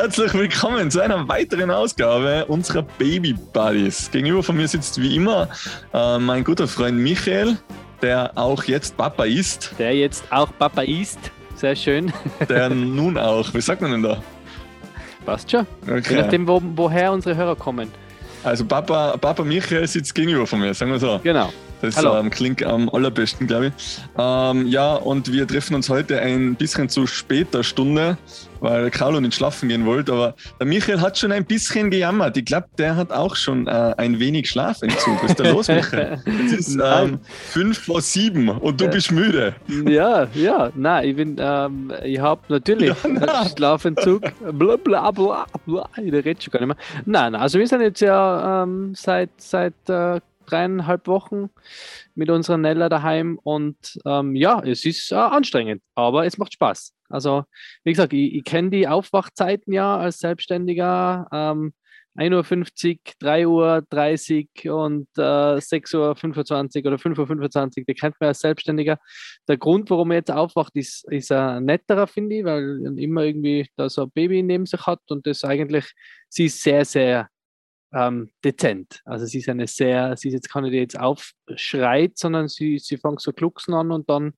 Herzlich 0.00 0.32
willkommen 0.32 0.92
zu 0.92 1.00
einer 1.00 1.26
weiteren 1.26 1.72
Ausgabe 1.72 2.46
unserer 2.46 2.82
Baby 2.82 3.32
Buddies. 3.32 4.08
Gegenüber 4.12 4.44
von 4.44 4.56
mir 4.56 4.68
sitzt 4.68 5.02
wie 5.02 5.16
immer 5.16 5.48
äh, 5.92 6.18
mein 6.20 6.44
guter 6.44 6.68
Freund 6.68 6.98
Michael, 6.98 7.56
der 8.00 8.30
auch 8.36 8.62
jetzt 8.62 8.96
Papa 8.96 9.24
ist. 9.24 9.74
Der 9.76 9.96
jetzt 9.96 10.22
auch 10.30 10.52
Papa 10.56 10.82
ist. 10.82 11.18
Sehr 11.56 11.74
schön. 11.74 12.12
Der 12.48 12.68
nun 12.70 13.18
auch. 13.18 13.52
Wie 13.52 13.60
sagt 13.60 13.82
man 13.82 13.90
denn 13.90 14.04
da? 14.04 14.22
Passt 15.26 15.50
schon. 15.50 15.66
Okay. 15.82 16.14
Je 16.14 16.22
nachdem, 16.22 16.46
wo, 16.46 16.62
woher 16.76 17.10
unsere 17.10 17.34
Hörer 17.34 17.56
kommen. 17.56 17.90
Also 18.44 18.64
Papa, 18.64 19.16
Papa 19.16 19.42
Michael 19.42 19.84
sitzt 19.88 20.14
gegenüber 20.14 20.46
von 20.46 20.60
mir, 20.60 20.74
sagen 20.74 20.92
wir 20.92 21.00
so. 21.00 21.18
Genau. 21.24 21.52
Das 21.80 22.02
ähm, 22.02 22.30
klingt 22.30 22.62
am 22.62 22.88
allerbesten, 22.88 23.46
glaube 23.46 23.66
ich. 23.66 23.98
Ähm, 24.18 24.66
ja, 24.66 24.94
und 24.94 25.32
wir 25.32 25.46
treffen 25.46 25.74
uns 25.74 25.88
heute 25.88 26.20
ein 26.20 26.56
bisschen 26.56 26.88
zu 26.88 27.06
später 27.06 27.62
Stunde, 27.62 28.18
weil 28.60 28.90
Carlo 28.90 29.20
nicht 29.20 29.34
schlafen 29.34 29.68
gehen 29.68 29.86
wollte. 29.86 30.12
Aber 30.12 30.34
der 30.58 30.66
Michael 30.66 31.00
hat 31.00 31.18
schon 31.18 31.32
ein 31.32 31.44
bisschen 31.44 31.90
gejammert. 31.90 32.36
Ich 32.36 32.44
glaube, 32.44 32.66
der 32.78 32.96
hat 32.96 33.12
auch 33.12 33.36
schon 33.36 33.66
äh, 33.66 33.94
ein 33.96 34.18
wenig 34.18 34.50
Schlafentzug. 34.50 35.22
Was 35.22 35.30
ist 35.30 35.40
da 35.40 35.50
los, 35.50 35.68
Michael? 35.68 36.22
Es 36.46 36.52
ist 36.52 36.78
ähm, 36.82 37.20
fünf 37.50 37.78
vor 37.78 38.00
sieben 38.00 38.48
und 38.48 38.80
du 38.80 38.88
bist 38.88 39.12
müde. 39.12 39.54
Ja, 39.86 40.26
ja, 40.34 40.70
nein, 40.74 41.08
ich 41.08 41.16
bin, 41.16 41.36
ähm, 41.38 41.92
ich 42.04 42.18
habe 42.18 42.40
natürlich 42.48 42.92
ja, 43.04 43.48
Schlafentzug. 43.56 44.22
Bla 44.52 44.76
bla 44.76 45.10
bla 45.10 45.46
bla. 45.64 45.88
Ich 45.96 46.12
rede 46.12 46.40
schon 46.40 46.50
gar 46.50 46.60
nicht 46.60 46.68
mehr. 46.68 46.76
Nein, 47.04 47.32
nein, 47.32 47.40
also 47.40 47.58
wir 47.58 47.66
sind 47.66 47.80
jetzt 47.80 48.00
ja 48.00 48.62
ähm, 48.62 48.94
seit, 48.94 49.30
seit 49.38 49.74
äh, 49.88 50.20
dreieinhalb 50.50 51.06
Wochen 51.06 51.50
mit 52.14 52.30
unserer 52.30 52.58
Nella 52.58 52.88
daheim 52.88 53.38
und 53.42 53.98
ähm, 54.04 54.34
ja, 54.34 54.60
es 54.60 54.84
ist 54.84 55.12
äh, 55.12 55.16
anstrengend, 55.16 55.82
aber 55.94 56.26
es 56.26 56.38
macht 56.38 56.52
Spaß. 56.52 56.94
Also, 57.08 57.44
wie 57.84 57.92
gesagt, 57.92 58.12
ich, 58.12 58.34
ich 58.34 58.44
kenne 58.44 58.70
die 58.70 58.88
Aufwachzeiten 58.88 59.72
ja 59.72 59.96
als 59.96 60.18
Selbstständiger. 60.18 61.26
Ähm, 61.32 61.72
1.50 62.18 63.46
Uhr, 63.46 63.84
3.30 63.92 64.68
Uhr 64.68 64.84
und 64.84 65.08
äh, 65.16 65.20
6.25 65.20 66.84
Uhr 66.84 66.92
oder 66.92 66.96
5.25 66.96 67.78
Uhr, 67.78 67.84
die 67.86 67.94
kennt 67.94 68.16
man 68.18 68.28
als 68.28 68.40
Selbstständiger. 68.40 68.98
Der 69.46 69.56
Grund, 69.56 69.88
warum 69.90 70.10
er 70.10 70.18
jetzt 70.18 70.32
aufwacht, 70.32 70.74
ist, 70.74 71.10
ist 71.12 71.30
ein 71.30 71.64
netterer, 71.64 72.08
finde 72.08 72.36
ich, 72.36 72.44
weil 72.44 72.84
er 72.84 72.98
immer 72.98 73.22
irgendwie 73.22 73.68
da 73.76 73.88
so 73.88 74.02
ein 74.02 74.10
Baby 74.10 74.42
neben 74.42 74.66
sich 74.66 74.84
hat 74.84 75.00
und 75.10 75.26
das 75.28 75.44
eigentlich, 75.44 75.92
sie 76.28 76.46
ist 76.46 76.60
sehr, 76.60 76.84
sehr 76.84 77.28
ähm, 77.92 78.30
dezent. 78.44 79.00
Also 79.04 79.26
sie 79.26 79.38
ist 79.38 79.48
eine 79.48 79.66
sehr, 79.66 80.16
sie 80.16 80.28
ist 80.28 80.34
jetzt 80.34 80.50
keine, 80.50 80.70
die 80.70 80.78
jetzt 80.78 80.98
aufschreit, 80.98 82.18
sondern 82.18 82.48
sie, 82.48 82.78
sie 82.78 82.98
fängt 82.98 83.20
so 83.20 83.32
glucksen 83.32 83.74
an 83.74 83.90
und 83.90 84.08
dann, 84.10 84.34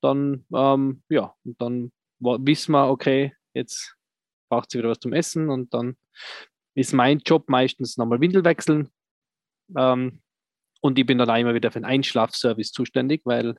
dann, 0.00 0.44
ähm, 0.54 1.02
ja, 1.08 1.34
und 1.44 1.60
dann 1.60 1.92
wissen 2.20 2.72
wir, 2.72 2.88
okay, 2.88 3.34
jetzt 3.54 3.96
braucht 4.48 4.70
sie 4.70 4.78
wieder 4.78 4.90
was 4.90 5.00
zum 5.00 5.12
Essen 5.12 5.48
und 5.48 5.72
dann 5.74 5.96
ist 6.74 6.92
mein 6.92 7.18
Job 7.18 7.48
meistens 7.48 7.96
nochmal 7.96 8.20
Windel 8.20 8.44
wechseln. 8.44 8.90
Ähm, 9.76 10.20
und 10.80 10.98
ich 10.98 11.06
bin 11.06 11.18
dann 11.18 11.30
auch 11.30 11.36
immer 11.36 11.54
wieder 11.54 11.70
für 11.70 11.78
den 11.78 11.84
Einschlafservice 11.84 12.72
zuständig, 12.72 13.22
weil, 13.24 13.54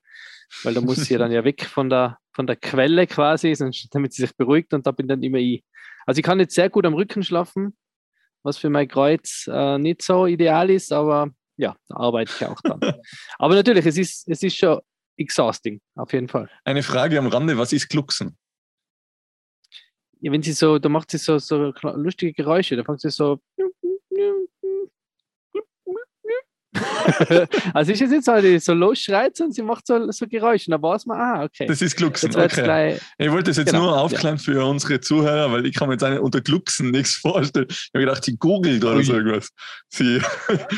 weil 0.63 0.73
da 0.73 0.81
muss 0.81 0.97
sie 0.97 1.17
dann 1.17 1.31
ja 1.31 1.43
weg 1.45 1.65
von 1.65 1.89
der, 1.89 2.19
von 2.33 2.47
der 2.47 2.57
Quelle 2.57 3.07
quasi, 3.07 3.55
damit 3.91 4.13
sie 4.13 4.23
sich 4.23 4.35
beruhigt 4.35 4.73
und 4.73 4.85
da 4.85 4.91
bin 4.91 5.07
dann 5.07 5.23
immer 5.23 5.37
ich. 5.37 5.63
Also 6.05 6.19
ich 6.19 6.23
kann 6.23 6.39
jetzt 6.39 6.55
sehr 6.55 6.69
gut 6.69 6.85
am 6.85 6.93
Rücken 6.93 7.23
schlafen, 7.23 7.77
was 8.43 8.57
für 8.57 8.69
mein 8.69 8.87
Kreuz 8.87 9.49
äh, 9.51 9.77
nicht 9.77 10.01
so 10.01 10.25
ideal 10.25 10.69
ist, 10.69 10.91
aber 10.91 11.29
ja, 11.57 11.75
da 11.87 11.95
arbeite 11.95 12.31
ich 12.35 12.45
auch 12.45 12.59
dran. 12.61 12.79
aber 13.39 13.55
natürlich, 13.55 13.85
es 13.85 13.97
ist, 13.97 14.27
es 14.27 14.43
ist 14.43 14.57
schon 14.57 14.79
exhausting, 15.17 15.81
auf 15.95 16.11
jeden 16.13 16.27
Fall. 16.27 16.49
Eine 16.63 16.83
Frage 16.83 17.17
am 17.17 17.27
Rande, 17.27 17.57
was 17.57 17.73
ist 17.73 17.89
Glucksen? 17.89 18.37
Ja, 20.19 20.31
wenn 20.31 20.41
sie 20.41 20.53
so, 20.53 20.79
da 20.79 20.89
macht 20.89 21.11
sie 21.11 21.17
so, 21.17 21.37
so 21.37 21.73
lustige 21.81 22.33
Geräusche, 22.33 22.75
da 22.75 22.83
fängt 22.83 23.01
sie 23.01 23.09
so 23.09 23.39
also 27.73 27.91
ist 27.91 28.01
es 28.01 28.11
jetzt 28.11 28.27
halt 28.27 28.63
so 28.63 28.73
losschreit 28.73 29.39
und 29.41 29.53
sie 29.53 29.61
macht 29.61 29.87
so, 29.87 30.11
so 30.11 30.27
Geräusche. 30.27 30.71
Da 30.71 30.81
weiß 30.81 31.05
man, 31.05 31.19
ah, 31.19 31.43
okay. 31.43 31.65
Das 31.65 31.81
ist 31.81 31.95
Glucksen. 31.95 32.35
Okay. 32.35 32.63
Gleich, 32.63 33.01
ich 33.17 33.31
wollte 33.31 33.51
das 33.51 33.57
jetzt 33.57 33.71
genau, 33.71 33.83
nur 33.83 33.99
aufklären 33.99 34.37
ja. 34.37 34.43
für 34.43 34.65
unsere 34.65 34.99
Zuhörer, 34.99 35.51
weil 35.51 35.65
ich 35.65 35.75
kann 35.75 35.87
mir 35.87 35.95
jetzt 35.95 36.03
eine, 36.03 36.21
unter 36.21 36.41
Glucksen 36.41 36.91
nichts 36.91 37.15
vorstellen. 37.15 37.67
Ich 37.69 37.91
habe 37.93 38.05
gedacht, 38.05 38.23
sie 38.23 38.37
googelt 38.37 38.83
oder 38.83 39.03
so 39.03 39.13
irgendwas. 39.13 39.49
Sie, 39.89 40.21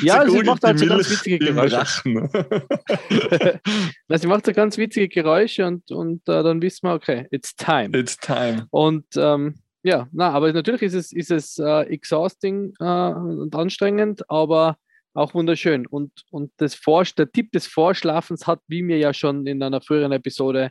ja, 0.03 0.25
sie, 0.25 0.31
sie 0.31 0.43
macht 0.43 0.63
halt 0.63 0.79
so 0.79 0.85
ganz 0.85 1.09
witzige 1.09 1.39
Geräusche. 1.39 1.75
Na, 4.07 4.17
sie 4.17 4.27
macht 4.27 4.45
so 4.45 4.53
ganz 4.53 4.77
witzige 4.77 5.07
Geräusche 5.07 5.65
und, 5.65 5.91
und 5.91 6.21
uh, 6.27 6.43
dann 6.43 6.61
wissen 6.61 6.87
wir, 6.87 6.93
okay, 6.93 7.27
it's 7.31 7.55
time. 7.55 7.97
It's 7.97 8.17
time. 8.17 8.67
Und 8.71 9.05
ähm, 9.15 9.55
ja, 9.83 10.07
na, 10.11 10.31
aber 10.31 10.51
natürlich 10.51 10.81
ist 10.81 10.95
es, 10.95 11.13
ist 11.13 11.31
es 11.31 11.59
uh, 11.59 11.81
exhausting 11.81 12.73
uh, 12.79 13.13
und 13.13 13.55
anstrengend, 13.55 14.29
aber 14.29 14.77
auch 15.15 15.33
wunderschön. 15.33 15.87
Und, 15.87 16.11
und 16.29 16.51
das 16.57 16.75
Vor 16.75 17.03
der 17.17 17.31
Tipp 17.31 17.51
des 17.51 17.67
Vorschlafens 17.67 18.47
hat, 18.47 18.61
wie 18.67 18.87
wir 18.87 18.97
ja 18.97 19.13
schon 19.13 19.47
in 19.47 19.63
einer 19.63 19.81
früheren 19.81 20.11
Episode 20.11 20.69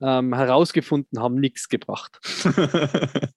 ähm, 0.00 0.34
herausgefunden 0.34 1.20
haben, 1.20 1.36
nichts 1.36 1.68
gebracht. 1.68 2.18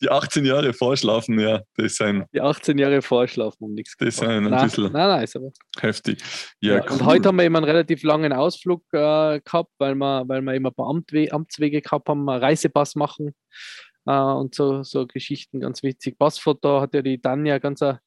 Die 0.00 0.10
18 0.10 0.44
Jahre 0.44 0.72
Vorschlafen, 0.72 1.40
ja, 1.40 1.62
das 1.76 1.86
ist 1.86 2.02
ein. 2.02 2.24
Die 2.32 2.40
18 2.40 2.78
Jahre 2.78 3.02
Vorschlafen 3.02 3.64
um 3.64 3.74
nichts. 3.74 3.96
Das 3.98 4.08
ist 4.08 4.22
ein, 4.22 4.44
ein 4.44 4.50
nein, 4.50 4.64
bisschen 4.64 4.92
nein, 4.92 5.08
nein, 5.08 5.24
ist 5.24 5.34
aber 5.34 5.50
heftig. 5.80 6.22
Ja, 6.60 6.74
ja 6.74 6.84
cool. 6.84 6.92
Und 6.92 7.04
heute 7.04 7.28
haben 7.28 7.36
wir 7.36 7.44
eben 7.44 7.56
einen 7.56 7.64
relativ 7.64 8.04
langen 8.04 8.32
Ausflug 8.32 8.82
äh, 8.92 9.40
gehabt, 9.40 9.72
weil 9.78 9.96
wir, 9.96 10.24
weil 10.28 10.42
wir 10.42 10.54
immer 10.54 10.70
ein 10.70 10.74
paar 10.74 10.88
Amtwe 10.88 11.32
Amtswege 11.32 11.80
gehabt 11.80 12.08
haben, 12.08 12.28
einen 12.28 12.40
Reisepass 12.40 12.94
machen 12.94 13.34
äh, 14.06 14.12
und 14.12 14.54
so, 14.54 14.84
so 14.84 15.06
Geschichten, 15.06 15.60
ganz 15.60 15.82
witzig. 15.82 16.16
Passfoto 16.18 16.80
hat 16.80 16.94
ja 16.94 17.02
die 17.02 17.20
Tanja 17.20 17.58
ganz 17.58 17.82
ein 17.82 17.98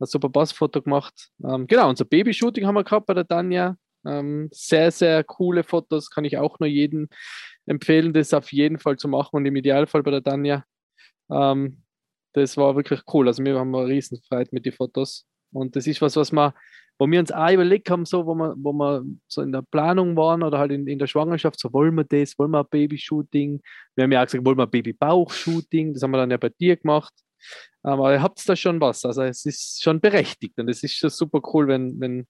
ein 0.00 0.06
super 0.06 0.28
Passfoto 0.28 0.82
gemacht. 0.82 1.30
Ähm, 1.44 1.66
genau, 1.66 1.88
unser 1.88 2.04
Babyshooting 2.04 2.66
haben 2.66 2.74
wir 2.74 2.84
gehabt 2.84 3.06
bei 3.06 3.14
der 3.14 3.26
Tanja. 3.26 3.76
Ähm, 4.06 4.48
sehr, 4.52 4.90
sehr 4.90 5.24
coole 5.24 5.64
Fotos, 5.64 6.10
kann 6.10 6.24
ich 6.24 6.36
auch 6.36 6.58
nur 6.60 6.68
jedem 6.68 7.08
empfehlen, 7.66 8.12
das 8.12 8.34
auf 8.34 8.52
jeden 8.52 8.78
Fall 8.78 8.96
zu 8.96 9.08
machen 9.08 9.36
und 9.36 9.46
im 9.46 9.56
Idealfall 9.56 10.02
bei 10.02 10.10
der 10.10 10.22
Tanja. 10.22 10.64
Ähm, 11.30 11.82
das 12.34 12.56
war 12.56 12.76
wirklich 12.76 13.00
cool. 13.12 13.28
Also 13.28 13.44
wir 13.44 13.58
haben 13.58 13.74
eine 13.74 13.86
Riesenfreude 13.86 14.50
mit 14.52 14.66
den 14.66 14.72
Fotos. 14.72 15.26
Und 15.52 15.76
das 15.76 15.86
ist 15.86 16.02
was, 16.02 16.16
was 16.16 16.32
wir, 16.32 16.52
wo 16.98 17.06
wir 17.06 17.20
uns 17.20 17.30
auch 17.32 17.50
überlegt 17.50 17.88
haben, 17.90 18.04
so, 18.04 18.26
wo 18.26 18.34
wir, 18.34 18.54
wo 18.58 18.72
wir 18.72 19.04
so 19.28 19.40
in 19.40 19.52
der 19.52 19.62
Planung 19.62 20.16
waren 20.16 20.42
oder 20.42 20.58
halt 20.58 20.72
in, 20.72 20.86
in 20.86 20.98
der 20.98 21.06
Schwangerschaft, 21.06 21.60
so 21.60 21.72
wollen 21.72 21.94
wir 21.94 22.04
das, 22.04 22.36
wollen 22.38 22.50
wir 22.50 22.60
ein 22.60 22.68
Babyshooting. 22.68 23.60
Wir 23.94 24.04
haben 24.04 24.12
ja 24.12 24.20
auch 24.20 24.26
gesagt, 24.26 24.44
wollen 24.44 24.58
wir 24.58 24.64
ein 24.64 24.70
Babybauchshooting. 24.70 25.94
Das 25.94 26.02
haben 26.02 26.10
wir 26.10 26.18
dann 26.18 26.30
ja 26.30 26.36
bei 26.36 26.50
dir 26.50 26.76
gemacht. 26.76 27.14
Aber 27.82 28.12
ihr 28.12 28.22
habt 28.22 28.46
da 28.48 28.56
schon 28.56 28.80
was. 28.80 29.04
Also 29.04 29.22
es 29.22 29.44
ist 29.44 29.82
schon 29.82 30.00
berechtigt 30.00 30.58
und 30.58 30.68
es 30.68 30.82
ist 30.82 30.96
schon 30.96 31.10
super 31.10 31.40
cool, 31.52 31.68
wenn, 31.68 32.00
wenn, 32.00 32.26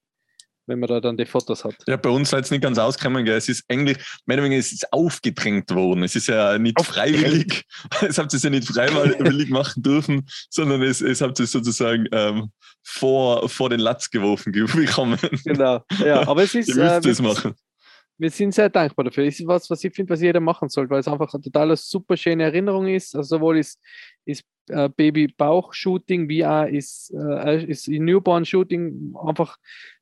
wenn 0.67 0.79
man 0.79 0.89
da 0.89 0.99
dann 0.99 1.15
die 1.15 1.25
Fotos 1.25 1.63
hat. 1.63 1.75
Ja, 1.87 1.95
bei 1.95 2.09
uns 2.09 2.31
seid 2.31 2.43
es 2.43 2.51
nicht 2.51 2.61
ganz 2.61 2.77
ausgekommen, 2.77 3.23
gell? 3.23 3.37
Es 3.37 3.47
ist 3.47 3.63
eigentlich, 3.69 3.97
mehr 4.25 4.37
oder 4.37 4.45
weniger, 4.45 4.59
es 4.59 4.73
ist 4.73 4.91
aufgedrängt 4.91 5.73
worden. 5.73 6.03
Es 6.03 6.15
ist 6.15 6.27
ja 6.27 6.57
nicht 6.57 6.81
freiwillig. 6.81 7.63
es 8.01 8.17
habt 8.17 8.33
ihr 8.33 8.39
ja 8.39 8.49
nicht 8.49 8.67
freiwillig 8.67 9.49
machen 9.49 9.81
dürfen, 9.81 10.27
sondern 10.49 10.81
es, 10.81 11.01
es 11.01 11.21
habt 11.21 11.39
ihr 11.39 11.47
sozusagen 11.47 12.05
ähm, 12.11 12.51
vor, 12.83 13.47
vor 13.47 13.69
den 13.69 13.79
Latz 13.79 14.09
geworfen 14.09 14.51
bekommen. 14.51 15.19
Genau, 15.45 15.83
ja, 16.03 16.27
aber 16.27 16.43
es 16.43 16.55
ist. 16.55 16.69
ihr 16.69 16.75
müsst 16.75 17.05
äh, 17.05 17.09
es 17.09 17.21
machen 17.21 17.55
wir 18.17 18.29
sind 18.29 18.53
sehr 18.53 18.69
dankbar 18.69 19.05
dafür. 19.05 19.25
Das 19.25 19.39
ist 19.39 19.47
was, 19.47 19.69
was 19.69 19.83
ich 19.83 19.93
finde, 19.93 20.13
was 20.13 20.21
jeder 20.21 20.39
machen 20.39 20.69
sollte, 20.69 20.89
weil 20.89 20.99
es 20.99 21.07
einfach 21.07 21.33
eine 21.33 21.43
total 21.43 21.75
super 21.75 22.15
schöne 22.15 22.43
Erinnerung 22.43 22.87
ist. 22.87 23.15
Also 23.15 23.37
sowohl 23.37 23.57
ist, 23.57 23.81
ist 24.25 24.45
äh, 24.69 24.89
Baby-Bauch-Shooting 24.89 26.29
wie 26.29 26.45
auch 26.45 26.65
ist, 26.65 27.13
äh, 27.13 27.65
ist 27.65 27.87
Newborn-Shooting. 27.87 29.15
Einfach, 29.21 29.57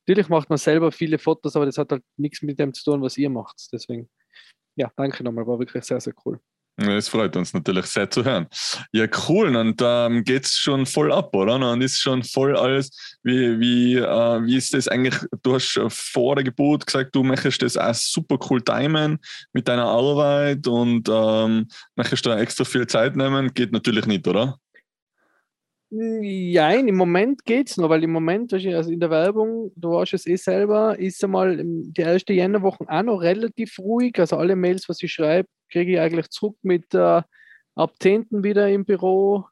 natürlich 0.05 0.29
macht 0.29 0.49
man 0.49 0.57
selber 0.57 0.91
viele 0.91 1.17
Fotos, 1.17 1.55
aber 1.55 1.65
das 1.65 1.77
hat 1.77 1.91
halt 1.91 2.03
nichts 2.17 2.41
mit 2.41 2.59
dem 2.59 2.73
zu 2.73 2.83
tun, 2.83 3.01
was 3.01 3.17
ihr 3.17 3.29
macht. 3.29 3.67
Deswegen, 3.71 4.09
ja, 4.75 4.91
danke 4.95 5.23
nochmal, 5.23 5.47
war 5.47 5.59
wirklich 5.59 5.83
sehr, 5.83 5.99
sehr 5.99 6.13
cool. 6.25 6.39
Es 6.89 7.09
freut 7.09 7.35
uns 7.35 7.53
natürlich 7.53 7.85
sehr 7.85 8.09
zu 8.09 8.23
hören. 8.23 8.47
Ja, 8.91 9.05
cool. 9.27 9.55
Und 9.55 9.81
ähm, 9.83 10.23
geht 10.23 10.45
es 10.45 10.57
schon 10.57 10.85
voll 10.85 11.11
ab, 11.11 11.35
oder? 11.35 11.55
Und 11.71 11.81
ist 11.81 11.99
schon 11.99 12.23
voll 12.23 12.55
alles. 12.55 13.17
Wie, 13.23 13.59
wie, 13.59 13.95
äh, 13.95 14.45
wie 14.45 14.57
ist 14.57 14.73
das 14.73 14.87
eigentlich? 14.87 15.15
Du 15.41 15.55
hast 15.55 15.79
vor 15.89 16.35
der 16.35 16.43
Geburt 16.43 16.85
gesagt, 16.85 17.15
du 17.15 17.23
möchtest 17.23 17.61
das 17.61 17.77
auch 17.77 17.93
super 17.93 18.37
cool 18.49 18.61
timen 18.61 19.19
mit 19.53 19.67
deiner 19.67 19.85
Arbeit 19.85 20.67
und 20.67 21.09
ähm, 21.09 21.67
möchtest 21.95 22.25
da 22.25 22.39
extra 22.39 22.63
viel 22.65 22.87
Zeit 22.87 23.15
nehmen. 23.15 23.53
Geht 23.53 23.71
natürlich 23.71 24.05
nicht, 24.05 24.27
oder? 24.27 24.59
Ja, 25.95 26.71
im 26.71 26.95
Moment 26.95 27.45
geht 27.45 27.69
es 27.69 27.77
noch, 27.77 27.87
weil 27.87 28.03
im 28.03 28.11
Moment, 28.11 28.51
also 28.51 28.89
in 28.89 28.99
der 28.99 29.11
Werbung, 29.11 29.71
du 29.75 29.91
weißt 29.91 30.13
es 30.13 30.25
eh 30.25 30.37
selber, 30.37 30.97
ist 30.97 31.23
einmal 31.23 31.61
die 31.63 32.01
erste 32.01 32.33
Jännerwoche 32.33 32.83
auch 32.87 33.03
noch 33.03 33.19
relativ 33.19 33.77
ruhig. 33.77 34.17
Also 34.17 34.37
alle 34.37 34.55
Mails, 34.55 34.89
was 34.89 35.03
ich 35.03 35.13
schreibe, 35.13 35.47
kriege 35.69 35.93
ich 35.93 35.99
eigentlich 35.99 36.29
zurück 36.31 36.57
mit 36.63 36.95
äh, 36.95 37.21
ab 37.75 37.93
10. 37.99 38.25
wieder 38.43 38.67
im 38.69 38.85
Büro. 38.85 39.45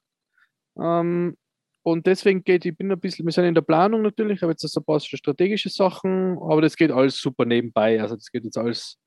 Ähm, 0.79 1.37
und 1.83 2.07
deswegen 2.07 2.43
geht, 2.43 2.65
ich 2.65 2.75
bin 2.75 2.91
ein 2.91 2.99
bisschen, 2.99 3.25
wir 3.25 3.33
sind 3.33 3.45
in 3.45 3.53
der 3.53 3.61
Planung 3.61 4.01
natürlich, 4.01 4.37
ich 4.37 4.41
habe 4.41 4.53
jetzt 4.53 4.63
also 4.63 4.79
ein 4.79 4.85
paar 4.85 4.99
strategische 4.99 5.69
Sachen, 5.69 6.39
aber 6.39 6.61
das 6.61 6.75
geht 6.75 6.91
alles 6.91 7.21
super 7.21 7.45
nebenbei. 7.45 8.01
Also 8.01 8.15
das 8.15 8.31
geht 8.31 8.45
jetzt 8.45 8.57
alles 8.57 8.97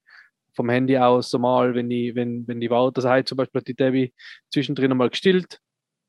vom 0.55 0.71
Handy 0.71 0.97
aus 0.99 1.31
so 1.31 1.41
mal, 1.41 1.75
wenn 1.75 1.91
ich, 1.91 2.15
wenn, 2.15 2.47
wenn 2.47 2.63
ich 2.63 2.71
war, 2.71 2.93
das 2.93 3.05
heißt 3.05 3.27
zum 3.27 3.39
Beispiel 3.39 3.61
hat 3.61 3.67
die 3.67 3.75
Debbie 3.75 4.15
zwischendrin 4.53 4.93
einmal 4.93 5.11
gestillt 5.11 5.61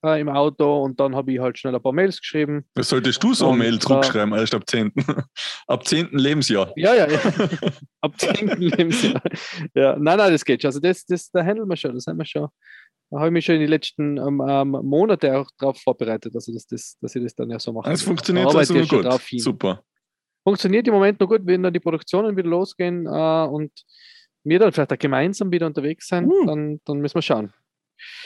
äh, 0.05 0.19
im 0.19 0.29
Auto 0.29 0.83
und 0.83 0.99
dann 0.99 1.15
habe 1.15 1.33
ich 1.33 1.39
halt 1.39 1.57
schnell 1.57 1.75
ein 1.75 1.81
paar 1.81 1.93
Mails 1.93 2.19
geschrieben. 2.19 2.65
Was 2.75 2.89
solltest 2.89 3.23
du 3.23 3.33
so 3.33 3.49
eine 3.49 3.57
Mail 3.57 3.79
zurückschreiben, 3.79 4.33
erst 4.33 4.53
ab 4.53 4.63
10. 4.67 4.91
ab 5.67 5.87
10. 5.87 6.09
Lebensjahr. 6.11 6.71
Ja, 6.75 6.93
ja, 6.93 7.09
ja. 7.09 7.19
ab 8.01 8.19
10. 8.19 8.47
Lebensjahr. 8.57 9.21
Ja, 9.73 9.95
nein, 9.97 10.17
nein, 10.17 10.31
das 10.31 10.45
geht 10.45 10.61
schon. 10.61 10.69
Also 10.69 10.79
das, 10.79 11.05
das, 11.05 11.29
da 11.31 11.43
handeln 11.43 11.67
wir 11.67 11.75
schon, 11.75 11.93
das 11.93 12.05
haben 12.07 12.17
wir 12.17 12.25
schon. 12.25 12.47
Da 13.11 13.17
habe 13.17 13.27
ich 13.27 13.33
mich 13.33 13.45
schon 13.45 13.55
in 13.55 13.61
den 13.61 13.69
letzten 13.69 14.17
ähm, 14.17 14.41
ähm, 14.47 14.71
Monate 14.71 15.37
auch 15.37 15.49
darauf 15.57 15.79
vorbereitet, 15.79 16.33
also 16.35 16.51
dass, 16.53 16.65
das, 16.67 16.97
dass 16.99 17.15
ich 17.15 17.23
das 17.23 17.35
dann 17.35 17.49
ja 17.49 17.59
so 17.59 17.71
mache. 17.71 17.91
Es 17.91 18.01
funktioniert 18.01 18.53
also 18.53 18.73
noch 18.73 18.87
gut. 18.87 19.05
Super. 19.37 19.83
Funktioniert 20.43 20.87
im 20.87 20.93
Moment 20.93 21.19
noch 21.19 21.27
gut, 21.27 21.41
wenn 21.45 21.63
dann 21.63 21.73
die 21.73 21.79
Produktionen 21.79 22.35
wieder 22.35 22.49
losgehen 22.49 23.05
äh, 23.05 23.47
und 23.47 23.71
wir 24.43 24.59
dann 24.59 24.71
vielleicht 24.71 24.93
auch 24.93 24.99
gemeinsam 24.99 25.51
wieder 25.51 25.65
unterwegs 25.65 26.07
sein, 26.07 26.25
uh. 26.27 26.45
dann, 26.45 26.79
dann 26.85 26.99
müssen 26.99 27.15
wir 27.15 27.21
schauen. 27.21 27.51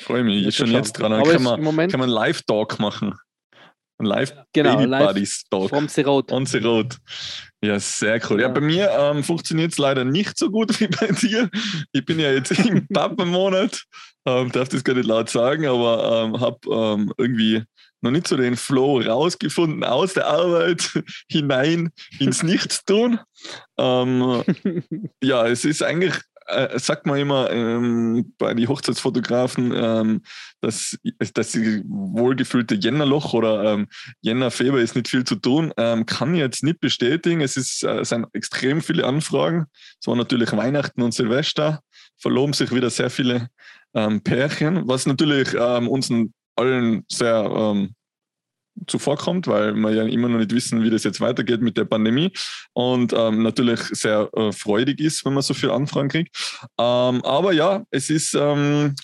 Freue 0.01 0.24
mich 0.24 0.45
ich 0.45 0.56
schon 0.56 0.71
jetzt 0.71 0.94
dran. 0.94 1.12
Dann 1.12 1.24
kann 1.24 1.44
man, 1.44 1.62
Moment, 1.62 1.92
kann 1.92 2.00
man 2.00 2.10
Live-Talk 2.10 2.80
machen. 2.80 3.13
Ein 4.00 4.06
live 4.06 4.33
genau, 4.54 4.77
Baby 4.77 4.88
Buddies 4.88 5.44
Talk. 5.50 5.69
From 5.69 5.89
the 5.89 6.01
Road. 6.01 6.31
On 6.31 6.45
the 6.45 6.60
Road. 6.60 6.98
Ja, 7.62 7.77
sehr 7.80 8.21
cool. 8.30 8.39
Ja, 8.39 8.48
ja 8.48 8.54
bei 8.54 8.62
mir 8.62 8.89
ähm, 8.92 9.25
funktioniert 9.25 9.74
es 9.74 9.77
leider 9.77 10.06
nicht 10.06 10.38
so 10.38 10.50
gut 10.50 10.80
wie 10.80 10.88
bei 10.88 11.07
dir. 11.07 11.50
Ich 11.92 12.06
bin 12.06 12.18
ja 12.18 12.31
jetzt 12.31 12.51
im 12.51 12.88
Pappenmonat, 12.94 13.83
ähm, 14.25 14.54
darf 14.54 14.69
das 14.69 14.86
gar 14.86 14.94
nicht 14.94 15.06
laut 15.06 15.30
sagen, 15.30 15.66
aber 15.66 16.24
ähm, 16.24 16.39
habe 16.39 16.60
ähm, 16.72 17.13
irgendwie 17.18 17.63
noch 18.01 18.12
nicht 18.12 18.27
so 18.27 18.38
den 18.38 18.56
Flow 18.56 19.01
rausgefunden 19.01 19.83
aus 19.83 20.13
der 20.13 20.27
Arbeit 20.27 21.04
hinein 21.30 21.92
ins 22.19 22.42
Nichtstun. 22.42 23.19
Ähm, 23.77 24.44
ja, 25.22 25.45
es 25.45 25.65
ist 25.65 25.83
eigentlich 25.83 26.13
äh, 26.50 26.80
sagt 26.80 27.06
man 27.06 27.19
immer 27.19 27.50
ähm, 27.51 28.34
bei 28.38 28.54
den 28.54 28.68
Hochzeitsfotografen, 28.68 29.74
ähm, 29.75 30.22
dass, 30.62 30.98
dass 31.34 31.51
die 31.51 31.84
wohlgefühlte 31.88 32.75
Jännerloch 32.75 33.34
oder 33.34 33.74
ähm, 33.74 33.88
Jännerfeber 34.22 34.80
ist 34.80 34.96
nicht 34.96 35.07
viel 35.07 35.24
zu 35.24 35.36
tun. 35.36 35.74
Ähm, 35.78 36.06
kann 36.06 36.34
ich 36.34 36.40
jetzt 36.40 36.63
nicht 36.63 36.80
bestätigen. 36.80 37.42
Es, 37.42 37.57
ist, 37.57 37.84
äh, 37.84 38.00
es 38.00 38.10
sind 38.10 38.28
extrem 38.34 38.81
viele 38.81 39.06
Anfragen. 39.06 39.66
Es 40.00 40.07
war 40.07 40.16
natürlich 40.16 40.51
Weihnachten 40.51 41.01
und 41.01 41.13
Silvester. 41.13 41.81
Verloben 42.18 42.54
sich 42.54 42.72
wieder 42.74 42.90
sehr 42.90 43.10
viele 43.10 43.50
ähm, 43.94 44.22
Pärchen, 44.22 44.88
was 44.88 45.06
natürlich 45.06 45.56
ähm, 45.57 45.88
uns 45.88 46.12
allen 46.56 47.06
sehr 47.07 47.50
ähm, 47.56 47.96
zuvorkommt, 48.87 49.47
weil 49.47 49.73
wir 49.73 49.91
ja 49.91 50.03
immer 50.03 50.29
noch 50.29 50.39
nicht 50.39 50.53
wissen, 50.53 50.83
wie 50.83 50.89
das 50.89 51.03
jetzt 51.03 51.21
weitergeht 51.21 51.61
mit 51.61 51.77
der 51.77 51.85
Pandemie 51.85 52.31
und 52.73 53.13
ähm, 53.13 53.43
natürlich 53.43 53.79
sehr 53.91 54.29
äh, 54.33 54.51
freudig 54.51 54.99
ist, 54.99 55.25
wenn 55.25 55.33
man 55.33 55.43
so 55.43 55.53
viele 55.53 55.73
Anfragen 55.73 56.09
kriegt. 56.09 56.35
Ähm, 56.77 57.23
aber 57.23 57.53
ja, 57.53 57.83
es 57.91 58.09
ist 58.09 58.33
ähm, 58.33 58.95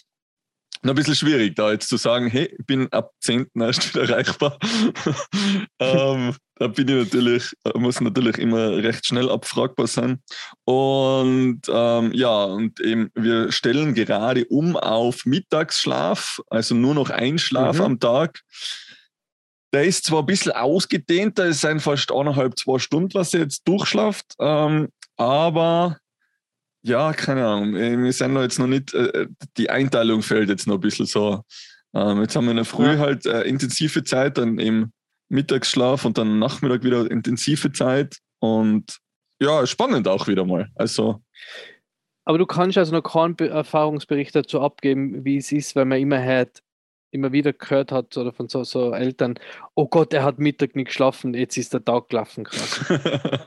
ein 0.89 0.95
bisschen 0.95 1.15
schwierig, 1.15 1.55
da 1.55 1.71
jetzt 1.71 1.89
zu 1.89 1.97
sagen, 1.97 2.27
hey, 2.27 2.53
ich 2.57 2.65
bin 2.65 2.91
ab 2.91 3.11
10. 3.21 3.47
erst 3.59 3.93
wieder 3.93 4.07
erreichbar. 4.07 4.57
ähm, 5.79 6.35
da 6.57 6.67
bin 6.67 6.87
ich 6.87 6.95
natürlich, 6.95 7.53
muss 7.73 7.99
natürlich 7.99 8.37
immer 8.37 8.77
recht 8.77 9.05
schnell 9.05 9.29
abfragbar 9.29 9.87
sein. 9.87 10.21
Und 10.63 11.61
ähm, 11.67 12.11
ja, 12.13 12.43
und 12.45 12.79
eben, 12.79 13.09
wir 13.15 13.51
stellen 13.51 13.93
gerade 13.93 14.45
um 14.45 14.77
auf 14.77 15.25
Mittagsschlaf, 15.25 16.39
also 16.49 16.75
nur 16.75 16.93
noch 16.93 17.09
ein 17.09 17.39
Schlaf 17.39 17.77
mhm. 17.77 17.85
am 17.85 17.99
Tag. 17.99 18.41
Der 19.75 19.83
ist 19.83 20.05
zwar 20.05 20.21
ein 20.21 20.25
bisschen 20.25 20.53
ausgedehnt, 20.53 21.37
da 21.37 21.43
ist 21.43 21.59
sind 21.59 21.81
fast 21.81 22.09
eineinhalb, 22.09 22.57
zwei 22.57 22.79
Stunden, 22.79 23.13
was 23.13 23.33
er 23.33 23.41
jetzt 23.41 23.67
durchschlaft, 23.67 24.25
ähm, 24.39 24.87
aber 25.17 25.97
ja, 26.81 27.11
keine 27.11 27.45
Ahnung. 27.45 27.75
Äh, 27.75 28.01
wir 28.01 28.13
sind 28.13 28.31
noch 28.31 28.41
jetzt 28.41 28.57
noch 28.57 28.67
nicht, 28.67 28.93
äh, 28.93 29.27
die 29.57 29.69
Einteilung 29.69 30.21
fällt 30.21 30.47
jetzt 30.47 30.65
noch 30.65 30.75
ein 30.75 30.79
bisschen 30.79 31.07
so. 31.07 31.43
Ähm, 31.93 32.21
jetzt 32.21 32.37
haben 32.37 32.45
wir 32.45 32.51
in 32.51 32.55
der 32.55 32.65
Früh 32.65 32.93
ja. 32.93 32.99
halt 32.99 33.25
äh, 33.25 33.41
intensive 33.41 34.05
Zeit, 34.05 34.37
dann 34.37 34.59
im 34.59 34.93
Mittagsschlaf 35.27 36.05
und 36.05 36.17
dann 36.17 36.39
Nachmittag 36.39 36.85
wieder 36.85 37.11
intensive 37.11 37.73
Zeit 37.73 38.19
und 38.39 38.99
ja, 39.41 39.67
spannend 39.67 40.07
auch 40.07 40.29
wieder 40.29 40.45
mal. 40.45 40.69
Also. 40.75 41.21
Aber 42.23 42.37
du 42.37 42.45
kannst 42.45 42.77
also 42.77 42.93
noch 42.93 43.03
keinen 43.03 43.37
Erfahrungsbericht 43.39 44.33
dazu 44.37 44.61
abgeben, 44.61 45.25
wie 45.25 45.35
es 45.35 45.51
ist, 45.51 45.75
weil 45.75 45.83
man 45.83 45.99
immer 45.99 46.23
hört, 46.23 46.61
immer 47.15 47.31
wieder 47.31 47.53
gehört 47.53 47.91
hat 47.91 48.15
oder 48.17 48.31
von 48.31 48.47
so, 48.47 48.63
so 48.63 48.93
Eltern, 48.93 49.39
oh 49.73 49.87
Gott, 49.87 50.13
er 50.13 50.23
hat 50.23 50.37
Mittag 50.37 50.75
nicht 50.75 50.89
geschlafen, 50.89 51.33
jetzt 51.33 51.57
ist 51.57 51.73
der 51.73 51.83
Tag 51.83 52.09
gelaufen. 52.09 52.47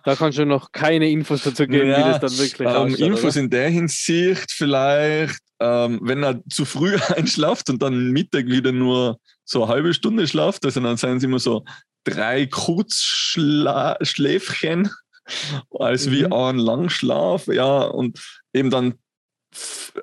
Da 0.04 0.16
kannst 0.16 0.38
du 0.38 0.46
noch 0.46 0.72
keine 0.72 1.08
Infos 1.10 1.44
dazu 1.44 1.66
geben, 1.66 1.90
ja, 1.90 1.98
wie 1.98 2.02
das 2.02 2.18
dann 2.20 2.36
wirklich 2.38 2.68
ähm, 2.68 2.74
ausschaut, 2.74 3.00
Infos 3.00 3.36
oder? 3.36 3.44
in 3.44 3.50
der 3.50 3.68
Hinsicht 3.68 4.50
vielleicht, 4.50 5.38
ähm, 5.60 6.00
wenn 6.02 6.24
er 6.24 6.42
zu 6.48 6.64
früh 6.64 6.96
einschlaft 7.14 7.70
und 7.70 7.80
dann 7.82 8.10
Mittag 8.10 8.46
wieder 8.46 8.72
nur 8.72 9.20
so 9.44 9.62
eine 9.64 9.72
halbe 9.72 9.94
Stunde 9.94 10.26
schlaft, 10.26 10.64
also 10.64 10.80
dann 10.80 10.96
seien 10.96 11.18
es 11.18 11.24
immer 11.24 11.38
so 11.38 11.64
drei 12.04 12.46
Kurzschläfchen 12.46 14.90
als 15.78 16.06
mhm. 16.06 16.12
wie 16.12 16.24
ein 16.26 16.56
Langschlaf, 16.56 17.46
ja, 17.48 17.82
und 17.82 18.18
eben 18.54 18.70
dann 18.70 18.94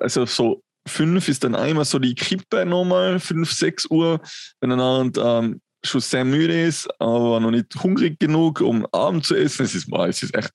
also 0.00 0.24
so 0.26 0.62
fünf 0.86 1.28
ist 1.28 1.44
dann 1.44 1.54
einmal 1.54 1.84
so 1.84 1.98
die 1.98 2.14
Kippe 2.14 2.64
nochmal, 2.64 3.20
fünf, 3.20 3.52
sechs 3.52 3.84
Uhr, 3.90 4.20
wenn 4.60 4.70
er 4.70 5.10
ähm, 5.18 5.60
schon 5.84 6.00
sehr 6.00 6.24
müde 6.24 6.62
ist, 6.62 6.88
aber 7.00 7.40
noch 7.40 7.50
nicht 7.50 7.74
hungrig 7.82 8.18
genug, 8.18 8.60
um 8.60 8.86
Abend 8.92 9.24
zu 9.24 9.34
essen. 9.34 9.64
Es 9.64 9.74
ist, 9.74 9.90
boah, 9.90 10.06
es 10.08 10.22
ist 10.22 10.34
echt, 10.34 10.50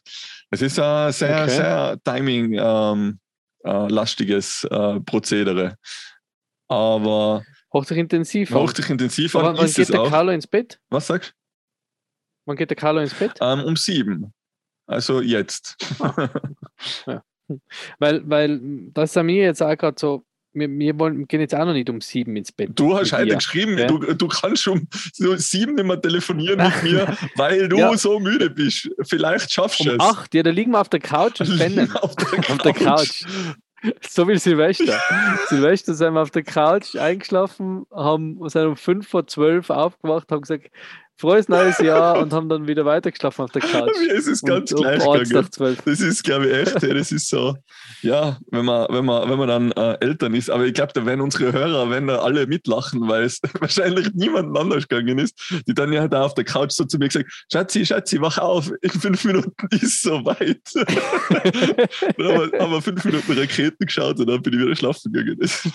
es 0.50 0.62
ist 0.62 0.80
ein 0.80 1.12
sehr, 1.14 1.44
okay. 1.44 1.50
sehr 1.50 1.98
timing-lastiges 2.04 4.68
ähm, 4.70 4.78
äh, 4.78 4.96
äh, 4.96 5.00
Prozedere. 5.02 5.76
Aber. 6.68 7.44
Hochdichintensiv. 7.74 8.52
Hochdichintensiv. 8.52 9.36
Aber 9.36 9.58
wann 9.58 9.72
geht 9.72 9.90
der 9.90 10.10
Carlo 10.10 10.32
ins 10.32 10.48
Bett? 10.48 10.80
Was 10.90 11.08
sagst 11.08 11.32
du? 11.32 11.36
Wann 12.46 12.58
geht 12.58 12.70
der 12.70 12.78
Carlo 12.78 13.00
ins 13.00 13.14
Bett? 13.14 13.38
Ähm, 13.40 13.62
um 13.62 13.78
sieben. 13.78 14.34
Also 14.88 15.22
jetzt. 15.22 15.78
Ah. 16.00 16.30
ja. 17.08 17.24
Weil, 18.00 18.22
weil 18.30 18.60
das 18.94 19.16
ist 19.16 19.24
mir 19.24 19.44
jetzt 19.44 19.62
auch 19.62 19.76
gerade 19.78 19.96
so, 20.00 20.24
wir, 20.54 20.70
wir 20.70 21.00
wollen, 21.00 21.28
gehen 21.28 21.40
jetzt 21.40 21.56
auch 21.56 21.66
noch 21.66 21.74
nicht 21.74 21.90
um 21.90 22.02
sieben 22.02 22.36
ins 22.36 22.52
Bett. 22.52 22.72
Du 22.76 22.98
hast 22.98 23.14
heute 23.14 23.36
geschrieben, 23.36 23.78
ja? 23.78 23.88
du, 23.88 24.00
du 24.00 24.28
kannst 24.28 24.68
um 24.68 24.88
sieben 25.38 25.76
nicht 25.76 25.86
mehr 25.86 26.02
telefonieren 26.02 26.60
mit 26.62 26.84
mir, 26.84 27.18
weil 27.36 27.70
du 27.70 27.78
ja. 27.78 27.96
so 27.98 28.20
müde 28.20 28.50
bist. 28.50 28.90
Vielleicht 29.04 29.52
schaffst 29.52 29.80
du 29.80 29.92
um 29.92 29.96
es. 29.96 30.02
Acht, 30.02 30.34
ja, 30.34 30.44
da 30.44 30.50
liegen 30.50 30.72
wir 30.72 30.82
auf 30.82 30.90
der 30.90 31.00
Couch 31.00 31.40
und 31.42 31.58
pennen. 31.58 31.92
Auf 31.96 32.16
der 32.16 32.26
Couch. 32.28 32.50
auf 32.50 32.58
der 32.58 32.74
Couch. 32.74 33.24
So 34.08 34.28
wie 34.28 34.38
Silvester. 34.38 35.00
Silvester 35.48 35.94
sind 35.96 36.14
wir 36.14 36.22
auf 36.22 36.32
der 36.32 36.44
Couch 36.44 36.96
eingeschlafen, 36.96 37.86
haben, 37.92 38.38
sind 38.50 38.68
um 38.68 38.76
fünf 38.76 39.08
vor 39.08 39.26
zwölf 39.26 39.70
aufgewacht, 39.70 40.32
haben 40.32 40.42
gesagt, 40.42 40.68
frohes 41.22 41.48
neues 41.48 41.78
Jahr 41.78 42.20
und 42.20 42.34
haben 42.34 42.50
dann 42.50 42.68
wieder 42.68 42.84
weitergeschlafen 42.84 43.46
auf 43.46 43.52
der 43.52 43.62
Couch. 43.72 43.92
es 44.12 44.28
ist 44.28 44.44
ganz 44.44 44.72
und, 44.72 44.82
gleich. 44.82 45.30
Das 45.86 46.00
ist, 46.00 46.24
glaube 46.24 46.48
ich, 46.48 46.54
echt, 46.54 46.84
das 46.84 47.12
ist 47.12 47.30
so, 47.30 47.56
ja, 48.02 48.38
wenn 48.50 48.66
man, 48.66 48.88
wenn 48.90 49.06
man, 49.06 49.30
wenn 49.30 49.38
man 49.38 49.48
dann 49.48 49.72
äh, 49.74 49.98
Eltern 50.02 50.34
ist, 50.34 50.50
aber 50.50 50.66
ich 50.66 50.74
glaube, 50.74 50.94
da 50.94 51.06
werden 51.06 51.22
unsere 51.22 51.54
Hörer, 51.54 51.90
wenn 51.92 52.08
da 52.08 52.20
alle 52.20 52.48
mitlachen, 52.48 53.08
weil 53.08 53.24
es 53.24 53.40
wahrscheinlich 53.60 54.10
niemand 54.14 54.58
anders 54.58 54.88
gegangen 54.88 55.20
ist, 55.20 55.40
die 55.68 55.74
dann 55.76 55.94
ja 55.94 56.08
da 56.08 56.24
auf 56.24 56.34
der 56.34 56.44
Couch 56.44 56.72
so 56.72 56.86
zu 56.86 56.98
mir 56.98 57.08
gesagt, 57.08 57.32
Schatzi, 57.52 57.86
Schatzi, 57.86 58.20
wach 58.20 58.40
auf, 58.40 58.72
in 58.82 58.90
fünf 58.90 59.24
Minuten 59.24 59.54
ist 59.72 59.84
es 59.84 60.02
soweit. 60.02 60.60
dann 60.74 62.52
haben 62.60 62.72
wir, 62.72 62.82
fünf 62.82 63.06
Minuten 63.06 63.32
Raketen 63.34 63.86
geschaut 63.86 64.20
und 64.20 64.28
dann 64.28 64.42
bin 64.42 64.54
ich 64.54 64.60
wieder 64.60 64.76
schlafen 64.76 65.14
gegangen. 65.14 65.38
Das, 65.40 65.70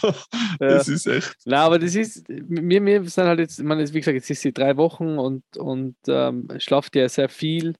das 0.58 0.86
ja. 0.88 0.94
ist 0.94 1.06
echt. 1.06 1.36
Na, 1.44 1.64
aber 1.64 1.78
das 1.78 1.94
ist, 1.94 2.24
wir, 2.28 2.84
wir 2.84 3.04
sind 3.08 3.26
halt 3.26 3.38
jetzt, 3.38 3.62
man 3.62 3.78
ist, 3.78 3.94
wie 3.94 4.00
gesagt, 4.00 4.16
jetzt 4.16 4.28
ist 4.28 4.42
sie 4.42 4.52
drei 4.52 4.76
Wochen 4.76 5.18
und 5.18 5.35
und, 5.36 5.56
und 5.56 5.96
ähm, 6.08 6.48
schlaft 6.58 6.96
ja 6.96 7.08
sehr 7.08 7.28
viel. 7.28 7.74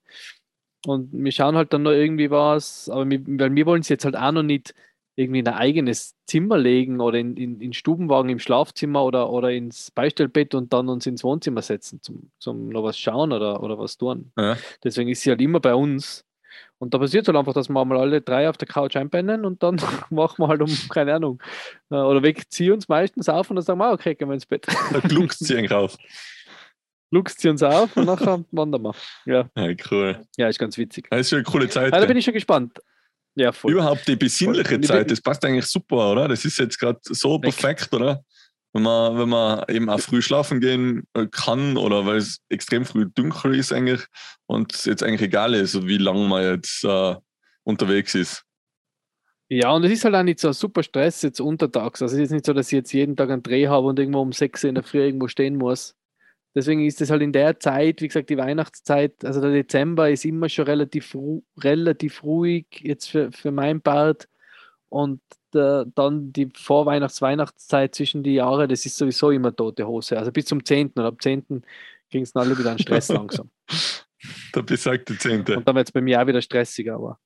Und 0.86 1.12
wir 1.12 1.32
schauen 1.32 1.56
halt 1.56 1.72
dann 1.72 1.82
noch 1.82 1.92
irgendwie 1.92 2.30
was, 2.30 2.88
aber 2.88 3.08
wir, 3.10 3.20
weil 3.26 3.54
wir 3.54 3.66
wollen 3.66 3.80
es 3.80 3.88
jetzt 3.88 4.04
halt 4.04 4.16
auch 4.16 4.32
noch 4.32 4.42
nicht 4.42 4.74
irgendwie 5.16 5.40
in 5.40 5.48
ein 5.48 5.54
eigenes 5.54 6.14
Zimmer 6.26 6.58
legen 6.58 7.00
oder 7.00 7.18
in, 7.18 7.36
in, 7.36 7.60
in 7.60 7.72
Stubenwagen 7.72 8.30
im 8.30 8.38
Schlafzimmer 8.38 9.02
oder, 9.02 9.30
oder 9.30 9.50
ins 9.50 9.90
Beistellbett 9.90 10.54
und 10.54 10.72
dann 10.72 10.88
uns 10.88 11.06
ins 11.06 11.24
Wohnzimmer 11.24 11.62
setzen, 11.62 12.02
zum, 12.02 12.30
zum 12.38 12.68
noch 12.68 12.84
was 12.84 12.98
schauen 12.98 13.32
oder, 13.32 13.62
oder 13.62 13.78
was 13.78 13.96
tun. 13.96 14.30
Ja. 14.36 14.58
Deswegen 14.84 15.08
ist 15.08 15.22
sie 15.22 15.30
halt 15.30 15.40
immer 15.40 15.58
bei 15.58 15.74
uns. 15.74 16.24
Und 16.78 16.92
da 16.92 16.98
passiert 16.98 17.26
halt 17.26 17.36
einfach, 17.36 17.54
dass 17.54 17.70
wir 17.70 17.84
mal 17.84 17.98
alle 17.98 18.20
drei 18.20 18.48
auf 18.50 18.58
der 18.58 18.68
Couch 18.68 18.96
einpennen 18.96 19.46
und 19.46 19.62
dann 19.62 19.76
machen 20.10 20.38
wir 20.38 20.48
halt 20.48 20.60
um, 20.60 20.70
keine 20.90 21.14
Ahnung, 21.14 21.42
äh, 21.90 21.94
oder 21.94 22.22
sie 22.50 22.70
uns 22.70 22.88
meistens 22.88 23.30
auf 23.30 23.48
und 23.48 23.56
dann 23.56 23.64
sagen 23.64 23.78
wir, 23.78 23.92
okay, 23.92 24.14
gehen 24.14 24.28
wir 24.28 24.34
ins 24.34 24.46
Bett. 24.46 24.66
Da 24.92 25.00
gluckst 25.00 25.44
sie 25.44 25.56
eigentlich 25.56 25.72
luchst 27.10 27.40
sie 27.40 27.48
uns 27.48 27.62
auf 27.62 27.96
und 27.96 28.06
nachher 28.06 28.44
wandern 28.50 28.82
wir. 28.82 28.94
Ja. 29.24 29.48
ja, 29.56 29.74
cool. 29.90 30.20
Ja, 30.36 30.48
ist 30.48 30.58
ganz 30.58 30.76
witzig. 30.78 31.06
Das 31.10 31.20
ist 31.20 31.30
schon 31.30 31.38
eine 31.38 31.44
coole 31.44 31.68
Zeit. 31.68 31.92
Ja, 31.92 32.00
da 32.00 32.06
bin 32.06 32.16
ich 32.16 32.24
schon 32.24 32.34
gespannt. 32.34 32.78
Ja, 33.34 33.52
voll. 33.52 33.72
Überhaupt 33.72 34.08
die 34.08 34.16
besinnliche 34.16 34.74
voll. 34.74 34.82
Zeit, 34.82 35.10
das 35.10 35.20
passt 35.20 35.44
eigentlich 35.44 35.66
super, 35.66 36.12
oder? 36.12 36.28
Das 36.28 36.44
ist 36.44 36.58
jetzt 36.58 36.78
gerade 36.78 36.98
so 37.02 37.38
perfekt, 37.38 37.92
oder? 37.92 38.24
Wenn 38.72 38.82
man, 38.82 39.18
wenn 39.18 39.28
man 39.28 39.64
eben 39.68 39.88
auch 39.88 40.00
früh 40.00 40.20
schlafen 40.20 40.60
gehen 40.60 41.06
äh, 41.14 41.26
kann 41.30 41.76
oder 41.76 42.04
weil 42.04 42.16
es 42.16 42.40
extrem 42.48 42.84
früh 42.84 43.06
dunkel 43.14 43.54
ist 43.54 43.72
eigentlich 43.72 44.02
und 44.46 44.74
es 44.74 44.84
jetzt 44.84 45.02
eigentlich 45.02 45.22
egal 45.22 45.54
ist, 45.54 45.86
wie 45.86 45.96
lange 45.96 46.26
man 46.28 46.42
jetzt 46.42 46.84
äh, 46.84 47.14
unterwegs 47.64 48.14
ist. 48.14 48.42
Ja, 49.48 49.70
und 49.70 49.84
es 49.84 49.92
ist 49.92 50.04
halt 50.04 50.14
auch 50.14 50.22
nicht 50.22 50.40
so 50.40 50.48
ein 50.48 50.54
super 50.54 50.82
Stress 50.82 51.22
jetzt 51.22 51.40
untertags. 51.40 52.02
Also 52.02 52.16
es 52.16 52.22
ist 52.22 52.32
nicht 52.32 52.44
so, 52.44 52.52
dass 52.52 52.66
ich 52.66 52.72
jetzt 52.72 52.92
jeden 52.92 53.16
Tag 53.16 53.30
einen 53.30 53.42
Dreh 53.42 53.68
habe 53.68 53.86
und 53.86 53.98
irgendwo 53.98 54.20
um 54.20 54.32
6 54.32 54.64
Uhr 54.64 54.68
in 54.68 54.74
der 54.74 54.84
Früh 54.84 55.00
irgendwo 55.00 55.28
stehen 55.28 55.56
muss. 55.56 55.94
Deswegen 56.56 56.86
ist 56.86 57.02
es 57.02 57.10
halt 57.10 57.20
in 57.20 57.32
der 57.32 57.60
Zeit, 57.60 58.00
wie 58.00 58.08
gesagt, 58.08 58.30
die 58.30 58.38
Weihnachtszeit, 58.38 59.22
also 59.26 59.42
der 59.42 59.50
Dezember 59.50 60.08
ist 60.08 60.24
immer 60.24 60.48
schon 60.48 60.64
relativ, 60.64 61.14
relativ 61.58 62.24
ruhig 62.24 62.66
jetzt 62.80 63.10
für, 63.10 63.30
für 63.30 63.50
mein 63.50 63.82
Part. 63.82 64.26
Und 64.88 65.20
der, 65.52 65.84
dann 65.94 66.32
die 66.32 66.48
Vorweihnachts-Weihnachtszeit 66.56 67.94
zwischen 67.94 68.22
die 68.22 68.34
Jahre, 68.34 68.66
das 68.66 68.86
ist 68.86 68.96
sowieso 68.96 69.30
immer 69.30 69.54
tote 69.54 69.86
Hose. 69.86 70.18
Also 70.18 70.32
bis 70.32 70.46
zum 70.46 70.64
10. 70.64 70.92
und 70.94 71.04
ab 71.04 71.20
10. 71.20 71.62
kriegen 72.10 72.24
es 72.24 72.34
alle 72.34 72.58
wieder 72.58 72.70
einen 72.70 72.78
Stress 72.78 73.08
langsam. 73.08 73.50
Der 74.54 74.62
besagte 74.62 75.16
10. 75.16 75.40
Und 75.40 75.68
dann 75.68 75.76
wird 75.76 75.88
es 75.88 75.92
bei 75.92 76.00
mir 76.00 76.22
auch 76.22 76.26
wieder 76.26 76.40
stressiger, 76.40 76.94
aber 76.94 77.18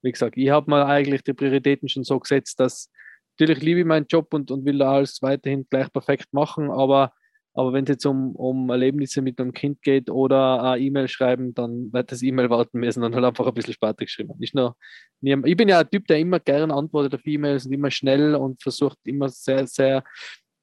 wie 0.00 0.12
gesagt, 0.12 0.38
ich 0.38 0.48
habe 0.48 0.70
mir 0.70 0.86
eigentlich 0.86 1.22
die 1.22 1.34
Prioritäten 1.34 1.90
schon 1.90 2.04
so 2.04 2.18
gesetzt, 2.18 2.58
dass 2.58 2.90
natürlich 3.38 3.62
liebe 3.62 3.80
ich 3.80 3.86
meinen 3.86 4.06
Job 4.08 4.32
und, 4.32 4.50
und 4.50 4.64
will 4.64 4.78
da 4.78 4.92
alles 4.92 5.20
weiterhin 5.20 5.66
gleich 5.68 5.92
perfekt 5.92 6.32
machen, 6.32 6.70
aber, 6.70 7.12
aber 7.58 7.72
wenn 7.72 7.82
es 7.82 7.90
jetzt 7.90 8.06
um, 8.06 8.36
um 8.36 8.70
Erlebnisse 8.70 9.20
mit 9.20 9.40
einem 9.40 9.52
Kind 9.52 9.82
geht 9.82 10.10
oder 10.10 10.62
eine 10.62 10.80
E-Mail 10.80 11.08
schreiben, 11.08 11.54
dann 11.54 11.92
wird 11.92 12.12
das 12.12 12.22
E-Mail 12.22 12.50
warten 12.50 12.78
müssen 12.78 13.02
und 13.02 13.16
halt 13.16 13.24
einfach 13.24 13.48
ein 13.48 13.52
bisschen 13.52 13.74
später 13.74 14.04
geschrieben. 14.04 14.32
Nicht 14.38 14.54
nur, 14.54 14.76
ich 15.20 15.56
bin 15.56 15.68
ja 15.68 15.80
ein 15.80 15.90
Typ, 15.90 16.06
der 16.06 16.20
immer 16.20 16.38
gerne 16.38 16.72
antwortet 16.72 17.16
auf 17.16 17.26
E-Mails 17.26 17.66
und 17.66 17.72
immer 17.72 17.90
schnell 17.90 18.36
und 18.36 18.62
versucht 18.62 18.96
immer 19.02 19.28
sehr, 19.28 19.66
sehr 19.66 20.04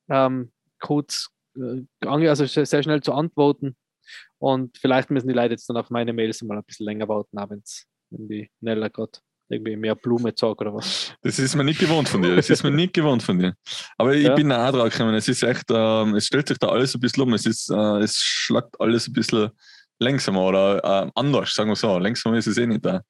ähm, 0.10 0.54
kurz, 0.80 1.28
äh, 1.58 1.82
also 2.06 2.46
sehr, 2.46 2.84
schnell 2.84 3.02
zu 3.02 3.12
antworten. 3.12 3.76
Und 4.38 4.78
vielleicht 4.78 5.10
müssen 5.10 5.28
die 5.28 5.34
Leute 5.34 5.52
jetzt 5.52 5.70
dann 5.70 5.76
auf 5.76 5.90
meine 5.90 6.14
Mails 6.14 6.42
mal 6.44 6.58
ein 6.58 6.64
bisschen 6.64 6.86
länger 6.86 7.10
warten, 7.10 7.38
abends 7.38 7.90
wenn 8.10 8.30
die 8.30 8.50
Nella 8.62 8.88
gerade 8.88 9.20
irgendwie 9.50 9.76
mehr 9.76 9.96
Blume 9.96 10.34
zeigt 10.34 10.60
oder 10.62 10.74
was. 10.74 11.14
Das 11.22 11.40
ist 11.40 11.56
mir 11.56 11.64
nicht 11.64 11.80
gewohnt 11.80 12.10
von 12.10 12.22
dir. 12.22 12.36
Das 12.36 12.50
ist 12.50 12.64
mir 12.64 12.72
nicht 12.72 12.94
gewohnt 12.94 13.24
von 13.24 13.40
dir. 13.40 13.54
Aber 13.98 14.14
ich 14.14 14.26
ja. 14.26 14.36
bin 14.36 14.52
auch 14.52 14.72
drauf 14.72 14.90
gekommen. 14.90 15.14
Es 15.16 15.28
ist 15.28 15.44
echt, 15.44 15.66
ähm, 15.70 16.16
es 16.16 16.26
stellt 16.28 16.48
sich 16.48 16.58
da 16.58 16.70
alles 16.70 16.96
ein 16.96 17.00
bisschen 17.00 17.24
um. 17.24 17.34
Es 17.34 17.46
ist, 17.46 17.70
äh, 17.70 18.00
es 18.00 18.18
schlagt 18.18 18.80
alles 18.80 19.08
ein 19.08 19.14
bisschen 19.14 19.50
langsamer 20.00 20.42
oder 20.42 20.84
äh, 20.84 21.12
anders, 21.16 21.54
sagen 21.54 21.70
wir 21.70 21.76
so. 21.76 21.98
Langsamer 21.98 22.38
ist 22.38 22.48
es 22.48 22.58
eh 22.58 22.66
nicht 22.66 22.86
da. 22.86 23.02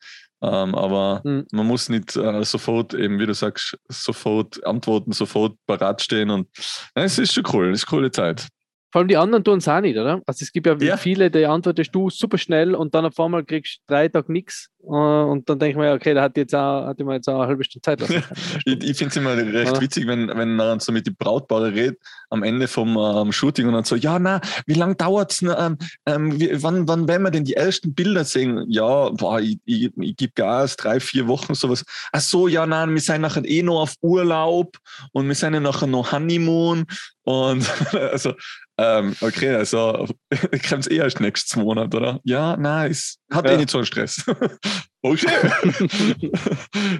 Ähm, 0.42 0.76
aber 0.76 1.22
mhm. 1.24 1.48
man 1.52 1.66
muss 1.66 1.90
nicht 1.90 2.16
äh, 2.16 2.44
sofort, 2.44 2.94
eben 2.94 3.20
wie 3.20 3.26
du 3.26 3.34
sagst, 3.34 3.78
sofort 3.88 4.64
antworten, 4.66 5.12
sofort 5.14 5.56
parat 5.66 6.02
stehen. 6.02 6.30
Und 6.30 6.48
es 6.94 7.18
ist 7.18 7.34
schon 7.34 7.46
cool, 7.54 7.72
es 7.72 7.84
ist 7.84 7.88
eine 7.88 7.98
coole 7.98 8.12
Zeit. 8.12 8.48
Vor 8.96 9.02
allem 9.02 9.10
die 9.10 9.18
anderen 9.18 9.44
tun 9.44 9.58
es 9.58 9.68
auch 9.68 9.82
nicht, 9.82 9.98
oder? 9.98 10.22
Also 10.26 10.44
es 10.44 10.54
gibt 10.54 10.68
ja, 10.68 10.78
ja. 10.78 10.96
viele, 10.96 11.30
die 11.30 11.46
antwortest 11.46 11.94
du 11.94 12.10
super 12.10 12.38
schnell 12.38 12.74
und 12.74 12.96
dann 12.96 13.06
auf 13.06 13.20
einmal 13.20 13.44
kriegst 13.44 13.80
du 13.80 13.94
drei 13.94 14.08
Tage 14.08 14.32
nichts 14.32 14.70
äh, 14.84 14.88
und 14.88 15.50
dann 15.50 15.60
denke 15.60 15.72
ich 15.72 15.76
mir, 15.76 15.92
okay, 15.92 16.14
da 16.14 16.22
hat 16.22 16.38
jetzt 16.38 16.56
auch, 16.56 16.86
hat 16.86 16.98
immer 17.02 17.16
jetzt 17.16 17.28
auch 17.28 17.40
eine 17.40 17.48
halbe 17.48 17.66
Stunde 17.66 17.82
Zeit. 17.82 18.02
ich 18.66 18.84
ich 18.84 18.98
finde 18.98 19.10
es 19.10 19.18
immer 19.18 19.36
recht 19.36 19.76
ja. 19.76 19.82
witzig, 19.82 20.08
wenn, 20.08 20.30
wenn 20.30 20.56
man 20.56 20.80
so 20.80 20.94
mit 20.94 21.08
den 21.08 21.16
Brautpaare 21.18 21.74
redet 21.74 22.00
am 22.30 22.44
Ende 22.44 22.70
vom 22.70 22.96
ähm, 22.98 23.34
Shooting 23.34 23.68
und 23.68 23.74
dann 23.74 23.84
so, 23.84 23.98
ja, 23.98 24.18
na, 24.18 24.40
wie 24.66 24.76
lange 24.76 24.96
dauert 24.96 25.34
es? 25.34 25.42
Ähm, 25.42 25.78
ähm, 26.06 26.40
wann, 26.62 26.88
wann 26.88 27.06
werden 27.10 27.24
wir 27.24 27.32
denn 27.32 27.44
die 27.44 27.56
ersten 27.56 27.94
Bilder 27.94 28.24
sehen? 28.24 28.64
Ja, 28.70 29.10
boah, 29.10 29.42
ich, 29.42 29.60
ich, 29.66 29.92
ich 29.98 30.16
gebe 30.16 30.32
Gas, 30.36 30.78
drei, 30.78 31.02
vier 31.02 31.28
Wochen, 31.28 31.54
sowas. 31.54 31.84
Ach 32.14 32.22
so, 32.22 32.48
ja, 32.48 32.66
nein, 32.66 32.94
wir 32.94 33.02
sind 33.02 33.20
nachher 33.20 33.44
eh 33.44 33.62
noch 33.62 33.82
auf 33.82 33.96
Urlaub 34.02 34.78
und 35.12 35.28
wir 35.28 35.36
sind 35.36 35.54
ja 35.54 35.60
nachher 35.60 35.88
noch 35.88 36.14
Honeymoon 36.14 36.86
und 37.26 37.68
also 37.94 38.34
ähm, 38.78 39.16
okay, 39.22 39.56
also 39.56 40.08
kommt 40.70 40.82
es 40.82 40.88
eh 40.88 40.98
erst 40.98 41.20
nächstes 41.20 41.56
Monat, 41.56 41.94
oder? 41.96 42.20
Ja, 42.24 42.56
nice. 42.56 43.18
Hat 43.32 43.46
eh 43.46 43.50
ja. 43.50 43.56
eh 43.56 43.58
nicht 43.58 43.72
so 43.72 43.80
einen 43.80 43.88
Stress. 43.88 44.24
okay. 45.02 45.28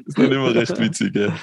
ist 0.06 0.18
dann 0.18 0.32
immer 0.32 0.54
recht 0.56 0.80
witzig, 0.80 1.16
ja. 1.16 1.36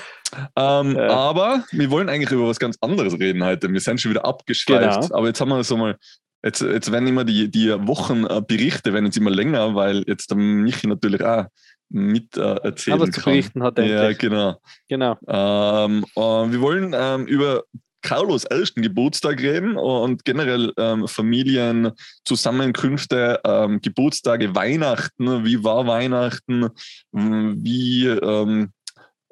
Ähm, 0.57 0.97
ja. 0.97 1.09
Aber 1.09 1.65
wir 1.71 1.91
wollen 1.91 2.09
eigentlich 2.09 2.33
über 2.33 2.49
was 2.49 2.59
ganz 2.59 2.77
anderes 2.81 3.19
reden 3.19 3.45
heute. 3.45 3.73
Wir 3.73 3.81
sind 3.81 4.01
schon 4.01 4.11
wieder 4.11 4.25
abgeschweift. 4.25 5.03
Genau. 5.03 5.15
Aber 5.17 5.29
jetzt 5.29 5.41
haben 5.41 5.51
wir 5.51 5.63
so 5.63 5.77
mal, 5.77 5.97
jetzt, 6.43 6.63
jetzt 6.63 6.91
werden 6.91 7.07
immer 7.07 7.25
die, 7.25 7.49
die 7.49 7.71
Wochenberichte 7.71 8.93
werden 8.93 9.07
jetzt 9.07 9.19
immer 9.19 9.31
länger, 9.31 9.77
weil 9.77 10.03
jetzt 10.09 10.31
der 10.31 10.39
Michi 10.39 10.89
natürlich 10.89 11.23
auch 11.23 11.47
mit 11.89 12.37
äh, 12.37 12.55
erzählen 12.57 13.01
Aber 13.01 13.13
zu 13.13 13.21
berichten 13.21 13.63
hat 13.63 13.79
er. 13.79 13.85
Ja, 13.85 14.13
genau. 14.15 14.59
genau. 14.89 15.19
Ähm, 15.29 16.05
wir 16.15 16.61
wollen 16.61 16.97
ähm, 16.97 17.27
über 17.27 17.65
Carlos 18.03 18.45
ersten 18.45 18.83
Geburtstag 18.83 19.41
reden 19.41 19.77
und 19.77 20.25
generell 20.25 20.73
ähm, 20.77 21.09
Familienzusammenkünfte, 21.09 23.41
ähm, 23.45 23.81
Geburtstage, 23.81 24.55
Weihnachten. 24.55 25.45
Wie 25.45 25.65
war 25.65 25.87
Weihnachten? 25.87 26.69
Wie, 27.13 28.07
ähm, 28.07 28.71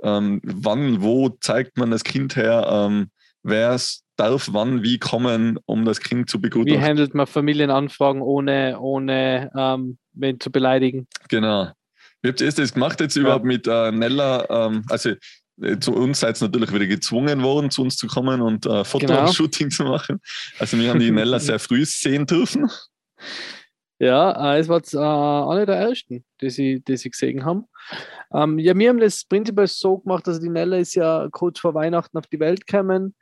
ähm 0.03 0.41
wann, 0.45 1.03
wo 1.03 1.29
zeigt 1.29 1.77
man 1.77 1.91
das 1.91 2.05
Kind 2.05 2.37
her? 2.37 2.67
Ähm, 2.71 3.11
wer 3.43 3.79
darf 4.17 4.49
wann, 4.53 4.83
wie 4.83 4.99
kommen, 4.99 5.59
um 5.67 5.85
das 5.85 6.01
Kind 6.01 6.31
zu 6.31 6.41
begutachten? 6.41 6.81
Wie 6.81 6.85
handelt 6.85 7.15
man 7.15 7.27
Familienanfragen, 7.27 8.23
ohne, 8.23 8.81
ohne 8.81 9.51
ähm, 9.57 9.99
wen 10.13 10.41
zu 10.41 10.51
beleidigen? 10.51 11.07
Genau. 11.29 11.71
Wie 12.23 12.29
habt 12.29 12.41
ihr 12.41 12.51
das 12.51 12.75
gemacht 12.75 13.01
jetzt 13.01 13.17
ja. 13.17 13.23
überhaupt 13.23 13.47
mit 13.47 13.67
äh, 13.67 13.93
Nella? 13.93 14.71
also 14.89 15.11
äh, 15.11 15.17
zu 15.81 15.95
uns 15.95 16.21
seid 16.21 16.41
ihr 16.41 16.47
natürlich 16.47 16.73
wieder 16.73 16.87
gezwungen 16.87 17.43
worden, 17.43 17.71
zu 17.71 17.83
uns 17.83 17.97
zu 17.97 18.07
kommen 18.07 18.41
und 18.41 18.67
äh, 18.67 18.85
Fotoshooting 18.85 19.69
genau. 19.69 19.77
zu 19.77 19.85
machen. 19.85 20.21
Also 20.59 20.79
wir 20.79 20.91
haben 20.91 21.01
die 21.01 21.11
Nella 21.11 21.39
sehr 21.41 21.59
früh 21.59 21.85
sehen 21.85 22.27
dürfen. 22.27 22.71
Ja, 23.99 24.55
äh, 24.55 24.59
es 24.59 24.69
war 24.69 24.81
äh, 24.81 25.53
einer 25.53 25.67
der 25.67 25.77
ersten, 25.77 26.25
die 26.41 26.51
sie, 26.51 26.81
die 26.81 26.97
sie 26.97 27.11
gesehen 27.11 27.45
haben. 27.45 27.67
Ähm, 28.33 28.59
ja, 28.59 28.77
wir 28.77 28.89
haben 28.89 29.01
das 29.01 29.25
prinzipiell 29.25 29.67
so 29.67 29.99
gemacht, 29.99 30.27
dass 30.27 30.41
die 30.41 30.49
Nella 30.49 30.79
ist 30.79 30.95
ja 30.95 31.29
kurz 31.31 31.61
vor 31.61 31.75
Weihnachten 31.75 32.17
auf 32.17 32.27
die 32.27 32.41
Welt 32.41 32.67
gekommen 32.67 33.15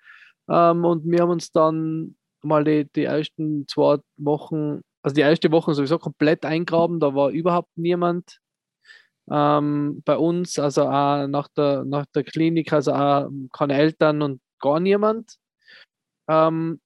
ähm, 0.48 0.84
und 0.84 1.04
wir 1.04 1.20
haben 1.20 1.30
uns 1.30 1.50
dann 1.50 2.16
mal 2.42 2.62
die, 2.62 2.88
die 2.94 3.04
ersten 3.04 3.66
zwei 3.66 3.98
Wochen, 4.16 4.82
also 5.02 5.14
die 5.14 5.22
erste 5.22 5.50
Woche 5.50 5.74
sowieso 5.74 5.98
komplett 5.98 6.44
eingraben, 6.44 7.00
da 7.00 7.14
war 7.14 7.30
überhaupt 7.30 7.76
niemand 7.76 8.38
ähm, 9.30 10.02
bei 10.04 10.16
uns, 10.16 10.58
also 10.58 10.82
auch 10.88 11.26
nach 11.26 11.48
der, 11.56 11.84
nach 11.84 12.06
der 12.14 12.24
Klinik, 12.24 12.72
also 12.72 12.92
auch 12.92 13.28
keine 13.52 13.74
Eltern 13.74 14.22
und 14.22 14.40
gar 14.60 14.80
niemand. 14.80 15.36
Ähm, 16.28 16.80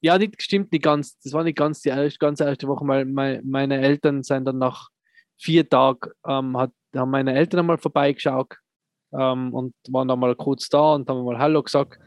ja, 0.00 0.18
nicht 0.18 0.42
stimmt 0.42 0.72
nicht 0.72 0.84
ganz. 0.84 1.18
Das 1.20 1.32
war 1.32 1.44
nicht 1.44 1.56
ganz 1.56 1.80
die 1.82 1.88
erste, 1.88 2.18
ganz 2.18 2.40
erste 2.40 2.68
Woche, 2.68 2.86
weil 2.86 3.04
mein, 3.04 3.42
meine 3.44 3.80
Eltern 3.80 4.22
sind 4.22 4.44
dann 4.44 4.58
nach 4.58 4.88
vier 5.38 5.68
Tagen, 5.68 6.10
ähm, 6.26 6.56
hat, 6.56 6.72
haben 6.94 7.10
meine 7.10 7.34
Eltern 7.34 7.60
einmal 7.60 7.78
vorbeigeschaut 7.78 8.56
ähm, 9.12 9.52
und 9.52 9.74
waren 9.88 10.08
dann 10.08 10.18
mal 10.18 10.34
kurz 10.34 10.68
da 10.68 10.94
und 10.94 11.08
haben 11.08 11.24
mal 11.24 11.38
Hallo 11.38 11.62
gesagt. 11.62 11.98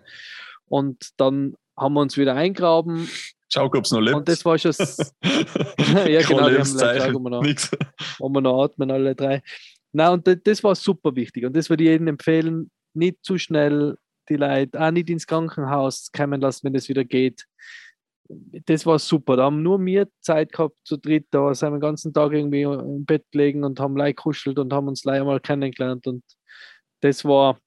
Und 0.67 1.09
dann 1.17 1.55
haben 1.77 1.93
wir 1.93 2.01
uns 2.01 2.17
wieder 2.17 2.35
eingraben. 2.35 3.09
Schau, 3.51 3.65
ob 3.65 3.83
es 3.83 3.91
noch 3.91 4.01
lebt. 4.01 4.15
Und 4.15 4.29
das 4.29 4.45
war 4.45 4.57
schon. 4.57 4.71
ja, 6.07 6.21
genau, 6.21 6.47
wir 6.47 6.59
haben 6.59 7.23
wir 7.23 7.29
noch, 7.29 7.43
wo 8.19 8.29
wir 8.29 8.41
noch 8.41 8.63
atmen, 8.63 8.91
alle 8.91 9.15
drei. 9.15 9.41
Na 9.91 10.11
und 10.11 10.27
das 10.45 10.63
war 10.63 10.75
super 10.75 11.15
wichtig. 11.15 11.45
Und 11.45 11.55
das 11.55 11.69
würde 11.69 11.83
ich 11.83 11.89
jedem 11.89 12.07
empfehlen, 12.07 12.69
nicht 12.93 13.23
zu 13.23 13.37
schnell 13.37 13.97
die 14.29 14.35
Leute 14.35 14.79
auch 14.79 14.91
nicht 14.91 15.09
ins 15.09 15.25
Krankenhaus 15.25 16.11
kommen 16.11 16.39
lassen, 16.41 16.67
wenn 16.67 16.75
es 16.75 16.89
wieder 16.89 17.03
geht. 17.03 17.45
Das 18.27 18.85
war 18.85 18.99
super. 18.99 19.37
Da 19.37 19.45
haben 19.45 19.63
nur 19.63 19.83
wir 19.83 20.07
Zeit 20.21 20.51
gehabt 20.51 20.77
zu 20.83 20.97
dritt. 20.97 21.27
Da 21.31 21.53
sind 21.55 21.69
wir 21.69 21.77
den 21.77 21.81
ganzen 21.81 22.13
Tag 22.13 22.31
irgendwie 22.31 22.61
im 22.61 23.05
Bett 23.05 23.25
gelegen 23.31 23.63
und 23.63 23.79
haben 23.79 23.97
leicht 23.97 24.17
kuschelt 24.17 24.59
und 24.59 24.71
haben 24.71 24.87
uns 24.87 25.03
leider 25.03 25.25
mal 25.25 25.39
kennengelernt. 25.39 26.05
Und 26.05 26.23
das 27.01 27.25
war, 27.25 27.57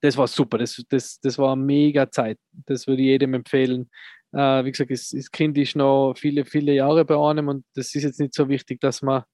das 0.00 0.16
war 0.16 0.28
super. 0.28 0.58
Das, 0.58 0.80
das, 0.88 1.18
das 1.20 1.36
war 1.36 1.56
mega 1.56 2.08
Zeit. 2.08 2.38
Das 2.66 2.86
würde 2.86 3.02
ich 3.02 3.08
jedem 3.08 3.34
empfehlen. 3.34 3.90
Äh, 4.32 4.64
wie 4.64 4.70
gesagt, 4.70 4.92
das, 4.92 5.08
das 5.08 5.30
Kind 5.32 5.58
ist 5.58 5.74
noch 5.74 6.14
viele, 6.16 6.44
viele 6.44 6.74
Jahre 6.74 7.04
bei 7.04 7.16
einem 7.16 7.48
und 7.48 7.64
das 7.74 7.94
ist 7.94 8.04
jetzt 8.04 8.20
nicht 8.20 8.34
so 8.34 8.48
wichtig, 8.48 8.80
dass 8.80 9.02
man 9.02 9.24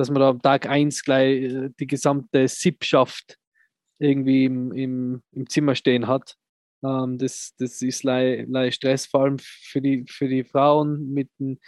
dass 0.00 0.10
man 0.10 0.20
da 0.20 0.30
am 0.30 0.40
Tag 0.40 0.66
1 0.66 1.04
gleich 1.04 1.42
äh, 1.42 1.70
die 1.78 1.86
gesamte 1.86 2.48
Sippschaft 2.48 3.36
irgendwie 3.98 4.46
im, 4.46 4.72
im, 4.72 5.22
im 5.32 5.48
Zimmer 5.48 5.74
stehen 5.74 6.06
hat. 6.06 6.36
Ähm, 6.82 7.18
das, 7.18 7.54
das 7.58 7.82
ist 7.82 8.02
leider 8.02 8.72
Stress, 8.72 9.06
vor 9.06 9.24
allem 9.24 9.36
für 9.38 9.82
die, 9.82 10.06
für 10.08 10.26
die 10.26 10.44
Frauen 10.44 11.12
mit 11.12 11.28
den, 11.38 11.60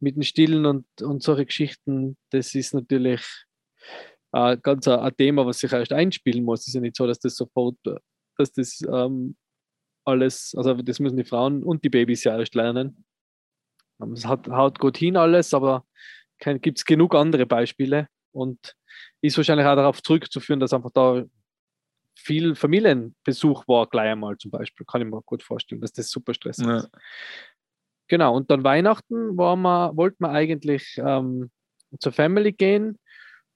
mit 0.00 0.16
den 0.16 0.24
Stillen 0.24 0.66
und, 0.66 0.86
und 1.00 1.22
solche 1.22 1.46
Geschichten. 1.46 2.16
Das 2.30 2.54
ist 2.56 2.74
natürlich 2.74 3.22
äh, 4.32 4.56
ganz 4.56 4.88
ein, 4.88 4.98
ein, 4.98 5.16
Thema, 5.16 5.46
was 5.46 5.60
sich 5.60 5.72
erst 5.72 5.92
einspielen 5.92 6.44
muss. 6.44 6.62
Es 6.62 6.68
ist 6.68 6.74
ja 6.74 6.80
nicht 6.80 6.96
so, 6.96 7.06
dass 7.06 7.20
das 7.20 7.36
sofort, 7.36 7.76
dass 8.36 8.52
das 8.52 8.80
ähm, 8.92 9.36
alles, 10.04 10.52
also 10.56 10.74
das 10.74 10.98
müssen 10.98 11.16
die 11.16 11.24
Frauen 11.24 11.62
und 11.62 11.84
die 11.84 11.90
Babys 11.90 12.24
ja 12.24 12.36
erst 12.36 12.56
lernen. 12.56 13.04
Ähm, 14.02 14.14
es 14.14 14.26
hat, 14.26 14.48
haut 14.48 14.80
gut 14.80 14.96
hin 14.96 15.16
alles, 15.16 15.54
aber 15.54 15.84
gibt 16.38 16.78
es 16.78 16.84
genug 16.84 17.14
andere 17.14 17.46
Beispiele 17.46 18.08
und 18.32 18.74
ist 19.20 19.36
wahrscheinlich 19.36 19.66
auch 19.66 19.76
darauf 19.76 20.02
zurückzuführen, 20.02 20.60
dass 20.60 20.72
einfach 20.72 20.90
da 20.92 21.24
viel 22.16 22.54
Familienbesuch 22.54 23.66
war, 23.68 23.86
gleich 23.86 24.10
einmal 24.10 24.36
zum 24.38 24.50
Beispiel. 24.50 24.84
Kann 24.86 25.02
ich 25.02 25.08
mir 25.08 25.22
gut 25.22 25.42
vorstellen, 25.42 25.80
dass 25.80 25.92
das 25.92 26.10
super 26.10 26.34
stressig 26.34 26.66
ja. 26.66 26.78
ist. 26.78 26.90
Genau, 28.08 28.34
und 28.34 28.50
dann 28.50 28.64
Weihnachten 28.64 29.36
war 29.36 29.54
man, 29.56 29.96
wollten 29.96 30.24
wir 30.24 30.30
eigentlich 30.30 30.96
ähm, 30.98 31.50
zur 32.00 32.12
Family 32.12 32.52
gehen 32.52 32.98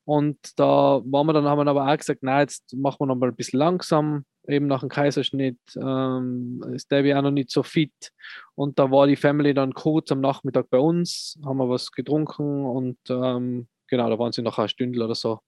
Und 0.05 0.59
da 0.59 1.01
waren 1.05 1.27
wir 1.27 1.33
dann, 1.33 1.45
haben 1.45 1.59
wir 1.59 1.71
aber 1.71 1.91
auch 1.91 1.97
gesagt, 1.97 2.23
nein, 2.23 2.43
jetzt 2.43 2.75
machen 2.75 3.01
wir 3.01 3.07
noch 3.07 3.17
mal 3.17 3.29
ein 3.29 3.37
bisschen 3.37 3.59
langsam, 3.59 4.25
eben 4.49 4.67
nach 4.67 4.81
dem 4.81 4.89
Kaiserschnitt 4.89 5.59
ähm, 5.77 6.65
ist 6.75 6.91
Debbie 6.91 7.15
auch 7.15 7.23
noch 7.23 7.31
nicht 7.31 7.51
so 7.51 7.63
fit. 7.63 8.13
Und 8.55 8.79
da 8.79 8.91
war 8.91 9.07
die 9.07 9.17
Family 9.17 9.55
dann 9.55 9.73
kurz 9.73 10.11
am 10.11 10.21
Nachmittag 10.21 10.69
bei 10.71 10.79
uns, 10.79 11.39
haben 11.45 11.59
wir 11.59 11.69
was 11.69 11.93
getrunken 11.93 12.65
und 12.65 12.99
ähm, 13.09 13.69
genau, 13.89 14.11
da 14.11 14.19
waren 14.19 14.33
sie 14.33 14.43
noch 14.43 14.59
eine 14.59 14.69
Stunde 14.69 15.03
oder 15.03 15.15
so 15.15 15.41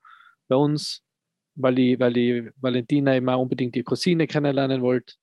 bei 0.48 0.56
uns, 0.56 1.02
weil 1.54 1.74
die, 1.74 1.98
weil 1.98 2.12
die 2.12 2.50
Valentina 2.56 3.14
eben 3.16 3.28
auch 3.28 3.40
unbedingt 3.40 3.74
die 3.74 3.82
Cousine 3.82 4.26
kennenlernen 4.26 4.82
wollte. 4.82 5.14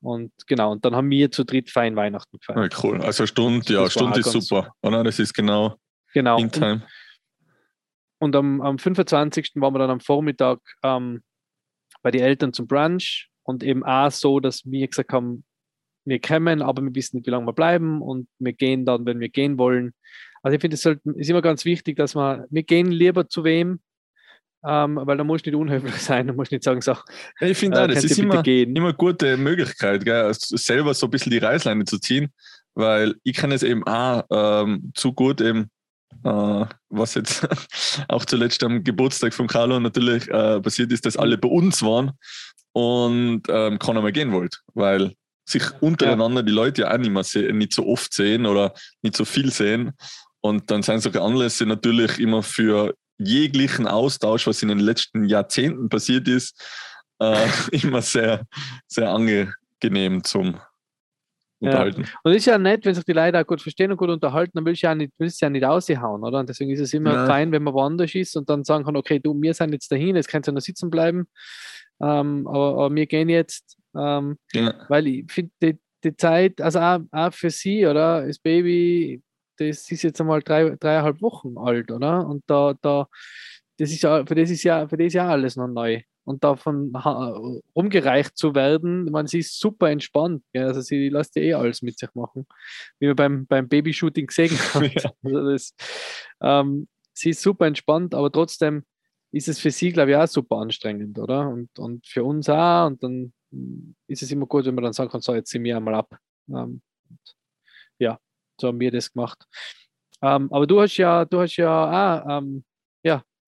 Und 0.00 0.32
genau, 0.46 0.72
und 0.72 0.84
dann 0.84 0.94
haben 0.94 1.10
wir 1.10 1.30
zu 1.30 1.44
dritt 1.44 1.70
fein 1.70 1.96
Weihnachten 1.96 2.38
gefeiert. 2.38 2.72
Ja, 2.72 2.80
cool. 2.84 3.02
Also 3.02 3.26
Stunde, 3.26 3.72
ja, 3.72 3.90
Stunde 3.90 4.20
ist 4.20 4.30
super. 4.30 4.72
Oder? 4.82 5.02
Das 5.02 5.18
ist 5.18 5.32
genau, 5.34 5.76
genau. 6.12 6.38
in 6.38 6.50
time. 6.50 6.82
Und, 8.18 8.34
und 8.34 8.36
am, 8.36 8.60
am 8.60 8.78
25. 8.78 9.52
waren 9.56 9.74
wir 9.74 9.78
dann 9.80 9.90
am 9.90 10.00
Vormittag 10.00 10.60
ähm, 10.82 11.22
bei 12.06 12.12
den 12.12 12.22
Eltern 12.22 12.52
zum 12.52 12.68
Brunch 12.68 13.30
und 13.42 13.64
eben 13.64 13.82
auch 13.82 14.12
so, 14.12 14.38
dass 14.38 14.64
wir 14.64 14.86
gesagt 14.86 15.12
haben, 15.12 15.42
wir 16.04 16.20
kommen, 16.20 16.62
aber 16.62 16.80
wir 16.80 16.94
wissen 16.94 17.16
nicht, 17.16 17.26
wie 17.26 17.32
lange 17.32 17.46
wir 17.48 17.52
bleiben 17.52 18.00
und 18.00 18.28
wir 18.38 18.52
gehen 18.52 18.84
dann, 18.84 19.04
wenn 19.06 19.18
wir 19.18 19.28
gehen 19.28 19.58
wollen. 19.58 19.92
Also 20.40 20.54
ich 20.54 20.60
finde, 20.60 20.76
es 20.76 20.86
ist 20.86 21.30
immer 21.30 21.42
ganz 21.42 21.64
wichtig, 21.64 21.96
dass 21.96 22.14
wir, 22.14 22.46
wir 22.48 22.62
gehen 22.62 22.92
lieber 22.92 23.28
zu 23.28 23.42
wem, 23.42 23.80
ähm, 24.64 25.00
weil 25.02 25.16
da 25.16 25.24
muss 25.24 25.44
nicht 25.44 25.56
unhöflich 25.56 25.94
sein, 25.96 26.28
da 26.28 26.32
muss 26.32 26.52
nicht 26.52 26.62
sagen, 26.62 26.80
so, 26.80 26.94
ich 27.40 27.58
finde 27.58 27.80
äh, 27.80 27.88
das 27.88 28.04
ist 28.04 28.20
immer, 28.20 28.46
immer 28.46 28.86
eine 28.86 28.94
gute 28.94 29.36
Möglichkeit, 29.36 30.04
gell, 30.04 30.32
selber 30.32 30.94
so 30.94 31.08
ein 31.08 31.10
bisschen 31.10 31.32
die 31.32 31.38
Reißleine 31.38 31.86
zu 31.86 31.98
ziehen, 31.98 32.32
weil 32.74 33.16
ich 33.24 33.36
kann 33.36 33.50
es 33.50 33.64
eben 33.64 33.82
auch 33.82 34.22
ähm, 34.30 34.92
zu 34.94 35.12
gut 35.12 35.40
eben 35.40 35.72
was 36.22 37.14
jetzt 37.14 37.46
auch 38.08 38.24
zuletzt 38.24 38.62
am 38.62 38.84
Geburtstag 38.84 39.34
von 39.34 39.46
Carlo 39.46 39.80
natürlich 39.80 40.28
uh, 40.28 40.60
passiert 40.60 40.92
ist, 40.92 41.06
dass 41.06 41.16
alle 41.16 41.38
bei 41.38 41.48
uns 41.48 41.82
waren 41.82 42.12
und 42.72 43.42
ähm, 43.48 43.78
keiner 43.78 44.02
mehr 44.02 44.12
gehen 44.12 44.32
wollte, 44.32 44.58
weil 44.74 45.14
sich 45.48 45.62
untereinander 45.80 46.42
die 46.42 46.52
Leute 46.52 46.82
ja 46.82 46.92
auch 46.92 46.98
nicht, 46.98 47.10
mehr 47.10 47.52
nicht 47.52 47.72
so 47.72 47.86
oft 47.86 48.12
sehen 48.12 48.46
oder 48.46 48.74
nicht 49.02 49.16
so 49.16 49.24
viel 49.24 49.52
sehen. 49.52 49.92
Und 50.40 50.70
dann 50.70 50.82
sind 50.82 51.00
solche 51.00 51.22
Anlässe 51.22 51.64
natürlich 51.66 52.18
immer 52.18 52.42
für 52.42 52.94
jeglichen 53.18 53.86
Austausch, 53.86 54.46
was 54.46 54.62
in 54.62 54.68
den 54.68 54.80
letzten 54.80 55.24
Jahrzehnten 55.24 55.88
passiert 55.88 56.28
ist, 56.28 56.62
äh, 57.20 57.48
immer 57.70 58.02
sehr, 58.02 58.44
sehr 58.86 59.10
angenehm 59.10 60.24
zum 60.24 60.60
unterhalten. 61.60 62.02
Ja. 62.02 62.08
Und 62.22 62.32
es 62.32 62.38
ist 62.38 62.46
ja 62.46 62.58
nett, 62.58 62.84
wenn 62.84 62.94
sich 62.94 63.04
die 63.04 63.12
Leute 63.12 63.40
auch 63.40 63.46
gut 63.46 63.62
verstehen 63.62 63.90
und 63.90 63.96
gut 63.96 64.10
unterhalten, 64.10 64.52
dann 64.54 64.64
willst 64.64 64.82
du 64.82 64.86
ja 64.86 64.94
nicht, 64.94 65.12
willst 65.18 65.40
ja 65.40 65.50
nicht 65.50 65.64
aushauen, 65.64 66.22
oder? 66.22 66.40
Und 66.40 66.48
deswegen 66.48 66.70
ist 66.70 66.80
es 66.80 66.92
immer 66.92 67.12
ja. 67.12 67.26
fein, 67.26 67.52
wenn 67.52 67.62
man 67.62 67.74
woanders 67.74 68.14
ist 68.14 68.36
und 68.36 68.48
dann 68.50 68.64
sagen 68.64 68.84
kann, 68.84 68.96
okay, 68.96 69.18
du, 69.18 69.40
wir 69.40 69.54
sind 69.54 69.72
jetzt 69.72 69.90
dahin, 69.90 70.16
jetzt 70.16 70.28
kannst 70.28 70.48
du 70.48 70.52
noch 70.52 70.60
sitzen 70.60 70.90
bleiben, 70.90 71.26
ähm, 72.00 72.46
aber, 72.46 72.84
aber, 72.84 72.94
wir 72.94 73.06
gehen 73.06 73.28
jetzt, 73.28 73.76
ähm, 73.96 74.36
ja. 74.52 74.74
weil 74.88 75.06
ich 75.06 75.32
finde, 75.32 75.52
die, 75.62 75.78
die, 76.04 76.16
Zeit, 76.16 76.60
also 76.60 76.78
auch, 76.78 77.00
auch, 77.10 77.32
für 77.32 77.50
sie, 77.50 77.86
oder? 77.86 78.26
Das 78.26 78.38
Baby, 78.38 79.22
das 79.56 79.90
ist 79.90 80.02
jetzt 80.02 80.20
einmal 80.20 80.42
drei, 80.42 80.76
dreieinhalb 80.78 81.22
Wochen 81.22 81.56
alt, 81.56 81.90
oder? 81.90 82.26
Und 82.26 82.44
da, 82.46 82.74
da, 82.82 83.08
das 83.78 83.90
ist 83.90 84.02
ja, 84.02 84.24
für 84.26 84.34
das 84.34 84.50
ist 84.50 84.62
ja, 84.62 84.86
für 84.86 84.96
das 84.96 85.06
ist 85.08 85.14
ja 85.14 85.28
alles 85.28 85.56
noch 85.56 85.68
neu 85.68 86.02
und 86.26 86.42
davon 86.42 86.92
rumgereicht 87.74 88.36
zu 88.36 88.54
werden. 88.54 89.04
Man, 89.04 89.26
sie 89.26 89.38
ist 89.38 89.58
super 89.58 89.90
entspannt. 89.90 90.42
Gell? 90.52 90.66
Also 90.66 90.80
sie 90.80 91.08
lässt 91.08 91.36
ja 91.36 91.42
eh 91.42 91.54
alles 91.54 91.82
mit 91.82 91.98
sich 91.98 92.12
machen, 92.14 92.46
wie 92.98 93.06
man 93.06 93.16
beim, 93.16 93.46
beim 93.46 93.68
Babyshooting 93.68 94.26
gesehen 94.26 94.50
hat. 94.74 95.02
Ja. 95.02 95.12
Also 95.22 95.50
das, 95.50 95.74
ähm, 96.40 96.88
sie 97.14 97.30
ist 97.30 97.42
super 97.42 97.66
entspannt, 97.66 98.14
aber 98.14 98.30
trotzdem 98.30 98.84
ist 99.32 99.48
es 99.48 99.60
für 99.60 99.70
sie, 99.70 99.92
glaube 99.92 100.10
ich, 100.10 100.16
auch 100.16 100.26
super 100.26 100.56
anstrengend, 100.56 101.18
oder? 101.18 101.48
Und, 101.48 101.78
und 101.78 102.06
für 102.06 102.24
uns 102.24 102.48
auch. 102.48 102.86
Und 102.86 103.02
dann 103.02 103.32
ist 104.08 104.22
es 104.22 104.30
immer 104.30 104.46
gut, 104.46 104.66
wenn 104.66 104.74
man 104.74 104.84
dann 104.84 104.92
sagen 104.92 105.10
kann, 105.10 105.20
so, 105.20 105.34
jetzt 105.34 105.50
ziehen 105.50 105.62
wir 105.62 105.76
einmal 105.76 105.94
ab. 105.94 106.16
Ähm, 106.48 106.82
ja, 107.98 108.18
so 108.60 108.68
haben 108.68 108.80
wir 108.80 108.90
das 108.90 109.12
gemacht. 109.12 109.46
Ähm, 110.22 110.52
aber 110.52 110.66
du 110.66 110.80
hast 110.80 110.96
ja, 110.96 111.24
du 111.24 111.40
hast 111.40 111.56
ja 111.56 112.24
auch 112.24 112.38
ähm, 112.38 112.64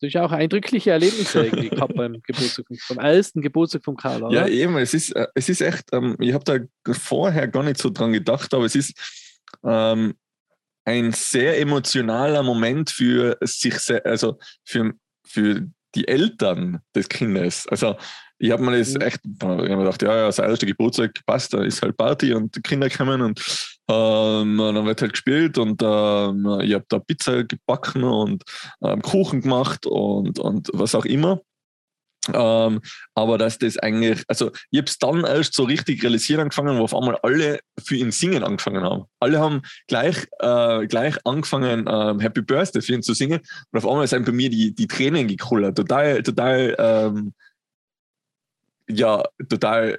das 0.01 0.09
ist 0.09 0.17
auch 0.17 0.33
eindrückliche 0.33 0.91
Erlebnisse 0.93 1.41
irgendwie 1.45 1.71
gehabt 1.71 1.95
beim 1.95 2.21
Geburtstag, 2.23 2.67
beim 2.89 2.99
ersten 2.99 3.41
Geburtstag 3.41 3.85
von 3.85 3.97
Karl. 3.97 4.23
Oder? 4.23 4.35
Ja, 4.35 4.47
eben. 4.47 4.77
Es 4.79 4.95
ist, 4.95 5.11
äh, 5.13 5.27
es 5.35 5.49
ist 5.49 5.61
echt, 5.61 5.85
ähm, 5.93 6.17
ich 6.21 6.33
habe 6.33 6.45
da 6.45 6.93
vorher 6.95 7.49
gar 7.49 7.63
nicht 7.63 7.79
so 7.79 7.91
dran 7.91 8.13
gedacht, 8.13 8.55
aber 8.55 8.65
es 8.65 8.77
ist 8.77 8.95
ähm, 9.65 10.15
ein 10.85 11.13
sehr 11.13 11.61
emotionaler 11.61 12.43
Moment 12.43 12.91
für 12.91 13.37
sich, 13.43 13.75
also 14.05 14.39
für, 14.65 14.95
für 15.27 15.67
die 15.95 16.09
Eltern 16.09 16.81
des 16.95 17.09
Kindes. 17.09 17.67
Also 17.67 17.97
ich 18.39 18.51
habe 18.51 18.63
mir 18.63 18.79
das 18.79 18.95
mhm. 18.95 19.01
echt, 19.01 19.21
ich 19.25 19.43
mir 19.43 19.77
gedacht, 19.77 20.03
ja, 20.03 20.17
ja, 20.17 20.27
das 20.27 20.39
erste 20.39 20.67
Geburtstag 20.67 21.13
passt, 21.27 21.55
da 21.55 21.63
ist 21.63 21.83
halt 21.83 21.97
Party 21.97 22.35
und 22.35 22.55
die 22.55 22.63
Kinder 22.63 22.89
kommen 22.89 23.21
und 23.21 23.41
ähm, 23.91 24.59
dann 24.59 24.87
wird 24.87 25.03
halt 25.03 25.13
gespielt 25.13 25.59
und 25.59 25.83
ähm, 25.83 26.61
ich 26.63 26.75
habe 26.75 26.85
da 26.89 26.99
Pizza 26.99 27.45
gebacken 27.45 28.05
und 28.05 28.45
ähm, 28.83 29.03
Kuchen 29.03 29.41
gemacht 29.41 29.87
und, 29.87 30.39
und 30.39 30.71
was 30.73 30.95
auch 30.95 31.05
immer. 31.05 31.41
Ähm, 32.35 32.81
aber 33.15 33.39
dass 33.39 33.59
das 33.59 33.79
eigentlich, 33.79 34.23
also 34.29 34.51
ich 34.71 34.79
habe 34.79 34.89
es 34.89 34.99
dann 34.99 35.25
erst 35.25 35.55
so 35.55 35.65
richtig 35.65 36.03
realisieren 36.03 36.43
angefangen, 36.43 36.79
wo 36.79 36.85
auf 36.85 36.95
einmal 36.95 37.19
alle 37.23 37.61
für 37.83 37.97
ihn 37.97 38.11
singen 38.11 38.45
angefangen 38.45 38.83
haben. 38.83 39.05
Alle 39.21 39.41
haben 39.41 39.63
gleich, 39.87 40.27
äh, 40.41 40.87
gleich 40.87 41.17
angefangen, 41.25 41.87
ähm, 41.89 42.21
Happy 42.21 42.43
Birthday 42.43 42.83
für 42.83 42.95
ihn 42.95 43.03
zu 43.03 43.15
singen 43.15 43.41
und 43.73 43.79
auf 43.79 43.89
einmal 43.89 44.07
sind 44.07 44.27
bei 44.27 44.33
mir 44.33 44.51
die, 44.51 44.75
die 44.75 44.87
Tränen 44.87 45.27
gekullert. 45.27 45.77
Total, 45.77 46.23
total 46.23 46.77
ähm, 46.79 47.33
ja 48.89 49.23
total 49.49 49.99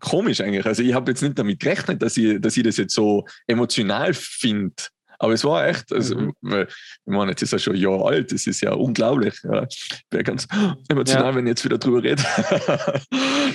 komisch 0.00 0.40
eigentlich. 0.40 0.66
Also 0.66 0.82
ich 0.82 0.94
habe 0.94 1.10
jetzt 1.10 1.22
nicht 1.22 1.38
damit 1.38 1.60
gerechnet, 1.60 2.02
dass 2.02 2.16
ich, 2.16 2.40
dass 2.40 2.56
ich 2.56 2.64
das 2.64 2.76
jetzt 2.76 2.94
so 2.94 3.26
emotional 3.46 4.14
finde. 4.14 4.74
Aber 5.18 5.34
es 5.34 5.44
war 5.44 5.66
echt, 5.66 5.92
also, 5.92 6.16
mhm. 6.16 6.32
weil, 6.40 6.66
ich 6.66 6.76
meine, 7.04 7.32
jetzt 7.32 7.42
ist 7.42 7.52
er 7.52 7.58
schon 7.58 7.74
ein 7.74 7.80
Jahr 7.80 8.06
alt, 8.06 8.32
das 8.32 8.46
ist 8.46 8.62
ja 8.62 8.72
unglaublich. 8.72 9.34
Ja. 9.44 9.66
Ich 9.68 10.02
bin 10.08 10.22
ganz 10.24 10.48
emotional, 10.88 11.26
ja. 11.26 11.34
wenn 11.34 11.46
ich 11.46 11.50
jetzt 11.50 11.64
wieder 11.64 11.76
drüber 11.76 12.02
rede. 12.02 12.22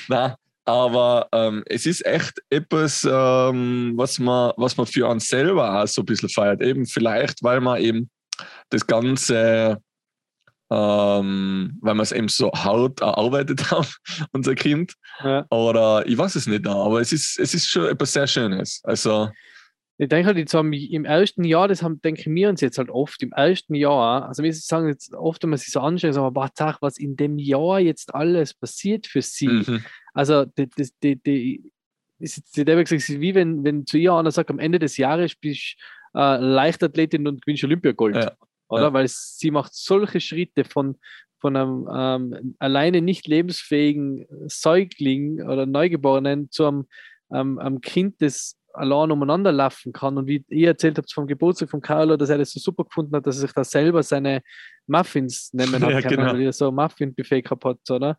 Nein, 0.07 0.35
aber 0.65 1.27
ähm, 1.31 1.63
es 1.65 1.87
ist 1.87 2.05
echt 2.05 2.39
etwas, 2.51 3.07
ähm, 3.09 3.93
was, 3.95 4.19
man, 4.19 4.51
was 4.57 4.77
man 4.77 4.85
für 4.85 5.07
uns 5.07 5.27
selber 5.27 5.81
auch 5.81 5.87
so 5.87 6.03
ein 6.03 6.05
bisschen 6.05 6.29
feiert. 6.29 6.61
Eben 6.61 6.85
vielleicht, 6.85 7.43
weil 7.43 7.61
man 7.61 7.81
eben 7.81 8.11
das 8.69 8.85
Ganze 8.85 9.81
ähm, 10.71 11.78
weil 11.82 11.95
wir 11.95 12.01
es 12.01 12.12
eben 12.12 12.28
so 12.28 12.51
hart 12.51 13.01
erarbeitet 13.01 13.69
haben, 13.71 13.88
unser 14.32 14.56
Kind. 14.56 14.93
Ja. 15.23 15.45
Oder 15.49 16.06
ich 16.08 16.17
weiß 16.17 16.36
es 16.36 16.47
nicht, 16.47 16.67
aber 16.67 17.01
es 17.01 17.12
ist, 17.12 17.39
es 17.39 17.54
ist 17.54 17.69
schon 17.69 17.86
etwas 17.86 18.13
sehr 18.13 18.28
Schönes. 18.28 18.82
Also, 18.84 19.30
ich 19.97 20.10
denke 20.10 20.28
halt, 20.28 20.38
jetzt 20.38 20.54
haben 20.54 20.73
im 20.73 21.06
ersten 21.06 21.45
Jahr, 21.45 21.67
das 21.67 21.82
haben, 21.82 22.01
denken 22.01 22.36
wir 22.36 22.49
uns 22.49 22.60
jetzt 22.60 22.78
halt 22.78 22.89
oft, 22.89 23.21
im 23.23 23.32
ersten 23.32 23.75
Jahr, 23.75 24.28
also 24.28 24.43
wir 24.43 24.51
sagen 24.54 24.89
jetzt 24.89 25.13
oft, 25.13 25.41
wenn 25.43 25.51
man 25.51 25.60
sich 25.60 25.71
so 25.71 25.80
anschaut, 25.80 26.17
aber 26.17 26.36
was, 26.36 26.75
was 26.82 26.97
in 26.97 27.15
dem 27.15 27.38
Jahr 27.38 27.80
jetzt 27.80 28.13
alles 28.13 28.54
passiert 28.54 29.08
für 29.08 29.21
sie. 29.21 29.47
Mhm. 29.47 29.86
Also, 30.13 30.45
die, 30.45 30.67
die, 30.67 30.89
die, 31.01 31.15
die 31.21 31.71
ist 32.19 32.38
jetzt, 32.38 32.58
die 32.58 32.65
gesagt, 32.65 32.91
es 32.91 33.10
ist 33.10 33.21
wie 33.21 33.36
wenn, 33.36 33.63
wenn 33.63 33.86
zu 33.86 33.97
ihr 33.97 34.13
einer 34.13 34.32
sagt, 34.32 34.49
am 34.49 34.60
Ende 34.60 34.80
des 34.80 34.97
Jahres 34.97 35.36
bist 35.36 35.75
du 36.13 36.19
äh, 36.19 36.38
Leichtathletin 36.38 37.28
und 37.28 37.41
gewinnst 37.41 37.63
Olympiagold. 37.63 38.15
Ja 38.15 38.36
oder? 38.67 38.84
Ja. 38.84 38.93
Weil 38.93 39.08
sie 39.08 39.51
macht 39.51 39.73
solche 39.73 40.19
Schritte 40.19 40.63
von, 40.63 40.97
von 41.39 41.56
einem 41.56 41.88
ähm, 41.93 42.56
alleine 42.60 43.01
nicht 43.01 43.28
lebensfähigen 43.28 44.25
Säugling 44.47 45.41
oder 45.41 45.65
Neugeborenen 45.65 46.51
zu 46.51 46.65
einem, 46.65 46.88
ähm, 47.34 47.60
einem 47.60 47.82
Kind, 47.82 48.21
das 48.21 48.58
allein 48.75 49.12
umeinander 49.12 49.51
laufen 49.51 49.93
kann. 49.93 50.17
Und 50.17 50.28
wie 50.28 50.43
ihr 50.49 50.69
erzählt 50.69 50.97
habt 50.97 51.12
vom 51.12 51.28
Geburtstag 51.28 51.69
von 51.69 51.82
Carlo, 51.82 52.17
dass 52.17 52.30
er 52.30 52.38
das 52.38 52.51
so 52.51 52.60
super 52.60 52.84
gefunden 52.84 53.15
hat, 53.15 53.25
dass 53.25 53.38
er 53.38 53.41
sich 53.41 53.54
da 53.54 53.63
selber 53.63 54.04
seine 54.04 54.41
Muffins 54.88 55.54
nehmen 55.54 55.82
hat, 55.82 55.91
ja, 55.91 56.01
genau. 56.01 56.34
weil 56.34 56.41
er 56.41 56.54
so 56.54 56.69
ein 56.69 56.75
Muffin-Buffet 56.75 57.41
gehabt 57.41 57.65
hat, 57.65 57.89
oder? 57.89 58.17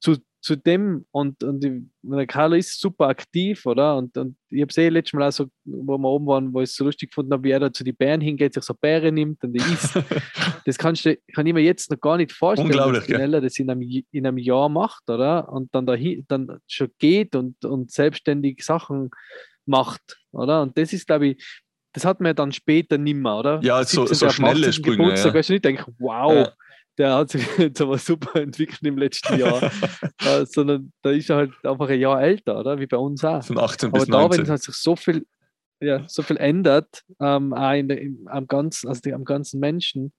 Zu, 0.00 0.16
zu 0.44 0.56
dem 0.56 1.06
und, 1.10 1.42
und 1.42 1.64
die, 1.64 1.88
der 2.02 2.26
Carlo 2.26 2.54
ist 2.54 2.78
super 2.78 3.08
aktiv, 3.08 3.64
oder? 3.64 3.96
Und, 3.96 4.14
und 4.18 4.36
ich 4.50 4.60
habe 4.60 4.68
es 4.68 4.76
eh 4.76 4.90
letztes 4.90 5.14
Mal 5.14 5.26
auch 5.26 5.32
so, 5.32 5.46
wo 5.64 5.96
wir 5.96 6.08
oben 6.08 6.26
waren, 6.26 6.52
wo 6.52 6.60
ich 6.60 6.68
es 6.68 6.76
so 6.76 6.84
lustig 6.84 7.12
gefunden 7.12 7.32
habe, 7.32 7.44
wie 7.44 7.50
er 7.50 7.60
da 7.60 7.72
zu 7.72 7.82
den 7.82 7.96
Bären 7.96 8.20
hingeht, 8.20 8.52
sich 8.52 8.62
so 8.62 8.74
Bären 8.74 9.14
nimmt 9.14 9.42
und 9.42 9.54
die 9.54 9.72
isst. 9.72 9.94
das 10.66 10.76
kannst 10.76 11.06
du, 11.06 11.16
kann 11.34 11.46
ich 11.46 11.54
mir 11.54 11.62
jetzt 11.62 11.90
noch 11.90 11.98
gar 11.98 12.18
nicht 12.18 12.30
vorstellen, 12.30 12.68
Unglaublich, 12.68 13.06
dass 13.06 13.18
Nella 13.18 13.40
das 13.40 13.58
in 13.58 13.70
einem, 13.70 13.80
in 13.80 14.26
einem 14.26 14.36
Jahr 14.36 14.68
macht, 14.68 15.08
oder? 15.08 15.48
Und 15.48 15.74
dann, 15.74 15.86
dahin, 15.86 16.26
dann 16.28 16.58
schon 16.66 16.90
geht 16.98 17.34
und, 17.34 17.64
und 17.64 17.90
selbstständig 17.90 18.62
Sachen 18.62 19.12
macht, 19.64 20.20
oder? 20.32 20.60
Und 20.60 20.76
das 20.76 20.92
ist, 20.92 21.06
glaube 21.06 21.28
ich, 21.28 21.62
das 21.94 22.04
hat 22.04 22.20
man 22.20 22.26
ja 22.26 22.34
dann 22.34 22.52
später 22.52 22.98
nimmer, 22.98 23.38
oder? 23.38 23.60
Ja, 23.62 23.82
so, 23.82 24.04
so 24.04 24.28
schnelle 24.28 24.74
Sprünge. 24.74 24.98
Geburtstag, 24.98 25.32
ja. 25.32 25.38
weißt 25.38 25.48
du, 25.48 25.54
ich 25.54 25.62
denke, 25.62 25.86
wow, 25.98 26.34
ja 26.34 26.52
der 26.98 27.14
hat 27.14 27.30
sich 27.30 27.46
jetzt 27.58 27.80
aber 27.80 27.98
super 27.98 28.40
entwickelt 28.40 28.82
im 28.82 28.98
letzten 28.98 29.38
Jahr, 29.38 29.62
äh, 30.24 30.46
sondern 30.46 30.92
da 31.02 31.10
ist 31.10 31.30
er 31.30 31.36
halt 31.36 31.52
einfach 31.64 31.88
ein 31.88 32.00
Jahr 32.00 32.22
älter, 32.22 32.58
oder? 32.58 32.78
Wie 32.78 32.86
bei 32.86 32.96
uns 32.96 33.24
auch. 33.24 33.44
Von 33.44 33.58
18 33.58 33.88
aber 33.90 34.00
bis 34.00 34.08
19. 34.08 34.44
da, 34.44 34.50
wenn 34.50 34.58
sich 34.58 34.74
so 34.74 34.96
viel, 34.96 35.26
ja, 35.80 36.04
so 36.08 36.22
viel 36.22 36.36
ändert, 36.36 37.02
ähm, 37.20 37.52
auch 37.52 37.72
in, 37.72 37.90
in, 37.90 38.24
am, 38.28 38.46
ganzen, 38.46 38.88
also 38.88 39.00
die, 39.00 39.12
am 39.12 39.24
ganzen 39.24 39.60
Menschen, 39.60 40.12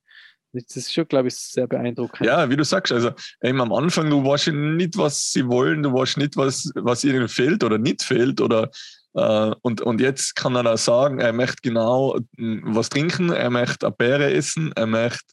Das 0.52 0.76
ist 0.76 0.94
schon, 0.94 1.08
glaube 1.08 1.30
ich, 1.30 1.36
sehr 1.36 1.68
beeindruckend. 1.68 2.26
Ja, 2.26 2.50
wie 2.50 2.56
du 2.56 2.64
sagst, 2.64 2.92
also 2.92 3.12
eben 3.42 3.62
am 3.62 3.74
Anfang, 3.74 4.10
du 4.10 4.24
weißt 4.24 4.48
nicht, 4.48 4.98
was 4.98 5.32
sie 5.32 5.48
wollen, 5.48 5.84
du 5.84 5.94
weißt 5.94 6.18
nicht, 6.18 6.38
was, 6.38 6.72
was 6.76 7.04
ihnen 7.04 7.28
fehlt 7.28 7.64
oder 7.64 7.78
nicht 7.78 8.04
fehlt 8.04 8.42
oder 8.42 8.70
und, 9.16 9.80
und 9.80 10.02
jetzt 10.02 10.36
kann 10.36 10.56
er 10.56 10.64
da 10.64 10.76
sagen, 10.76 11.20
er 11.20 11.32
möchte 11.32 11.62
genau 11.62 12.20
hm, 12.38 12.64
was 12.66 12.90
trinken, 12.90 13.32
er 13.32 13.50
möchte 13.50 13.86
eine 13.86 13.96
Beere 13.96 14.34
essen, 14.34 14.74
er 14.76 14.88
möchte, 14.88 15.24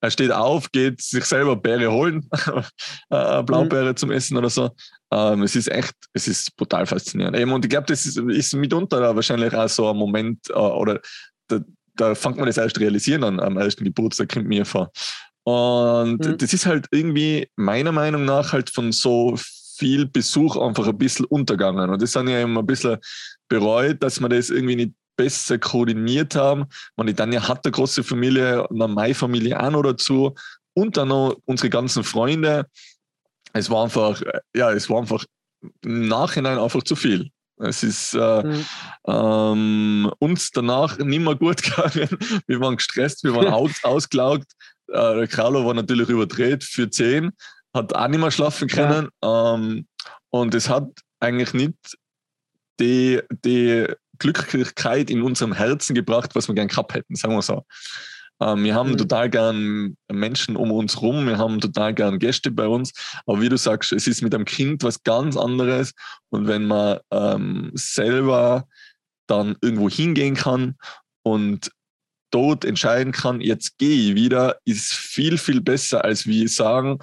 er 0.00 0.10
steht 0.10 0.32
auf, 0.32 0.72
geht 0.72 1.00
sich 1.00 1.24
selber 1.24 1.54
Beere 1.54 1.92
holen, 1.92 2.28
eine 3.10 3.42
Blaubeere 3.44 3.90
mhm. 3.90 3.96
zum 3.96 4.10
Essen 4.10 4.36
oder 4.36 4.50
so. 4.50 4.70
Ähm, 5.12 5.42
es 5.42 5.54
ist 5.54 5.70
echt, 5.70 5.94
es 6.12 6.26
ist 6.26 6.56
brutal 6.56 6.84
faszinierend. 6.84 7.36
Eben, 7.36 7.52
und 7.52 7.64
ich 7.64 7.70
glaube, 7.70 7.86
das 7.86 8.06
ist, 8.06 8.18
ist 8.18 8.54
mitunter 8.54 9.14
wahrscheinlich 9.14 9.54
auch 9.54 9.68
so 9.68 9.88
ein 9.88 9.96
Moment, 9.96 10.50
äh, 10.50 10.54
oder 10.54 11.00
da, 11.46 11.60
da 11.94 12.14
fängt 12.16 12.38
man 12.38 12.46
das 12.46 12.56
erst 12.56 12.80
realisieren 12.80 13.22
an, 13.22 13.38
am 13.38 13.56
ersten 13.56 13.84
Geburtstag, 13.84 14.32
kommt 14.32 14.48
mir 14.48 14.64
vor. 14.64 14.90
Und 15.44 16.26
mhm. 16.26 16.38
das 16.38 16.52
ist 16.52 16.66
halt 16.66 16.88
irgendwie 16.90 17.48
meiner 17.56 17.92
Meinung 17.92 18.24
nach 18.24 18.52
halt 18.52 18.68
von 18.68 18.90
so 18.92 19.38
viel 19.78 20.06
Besuch 20.06 20.56
einfach 20.56 20.86
ein 20.88 20.98
bisschen 20.98 21.24
untergegangen. 21.26 21.90
Und 21.90 22.02
das 22.02 22.12
sind 22.12 22.28
ja 22.28 22.40
immer 22.40 22.60
ein 22.60 22.66
bisschen 22.66 22.98
bereut, 23.48 24.02
dass 24.02 24.20
wir 24.20 24.28
das 24.28 24.50
irgendwie 24.50 24.76
nicht 24.76 24.92
besser 25.16 25.58
koordiniert 25.58 26.34
haben. 26.34 26.66
Die 27.00 27.14
Tanja 27.14 27.46
hat 27.46 27.64
eine 27.64 27.72
große 27.72 28.04
Familie, 28.04 28.68
eine 28.70 28.88
meine 28.88 29.14
Familie 29.14 29.60
auch 29.60 29.70
noch 29.70 29.82
dazu 29.82 30.34
und 30.74 30.96
dann 30.96 31.08
noch 31.08 31.36
unsere 31.44 31.70
ganzen 31.70 32.04
Freunde. 32.04 32.66
Es 33.52 33.68
war 33.70 33.84
einfach, 33.84 34.22
ja, 34.54 34.72
es 34.72 34.88
war 34.88 35.00
einfach 35.00 35.24
im 35.82 36.08
Nachhinein 36.08 36.58
einfach 36.58 36.82
zu 36.84 36.94
viel. 36.94 37.30
Es 37.60 37.82
ist 37.82 38.14
äh, 38.14 38.42
mhm. 38.44 38.64
ähm, 39.08 40.12
uns 40.20 40.50
danach 40.52 40.98
nicht 40.98 41.20
mehr 41.20 41.34
gut 41.34 41.62
gegangen. 41.62 42.08
Wir 42.46 42.60
waren 42.60 42.76
gestresst, 42.76 43.24
wir 43.24 43.34
waren 43.34 43.48
aus, 43.52 43.82
ausgelaugt. 43.82 44.52
Äh, 44.92 45.26
Carlo 45.26 45.66
war 45.66 45.74
natürlich 45.74 46.08
überdreht 46.08 46.62
für 46.62 46.88
10 46.88 47.32
hat 47.74 47.94
auch 47.94 48.08
nicht 48.08 48.20
mehr 48.20 48.30
schlafen 48.30 48.68
können. 48.68 49.08
Ja. 49.22 49.54
Ähm, 49.54 49.86
und 50.30 50.54
es 50.54 50.68
hat 50.68 50.88
eigentlich 51.20 51.54
nicht 51.54 51.98
die, 52.80 53.20
die 53.44 53.86
Glücklichkeit 54.18 55.10
in 55.10 55.22
unserem 55.22 55.52
Herzen 55.52 55.94
gebracht, 55.94 56.34
was 56.34 56.48
wir 56.48 56.54
gern 56.54 56.68
gehabt 56.68 56.94
hätten, 56.94 57.14
sagen 57.14 57.34
wir 57.34 57.42
so. 57.42 57.64
Ähm, 58.40 58.64
wir 58.64 58.74
haben 58.74 58.92
mhm. 58.92 58.98
total 58.98 59.30
gern 59.30 59.96
Menschen 60.10 60.56
um 60.56 60.70
uns 60.70 61.00
rum, 61.00 61.26
wir 61.26 61.38
haben 61.38 61.60
total 61.60 61.94
gern 61.94 62.18
Gäste 62.18 62.50
bei 62.50 62.66
uns, 62.66 62.92
aber 63.26 63.40
wie 63.40 63.48
du 63.48 63.56
sagst, 63.56 63.92
es 63.92 64.06
ist 64.06 64.22
mit 64.22 64.34
einem 64.34 64.44
Kind 64.44 64.82
was 64.82 65.02
ganz 65.02 65.36
anderes 65.36 65.92
und 66.30 66.46
wenn 66.46 66.66
man 66.66 66.98
ähm, 67.10 67.70
selber 67.74 68.66
dann 69.26 69.56
irgendwo 69.60 69.90
hingehen 69.90 70.36
kann 70.36 70.76
und 71.22 71.70
dort 72.30 72.64
entscheiden 72.64 73.12
kann, 73.12 73.40
jetzt 73.40 73.78
gehe 73.78 74.10
ich 74.10 74.14
wieder, 74.14 74.58
ist 74.64 74.92
viel, 74.92 75.38
viel 75.38 75.60
besser, 75.60 76.04
als 76.04 76.26
wie 76.26 76.46
sagen, 76.46 76.98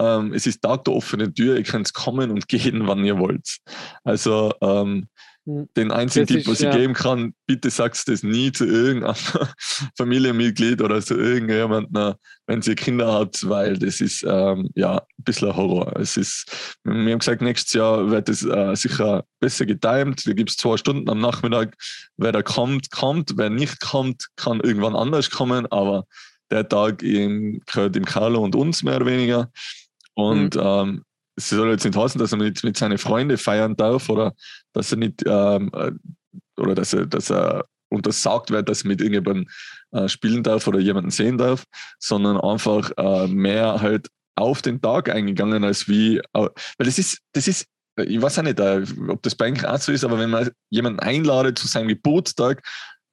ähm, 0.00 0.32
es 0.32 0.46
ist 0.46 0.62
Tag 0.62 0.84
der 0.84 0.94
offenen 0.94 1.34
Tür, 1.34 1.56
ihr 1.56 1.62
könnt 1.62 1.92
kommen 1.92 2.30
und 2.30 2.48
gehen, 2.48 2.86
wann 2.86 3.04
ihr 3.04 3.18
wollt. 3.18 3.58
Also 4.02 4.52
ähm, 4.60 5.08
hm. 5.46 5.68
den 5.76 5.90
einzigen 5.90 6.26
das 6.26 6.36
Tipp, 6.36 6.46
was 6.46 6.60
ich 6.60 6.66
ja. 6.66 6.76
geben 6.76 6.94
kann, 6.94 7.34
bitte 7.46 7.70
sagt 7.70 8.08
das 8.08 8.22
nie 8.22 8.52
zu 8.52 8.64
irgendeinem 8.64 9.14
Familienmitglied 9.96 10.80
oder 10.80 11.00
zu 11.00 11.16
irgendjemandem, 11.16 12.14
wenn 12.46 12.62
sie 12.62 12.74
Kinder 12.74 13.12
hat, 13.12 13.38
weil 13.48 13.78
das 13.78 14.00
ist 14.00 14.24
ähm, 14.26 14.70
ja 14.74 14.96
ein 14.98 15.24
bisschen 15.24 15.50
ein 15.50 15.56
Horror. 15.56 15.96
Es 15.96 16.16
ist, 16.16 16.78
wir 16.84 17.12
haben 17.12 17.18
gesagt, 17.18 17.42
nächstes 17.42 17.72
Jahr 17.74 18.10
wird 18.10 18.28
es 18.28 18.44
äh, 18.44 18.74
sicher 18.74 19.24
besser 19.38 19.66
getimt. 19.66 20.26
Da 20.26 20.32
gibt 20.32 20.50
es 20.50 20.56
zwei 20.56 20.76
Stunden 20.76 21.08
am 21.10 21.20
Nachmittag. 21.20 21.76
Wer 22.16 22.32
da 22.32 22.42
kommt, 22.42 22.90
kommt. 22.90 23.32
Wer 23.36 23.50
nicht 23.50 23.80
kommt, 23.80 24.28
kann 24.36 24.60
irgendwann 24.60 24.96
anders 24.96 25.30
kommen. 25.30 25.66
Aber 25.70 26.04
der 26.50 26.68
Tag 26.68 27.02
im, 27.02 27.62
gehört 27.66 27.94
dem 27.94 28.04
Carlo 28.04 28.42
und 28.42 28.54
uns 28.54 28.82
mehr 28.82 28.96
oder 28.96 29.06
weniger. 29.06 29.50
Und 30.14 30.56
mhm. 30.56 30.62
ähm, 30.62 31.04
es 31.36 31.48
soll 31.48 31.70
jetzt 31.70 31.84
nicht 31.84 31.96
heißen, 31.96 32.18
dass 32.18 32.32
er 32.32 32.38
mit, 32.38 32.62
mit 32.64 32.76
seinen 32.76 32.98
Freunden 32.98 33.38
feiern 33.38 33.76
darf 33.76 34.08
oder 34.08 34.34
dass 34.72 34.92
er 34.92 34.98
nicht 34.98 35.22
ähm, 35.26 35.70
äh, 35.72 35.92
oder 36.60 36.74
dass 36.74 36.92
er, 36.92 37.06
dass 37.06 37.30
er 37.30 37.64
untersagt 37.88 38.50
wird, 38.50 38.68
dass 38.68 38.82
er 38.82 38.88
mit 38.88 39.00
irgendjemandem 39.00 39.48
äh, 39.92 40.08
spielen 40.08 40.42
darf 40.42 40.66
oder 40.66 40.78
jemanden 40.78 41.10
sehen 41.10 41.38
darf, 41.38 41.64
sondern 41.98 42.40
einfach 42.40 42.90
äh, 42.96 43.26
mehr 43.26 43.80
halt 43.80 44.08
auf 44.36 44.62
den 44.62 44.80
Tag 44.80 45.08
eingegangen 45.08 45.64
als 45.64 45.88
wie, 45.88 46.18
äh, 46.18 46.22
weil 46.32 46.50
das 46.78 46.98
ist, 46.98 47.18
das 47.32 47.48
ist, 47.48 47.66
ich 47.96 48.20
weiß 48.20 48.38
auch 48.38 48.42
nicht, 48.42 48.60
äh, 48.60 48.84
ob 49.08 49.22
das 49.22 49.34
bei 49.34 49.46
eigentlich 49.46 49.66
auch 49.66 49.78
so 49.78 49.92
ist, 49.92 50.04
aber 50.04 50.18
wenn 50.18 50.30
man 50.30 50.50
jemanden 50.70 51.00
einladet 51.00 51.58
zu 51.58 51.66
seinem 51.66 51.88
Geburtstag, 51.88 52.62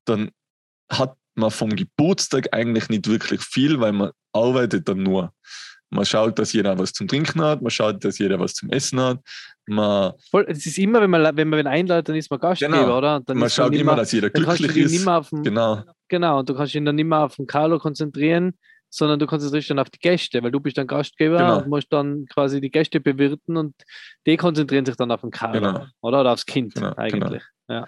dann 0.05 0.29
hat 0.89 1.15
man 1.36 1.51
vom 1.51 1.75
Geburtstag 1.75 2.53
eigentlich 2.53 2.89
nicht 2.89 3.07
wirklich 3.07 3.41
viel, 3.41 3.79
weil 3.79 3.93
man 3.93 4.12
arbeitet 4.33 4.88
dann 4.88 5.03
nur. 5.03 5.33
Man 5.89 6.06
schaut, 6.06 6.38
dass 6.38 6.52
jeder 6.54 6.78
was 6.78 6.91
zum 6.91 7.08
Trinken 7.08 7.41
hat, 7.41 7.62
man 7.62 7.71
schaut, 7.71 8.04
dass 8.04 8.17
jeder 8.19 8.39
was 8.39 8.54
zum 8.54 8.69
Essen 8.69 9.00
hat. 9.00 9.19
Man 9.65 10.13
Voll, 10.30 10.45
es 10.50 10.65
ist 10.65 10.78
immer, 10.78 11.02
wenn 11.02 11.10
man, 11.10 11.36
wenn 11.38 11.50
man 11.50 11.60
wen 11.60 11.67
einladet, 11.67 12.10
dann 12.10 12.15
ist 12.15 12.30
man 12.30 12.39
Gastgeber, 12.39 12.78
genau. 12.78 12.97
oder? 12.97 13.21
Dann 13.21 13.38
man 13.38 13.50
schaut 13.50 13.73
immer, 13.73 13.95
dass 13.95 14.12
jeder 14.12 14.30
glücklich 14.30 14.76
ist. 14.76 15.06
Den, 15.06 15.43
genau. 15.43 15.84
genau, 16.08 16.39
und 16.39 16.50
du 16.50 16.56
kannst 16.56 16.76
ihn 16.76 16.86
dann 16.86 16.95
nicht 16.95 17.06
mehr 17.06 17.19
auf 17.19 17.36
den 17.36 17.47
Carlo 17.47 17.80
konzentrieren, 17.80 18.54
sondern 18.89 19.19
du 19.19 19.28
konzentrierst 19.28 19.69
dann 19.69 19.80
auf 19.80 19.89
die 19.89 20.00
Gäste, 20.00 20.41
weil 20.43 20.52
du 20.52 20.60
bist 20.60 20.78
dann 20.78 20.88
Gastgeber 20.88 21.38
genau. 21.38 21.58
und 21.60 21.67
musst 21.67 21.91
dann 21.91 22.26
quasi 22.26 22.62
die 22.62 22.71
Gäste 22.71 23.00
bewirten 23.00 23.58
und 23.58 23.76
die 24.26 24.38
konzentrieren 24.38 24.86
sich 24.86 24.95
dann 24.95 25.12
auf 25.12 25.21
den 25.21 25.32
Carlo, 25.32 25.60
genau. 25.60 25.86
oder? 26.02 26.19
Oder 26.19 26.32
aufs 26.34 26.45
Kind 26.45 26.73
genau, 26.73 26.93
genau. 26.95 27.02
eigentlich. 27.02 27.43
Ja. 27.69 27.88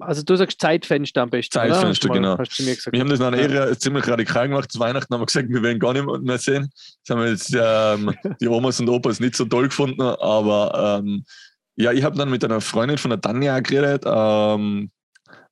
Also 0.00 0.22
du 0.22 0.34
sagst 0.34 0.60
Zeitfenster 0.60 1.22
am 1.22 1.30
besten. 1.30 1.52
Zeitfenster, 1.52 2.08
genau. 2.08 2.36
wir 2.36 3.00
haben 3.00 3.08
das 3.08 3.20
nach 3.20 3.32
einer 3.32 3.68
ja. 3.68 3.78
ziemlich 3.78 4.08
radikal 4.08 4.48
gemacht. 4.48 4.72
Zu 4.72 4.80
Weihnachten 4.80 5.12
haben 5.14 5.20
wir 5.20 5.26
gesagt, 5.26 5.48
wir 5.48 5.62
werden 5.62 5.78
gar 5.78 5.92
nicht 5.92 6.04
mehr 6.22 6.38
sehen. 6.38 6.68
Das 7.06 7.16
haben 7.16 7.26
jetzt 7.26 7.56
ähm, 7.56 8.12
die 8.40 8.48
Omas 8.48 8.80
und 8.80 8.88
Opas 8.88 9.20
nicht 9.20 9.36
so 9.36 9.44
toll 9.44 9.68
gefunden. 9.68 10.02
Aber 10.02 11.00
ähm, 11.00 11.24
ja, 11.76 11.92
ich 11.92 12.02
habe 12.02 12.16
dann 12.16 12.30
mit 12.30 12.44
einer 12.44 12.60
Freundin 12.60 12.98
von 12.98 13.10
der 13.10 13.20
Tanja 13.20 13.60
geredet 13.60 14.02
ähm, 14.04 14.90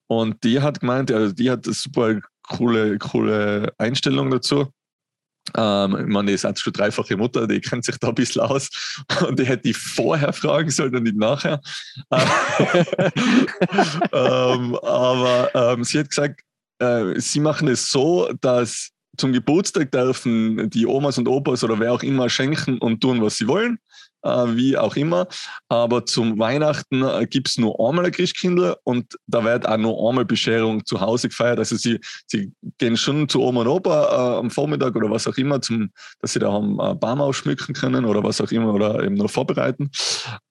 und 0.09 0.43
die 0.43 0.61
hat 0.61 0.81
gemeint, 0.81 1.13
also 1.13 1.33
die 1.33 1.51
hat 1.51 1.65
eine 1.65 1.75
super 1.75 2.19
coole, 2.49 2.99
coole 2.99 3.73
Einstellung 3.79 4.31
dazu. 4.31 4.67
Ähm, 5.55 5.97
ich 6.01 6.07
meine, 6.07 6.33
ist 6.33 6.45
jetzt 6.45 6.61
schon 6.61 6.73
dreifache 6.73 7.17
Mutter, 7.17 7.47
die 7.47 7.61
kennt 7.61 7.85
sich 7.85 7.97
da 7.99 8.09
ein 8.09 8.15
bisschen 8.15 8.43
aus 8.43 8.69
und 9.27 9.39
die 9.39 9.45
hätte 9.45 9.69
ich 9.69 9.77
vorher 9.77 10.33
fragen 10.33 10.71
sollen 10.71 10.97
und 10.97 11.05
nicht 11.05 11.17
nachher. 11.17 11.61
ähm, 14.13 14.77
aber 14.77 15.51
ähm, 15.55 15.85
sie 15.85 16.01
hat 16.01 16.11
gesagt, 16.11 16.41
äh, 16.79 17.19
sie 17.21 17.41
machen 17.41 17.69
es 17.69 17.91
so, 17.91 18.31
dass 18.41 18.91
zum 19.17 19.33
Geburtstag 19.33 19.91
dürfen 19.93 20.71
die 20.71 20.87
Omas 20.87 21.19
und 21.19 21.29
Opas 21.29 21.65
oder 21.65 21.79
wer 21.81 21.93
auch 21.93 22.03
immer 22.03 22.29
schenken 22.29 22.79
und 22.79 23.01
tun, 23.01 23.23
was 23.23 23.37
sie 23.37 23.49
wollen. 23.49 23.79
Äh, 24.27 24.57
wie 24.57 24.77
auch 24.77 24.97
immer. 24.97 25.29
Aber 25.69 26.05
zum 26.05 26.39
Weihnachten 26.39 27.03
äh, 27.03 27.27
gibt 27.27 27.49
es 27.49 27.59
nur 27.59 27.79
einmal 27.79 28.07
ein 28.07 28.13
Christkindl 28.13 28.75
und 28.83 29.17
da 29.29 29.45
wird 29.45 29.69
auch 29.69 29.77
nur 29.77 30.09
einmal 30.09 30.25
Bescherung 30.25 30.85
zu 30.85 31.01
Hause 31.01 31.29
gefeiert. 31.29 31.61
Also 31.61 31.77
sie, 31.77 32.01
sie 32.27 32.53
gehen 32.79 32.97
schon 32.97 33.29
zu 33.29 33.41
Oma 33.41 33.61
und 33.61 33.69
Opa 33.69 34.05
äh, 34.05 34.39
am 34.39 34.51
Vormittag 34.51 34.97
oder 34.97 35.11
was 35.11 35.29
auch 35.29 35.37
immer, 35.37 35.61
zum, 35.61 35.91
dass 36.21 36.33
sie 36.33 36.41
da 36.41 36.53
haben 36.53 36.81
äh, 36.81 36.95
Baum 36.95 37.21
ausschmücken 37.21 37.73
können 37.75 38.05
oder 38.05 38.25
was 38.25 38.41
auch 38.41 38.51
immer 38.51 38.75
oder 38.75 39.05
eben 39.05 39.15
noch 39.15 39.31
vorbereiten. 39.31 39.91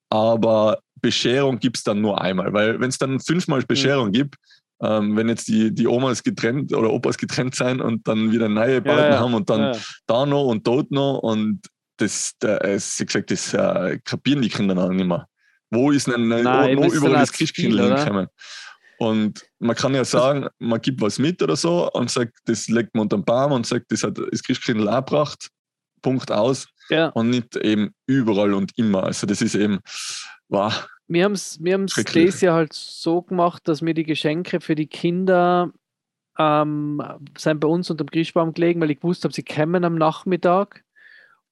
Aber 0.08 0.78
Bescherung 1.02 1.58
gibt 1.58 1.76
es 1.76 1.84
dann 1.84 2.00
nur 2.00 2.20
einmal, 2.20 2.52
weil 2.54 2.80
wenn 2.80 2.88
es 2.88 2.98
dann 2.98 3.20
fünfmal 3.20 3.60
mhm. 3.60 3.66
Bescherung 3.66 4.08
mhm. 4.08 4.12
gibt, 4.12 4.36
ähm, 4.82 5.16
wenn 5.16 5.28
jetzt 5.28 5.48
die, 5.48 5.74
die 5.74 5.86
Omas 5.86 6.22
getrennt 6.22 6.72
oder 6.72 6.92
Opas 6.92 7.16
getrennt 7.16 7.54
sein 7.54 7.80
und 7.80 8.06
dann 8.06 8.32
wieder 8.32 8.48
neue 8.48 8.80
Bauten 8.80 9.12
ja, 9.12 9.20
haben 9.20 9.34
und 9.34 9.48
dann 9.48 9.74
ja. 9.74 9.80
da 10.06 10.26
noch 10.26 10.46
und 10.46 10.66
dort 10.66 10.90
noch 10.90 11.18
und 11.18 11.60
das, 11.98 12.32
da, 12.40 12.58
sie 12.78 13.06
gesagt, 13.06 13.30
das 13.30 13.54
äh, 13.54 13.98
kapieren 14.04 14.42
die 14.42 14.50
Kinder 14.50 14.74
noch 14.74 14.90
nicht 14.90 15.06
mehr. 15.06 15.26
Wo 15.70 15.90
ist 15.90 16.06
denn 16.06 16.28
Nein, 16.28 16.76
wo, 16.76 16.84
überall 16.84 17.20
das 17.20 17.32
Christkind 17.32 17.74
hingekommen? 17.74 18.28
Und 18.98 19.44
man 19.58 19.76
kann 19.76 19.94
ja 19.94 20.04
sagen, 20.04 20.48
man 20.58 20.80
gibt 20.80 21.00
was 21.00 21.18
mit 21.18 21.42
oder 21.42 21.56
so 21.56 21.90
und 21.92 22.10
sagt, 22.10 22.38
das 22.46 22.68
legt 22.68 22.94
man 22.94 23.02
unter 23.02 23.18
den 23.18 23.24
Baum 23.24 23.52
und 23.52 23.66
sagt, 23.66 23.92
das 23.92 24.02
hat 24.02 24.18
das 24.18 24.42
Christkindl 24.42 24.88
auch 24.88 25.04
gebracht. 25.04 25.50
Punkt 26.02 26.30
aus. 26.30 26.68
Ja. 26.88 27.08
Und 27.08 27.30
nicht 27.30 27.56
eben 27.56 27.94
überall 28.06 28.54
und 28.54 28.72
immer. 28.78 29.04
Also 29.04 29.26
das 29.26 29.42
ist 29.42 29.54
eben, 29.54 29.80
wow. 30.48 30.86
Wir 31.08 31.24
haben 31.24 31.32
es 31.32 31.62
wir 31.62 31.78
das 31.78 32.40
Jahr 32.40 32.54
halt 32.54 32.72
so 32.72 33.22
gemacht, 33.22 33.68
dass 33.68 33.82
wir 33.82 33.94
die 33.94 34.04
Geschenke 34.04 34.60
für 34.60 34.74
die 34.74 34.88
Kinder 34.88 35.72
ähm, 36.38 37.02
sind 37.36 37.60
bei 37.60 37.68
uns 37.68 37.90
unter 37.90 38.04
dem 38.04 38.10
Christbaum 38.10 38.52
gelegen, 38.52 38.80
weil 38.80 38.90
ich 38.90 39.00
gewusst 39.00 39.24
habe, 39.24 39.32
sie 39.32 39.44
kommen 39.44 39.84
am 39.84 39.96
Nachmittag. 39.96 40.84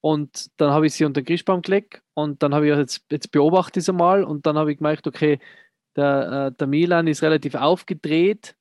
Und 0.01 0.51
dann 0.61 0.71
habe 0.71 0.87
ich 0.87 0.95
sie 0.95 1.05
unter 1.05 1.23
den 1.23 1.27
Christbaum 1.27 1.62
gelegt 1.62 2.03
und 2.12 2.43
dann 2.43 2.55
habe 2.55 2.69
ich 2.69 2.77
jetzt, 2.77 3.07
jetzt 3.11 3.31
beobachtet 3.33 3.85
sie 3.85 3.93
mal 3.93 4.23
und 4.23 4.45
dann 4.45 4.59
habe 4.59 4.71
ich 4.71 4.79
gemerkt, 4.79 5.07
okay, 5.07 5.38
der, 5.97 6.49
äh, 6.49 6.53
der 6.53 6.67
Milan 6.67 7.07
ist 7.07 7.23
relativ 7.23 7.55
aufgedreht. 7.55 8.55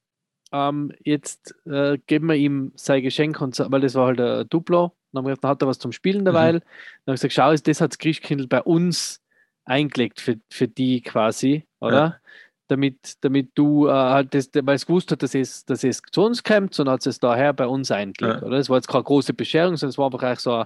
Ähm, 0.53 0.93
jetzt 1.03 1.55
äh, 1.65 1.97
geben 2.05 2.27
wir 2.27 2.35
ihm 2.35 2.71
sein 2.75 3.01
Geschenk, 3.01 3.41
und, 3.41 3.59
weil 3.59 3.81
das 3.81 3.95
war 3.95 4.07
halt 4.07 4.21
ein 4.21 4.47
Duplo. 4.49 4.95
Dann, 5.11 5.19
haben 5.19 5.25
wir 5.25 5.31
gedacht, 5.31 5.43
dann 5.43 5.51
hat 5.51 5.61
er 5.63 5.67
was 5.67 5.79
zum 5.79 5.91
Spielen 5.91 6.23
dabei. 6.23 6.53
Mhm. 6.53 6.59
Dann 6.59 6.63
habe 7.07 7.15
ich 7.15 7.21
gesagt, 7.21 7.33
schau, 7.33 7.53
das 7.55 7.81
hat 7.81 7.91
das 7.91 7.97
Christkindl 7.97 8.47
bei 8.47 8.61
uns 8.61 9.22
eingelegt 9.65 10.19
für, 10.19 10.39
für 10.49 10.67
die 10.67 11.01
quasi, 11.01 11.65
oder? 11.79 11.95
Ja. 11.95 12.15
damit, 12.67 13.17
damit 13.21 13.51
du 13.55 13.87
äh, 13.87 13.91
halt, 13.91 14.33
das, 14.33 14.49
weil 14.53 14.75
es 14.75 14.85
gewusst 14.85 15.11
hat, 15.11 15.21
dass 15.21 15.35
es, 15.35 15.65
dass 15.65 15.83
es 15.83 16.01
zu 16.11 16.23
uns 16.23 16.43
kommt, 16.43 16.73
sondern 16.73 16.93
hat 16.93 17.05
es 17.05 17.19
daher 17.19 17.53
bei 17.53 17.67
uns 17.67 17.91
eingelegt. 17.91 18.41
Ja. 18.41 18.47
Oder? 18.47 18.57
Das 18.57 18.69
war 18.69 18.77
jetzt 18.77 18.87
keine 18.87 19.03
große 19.03 19.33
Bescherung, 19.33 19.77
sondern 19.77 19.91
es 19.91 19.97
war 19.97 20.11
einfach 20.11 20.39
so 20.39 20.55
ein, 20.55 20.65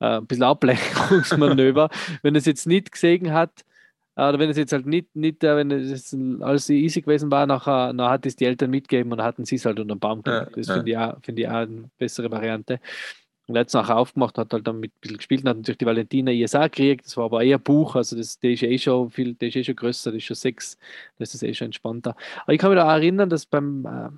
äh, 0.00 0.16
ein 0.18 0.26
bisschen 0.26 0.44
Ablenkungsmanöver. 0.44 1.90
wenn 2.22 2.34
es 2.34 2.46
jetzt 2.46 2.66
nicht 2.66 2.90
gesehen 2.90 3.32
hat, 3.32 3.64
äh, 4.16 4.28
oder 4.28 4.38
wenn 4.38 4.50
es 4.50 4.56
jetzt 4.56 4.72
halt 4.72 4.86
nicht, 4.86 5.14
nicht 5.14 5.42
äh, 5.44 5.56
wenn 5.56 5.70
es 5.70 6.16
alles 6.40 6.68
easy 6.70 7.02
gewesen 7.02 7.30
war, 7.30 7.46
nachher, 7.46 7.92
nachher 7.92 8.10
hat 8.10 8.26
es 8.26 8.36
die 8.36 8.44
Eltern 8.44 8.70
mitgegeben 8.70 9.12
und 9.12 9.22
hatten 9.22 9.44
sie 9.44 9.56
es 9.56 9.64
halt 9.64 9.78
unter 9.78 9.94
den 9.94 10.00
Baum 10.00 10.22
gelegt. 10.22 10.56
Das 10.56 10.68
ja. 10.68 10.74
finde 10.74 10.90
ich, 10.90 10.98
auch, 10.98 11.16
find 11.22 11.38
ich 11.38 11.48
auch 11.48 11.52
eine 11.52 11.90
bessere 11.98 12.30
Variante. 12.30 12.80
Und 13.46 13.56
er 13.56 13.66
nachher 13.72 13.98
aufgemacht, 13.98 14.38
hat 14.38 14.52
halt 14.54 14.66
dann 14.66 14.80
mit 14.80 14.92
ein 14.92 15.00
bisschen 15.00 15.16
gespielt 15.18 15.42
und 15.42 15.50
hat 15.50 15.56
natürlich 15.58 15.78
die 15.78 15.86
Valentina 15.86 16.32
ISA 16.32 16.68
gekriegt. 16.68 17.04
Das 17.04 17.16
war 17.18 17.26
aber 17.26 17.44
eher 17.44 17.58
Buch, 17.58 17.94
also 17.94 18.16
das, 18.16 18.38
der 18.38 18.52
ist 18.52 18.62
eh 18.62 18.78
schon 18.78 19.10
viel, 19.10 19.34
der 19.34 19.48
ist 19.48 19.56
eh 19.56 19.64
schon 19.64 19.76
größer, 19.76 20.10
das 20.10 20.18
ist 20.18 20.24
schon 20.24 20.36
sechs, 20.36 20.78
das 21.18 21.34
ist 21.34 21.42
eh 21.42 21.52
schon 21.52 21.66
entspannter. 21.66 22.16
Aber 22.44 22.54
ich 22.54 22.58
kann 22.58 22.70
mich 22.70 22.78
da 22.78 22.90
erinnern, 22.94 23.28
dass 23.28 23.44
beim 23.44 23.84
äh, 23.84 24.08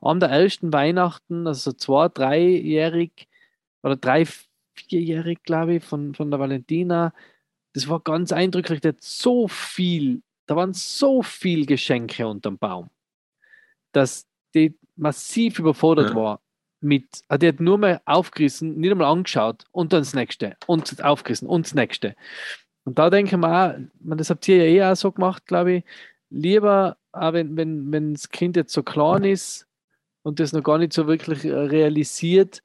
an 0.00 0.20
der 0.20 0.30
ersten 0.30 0.72
Weihnachten, 0.72 1.46
also 1.46 1.70
so 1.70 1.76
zwei, 1.76 2.08
dreijährig 2.08 3.28
oder 3.84 3.96
drei, 3.96 4.26
vierjährig, 4.74 5.44
glaube 5.44 5.76
ich, 5.76 5.84
von, 5.84 6.14
von 6.14 6.30
der 6.30 6.40
Valentina, 6.40 7.12
das 7.74 7.88
war 7.88 8.00
ganz 8.00 8.32
eindrücklich. 8.32 8.80
Der 8.80 8.92
hat 8.92 9.02
so 9.02 9.46
viel, 9.46 10.22
da 10.46 10.56
waren 10.56 10.72
so 10.72 11.22
viele 11.22 11.66
Geschenke 11.66 12.26
unterm 12.26 12.58
Baum, 12.58 12.90
dass 13.92 14.26
die 14.54 14.76
massiv 14.96 15.60
überfordert 15.60 16.10
ja. 16.10 16.16
war 16.16 16.40
mit, 16.82 17.24
ah, 17.28 17.38
die 17.38 17.48
hat 17.48 17.60
nur 17.60 17.78
mal 17.78 18.00
aufgerissen, 18.04 18.78
nicht 18.78 18.90
einmal 18.90 19.10
angeschaut 19.10 19.64
und 19.72 19.92
dann 19.92 20.00
das 20.00 20.14
nächste 20.14 20.56
und 20.66 21.02
aufgerissen 21.02 21.48
und 21.48 21.66
das 21.66 21.74
nächste. 21.74 22.14
Und 22.84 22.98
da 22.98 23.10
denke 23.10 23.34
ich 23.34 23.40
mir 23.40 23.48
auch, 23.48 24.16
das 24.16 24.30
habt 24.30 24.46
ihr 24.48 24.56
ja 24.56 24.88
eh 24.88 24.92
auch 24.92 24.96
so 24.96 25.12
gemacht, 25.12 25.46
glaube 25.46 25.72
ich, 25.72 25.84
lieber, 26.30 26.96
auch 27.12 27.32
wenn, 27.32 27.56
wenn, 27.56 27.92
wenn 27.92 28.14
das 28.14 28.28
Kind 28.28 28.56
jetzt 28.56 28.72
so 28.72 28.82
klein 28.82 29.24
ist 29.24 29.66
und 30.22 30.40
das 30.40 30.52
noch 30.52 30.62
gar 30.62 30.78
nicht 30.78 30.92
so 30.92 31.06
wirklich 31.06 31.44
äh, 31.44 31.52
realisiert, 31.52 32.62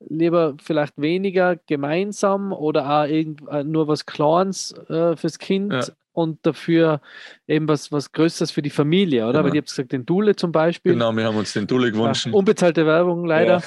lieber 0.00 0.56
vielleicht 0.62 1.00
weniger 1.00 1.56
gemeinsam 1.56 2.52
oder 2.52 2.84
auch 2.84 3.04
äh, 3.04 3.64
nur 3.64 3.88
was 3.88 4.04
Kleines 4.04 4.72
äh, 4.88 5.16
fürs 5.16 5.38
Kind 5.38 5.72
ja 5.72 5.84
und 6.14 6.38
dafür 6.46 7.00
eben 7.46 7.68
was, 7.68 7.92
was 7.92 8.12
Größeres 8.12 8.50
für 8.50 8.62
die 8.62 8.70
Familie, 8.70 9.24
oder? 9.24 9.32
Genau. 9.32 9.44
Weil 9.44 9.54
ihr 9.54 9.58
habt 9.58 9.68
gesagt, 9.68 9.92
den 9.92 10.06
Dule 10.06 10.34
zum 10.36 10.52
Beispiel. 10.52 10.92
Genau, 10.92 11.12
wir 11.14 11.24
haben 11.24 11.36
uns 11.36 11.52
den 11.52 11.66
Dule 11.66 11.92
gewünscht. 11.92 12.26
Ja, 12.26 12.32
unbezahlte 12.32 12.86
Werbung, 12.86 13.26
leider. 13.26 13.62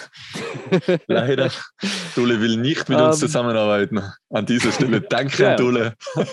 Ja. 0.87 0.97
leider. 1.07 1.51
Dule 2.15 2.41
will 2.41 2.57
nicht 2.57 2.89
mit 2.89 2.99
uns 2.99 3.21
ähm. 3.21 3.27
zusammenarbeiten. 3.27 4.01
An 4.29 4.45
dieser 4.45 4.71
Stelle 4.71 5.01
danke 5.01 5.43
ja. 5.43 5.55
Dule. 5.55 5.93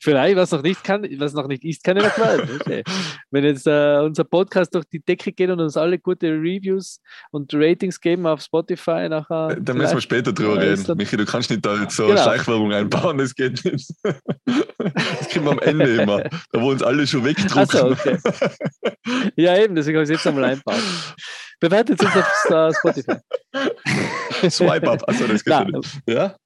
Vielleicht, 0.00 0.36
was 0.36 0.50
noch 0.52 0.62
nicht 0.62 0.82
kann, 0.82 1.06
was 1.18 1.34
noch 1.34 1.46
nicht 1.46 1.64
ist, 1.64 1.84
kann 1.84 1.98
ich 1.98 2.04
noch. 2.04 2.18
Okay. 2.60 2.82
Wenn 3.30 3.44
jetzt 3.44 3.66
äh, 3.66 3.98
unser 3.98 4.24
Podcast 4.24 4.74
durch 4.74 4.86
die 4.86 5.00
Decke 5.00 5.32
geht 5.32 5.50
und 5.50 5.60
uns 5.60 5.76
alle 5.76 5.98
gute 5.98 6.28
Reviews 6.28 7.00
und 7.30 7.52
Ratings 7.52 8.00
geben 8.00 8.26
auf 8.26 8.40
Spotify 8.40 9.08
nachher. 9.08 9.56
Da 9.60 9.74
müssen 9.74 9.96
wir 9.96 10.00
später 10.00 10.32
drüber 10.32 10.60
reden. 10.60 10.96
Michi, 10.96 11.16
du 11.16 11.26
kannst 11.26 11.50
nicht 11.50 11.64
da 11.64 11.76
jetzt 11.76 11.96
so 11.96 12.06
genau. 12.06 12.22
Schleichwerbung 12.22 12.72
einbauen, 12.72 13.18
das 13.18 13.34
geht 13.34 13.64
nicht. 13.64 13.92
Das 14.84 15.28
kriegen 15.28 15.44
wir 15.44 15.52
am 15.52 15.58
Ende 15.60 16.02
immer, 16.02 16.22
da 16.22 16.60
wo 16.60 16.70
uns 16.70 16.82
alle 16.82 17.06
schon 17.06 17.24
wegdrucken. 17.24 17.66
So, 17.66 17.90
okay. 17.90 18.18
Ja, 19.36 19.56
eben, 19.56 19.74
deswegen 19.74 19.98
habe 19.98 20.04
ich 20.04 20.10
es 20.10 20.16
jetzt 20.16 20.26
einmal 20.26 20.44
einbauen. 20.44 20.82
Bewertet 21.60 22.00
uns 22.02 22.16
auf 22.50 22.76
Spotify. 22.76 23.16
Swipe 24.50 24.90
up, 24.90 25.02
also 25.06 25.26
das 25.26 25.44
geht 25.44 25.54
Nein, 25.54 25.80
Ja? 26.06 26.36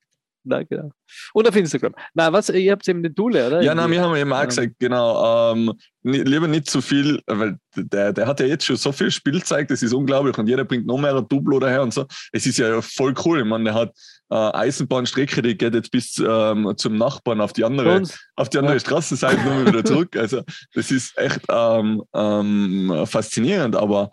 Nein, 0.46 0.66
genau. 0.68 0.90
Und 1.32 1.48
auf 1.48 1.56
Instagram. 1.56 1.94
Na, 2.12 2.30
was, 2.32 2.50
ihr 2.50 2.72
habt 2.72 2.86
eben 2.86 3.02
den 3.02 3.14
Dule, 3.14 3.46
oder? 3.46 3.62
Ja, 3.62 3.74
nein, 3.74 3.90
wir 3.90 4.02
haben 4.02 4.14
eben 4.14 4.32
auch 4.32 4.44
gesagt, 4.44 4.74
genau, 4.78 5.52
ähm, 5.52 5.72
lieber 6.02 6.46
nicht 6.46 6.68
zu 6.68 6.82
viel, 6.82 7.20
weil 7.26 7.56
der, 7.74 8.12
der 8.12 8.26
hat 8.26 8.40
ja 8.40 8.46
jetzt 8.46 8.66
schon 8.66 8.76
so 8.76 8.92
viel 8.92 9.10
Spielzeug, 9.10 9.68
das 9.68 9.82
ist 9.82 9.94
unglaublich 9.94 10.36
und 10.36 10.46
jeder 10.46 10.64
bringt 10.64 10.86
noch 10.86 10.98
mehr 10.98 11.16
ein 11.16 11.26
Duplo 11.26 11.58
daher 11.58 11.82
und 11.82 11.94
so. 11.94 12.04
Es 12.30 12.44
ist 12.44 12.58
ja 12.58 12.82
voll 12.82 13.14
cool. 13.24 13.40
Ich 13.40 13.46
meine, 13.46 13.64
der 13.64 13.74
hat 13.74 13.92
äh, 14.30 14.34
Eisenbahnstrecke, 14.34 15.42
die 15.42 15.56
geht 15.56 15.74
jetzt 15.74 15.90
bis 15.90 16.18
ähm, 16.18 16.72
zum 16.76 16.96
Nachbarn 16.96 17.40
auf 17.40 17.52
die 17.52 17.64
andere, 17.64 18.02
auf 18.36 18.48
die 18.48 18.58
andere 18.58 18.74
ja. 18.74 18.80
Straßenseite 18.80 19.42
nur 19.42 19.66
wieder 19.66 19.84
zurück. 19.84 20.16
Also, 20.16 20.42
das 20.74 20.90
ist 20.90 21.16
echt 21.18 21.40
ähm, 21.48 22.02
ähm, 22.14 23.04
faszinierend, 23.06 23.76
aber 23.76 24.10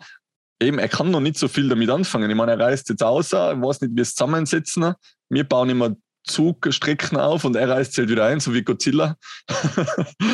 eben, 0.60 0.78
er 0.78 0.88
kann 0.88 1.10
noch 1.10 1.20
nicht 1.20 1.38
so 1.38 1.48
viel 1.48 1.68
damit 1.68 1.90
anfangen. 1.90 2.30
Ich 2.30 2.36
meine, 2.36 2.52
er 2.52 2.60
reist 2.60 2.88
jetzt 2.88 3.02
außer, 3.02 3.54
ich 3.54 3.60
weiß 3.60 3.80
nicht, 3.82 3.96
wie 3.96 4.00
es 4.00 4.14
zusammensetzen. 4.14 4.94
Wir 5.28 5.44
bauen 5.44 5.70
immer 5.70 5.96
Zugstrecken 6.24 7.18
auf 7.18 7.44
und 7.44 7.56
er 7.56 7.68
reist 7.68 7.98
halt 7.98 8.08
wieder 8.08 8.26
ein, 8.26 8.40
so 8.40 8.54
wie 8.54 8.62
Godzilla. 8.62 9.16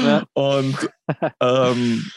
Ja. 0.04 0.24
und 0.34 0.76
ähm, 1.40 2.10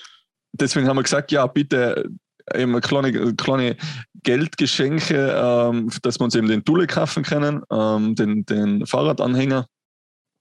deswegen 0.51 0.87
haben 0.87 0.97
wir 0.97 1.03
gesagt, 1.03 1.31
ja, 1.31 1.47
bitte 1.47 2.09
eben 2.53 2.79
kleine, 2.81 3.35
kleine 3.35 3.77
Geldgeschenke, 4.23 5.33
ähm, 5.35 5.89
dass 6.01 6.19
wir 6.19 6.25
uns 6.25 6.35
eben 6.35 6.47
den 6.47 6.63
Dule 6.63 6.87
kaufen 6.87 7.23
können, 7.23 7.61
ähm, 7.71 8.15
den, 8.15 8.45
den 8.45 8.85
Fahrradanhänger. 8.85 9.67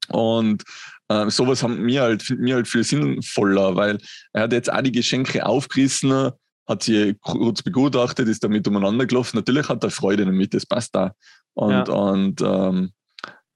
Und 0.08 0.64
äh, 1.08 1.30
sowas 1.30 1.62
haben 1.62 1.86
wir 1.86 2.02
halt, 2.02 2.22
finden 2.22 2.44
wir 2.44 2.56
halt 2.56 2.68
viel 2.68 2.84
sinnvoller, 2.84 3.76
weil 3.76 3.98
er 4.32 4.42
hat 4.42 4.52
jetzt 4.52 4.72
auch 4.72 4.82
die 4.82 4.92
Geschenke 4.92 5.46
aufgerissen, 5.46 6.30
hat 6.68 6.82
sie 6.82 7.16
kurz 7.20 7.62
begutachtet, 7.62 8.28
ist 8.28 8.44
damit 8.44 8.66
umeinander 8.68 9.06
gelaufen. 9.06 9.36
Natürlich 9.36 9.68
hat 9.68 9.82
er 9.82 9.90
Freude 9.90 10.24
damit, 10.24 10.54
das 10.54 10.66
passt 10.66 10.94
da. 10.94 11.12
Und, 11.54 11.72
ja. 11.72 11.82
und 11.92 12.40
ähm, 12.40 12.92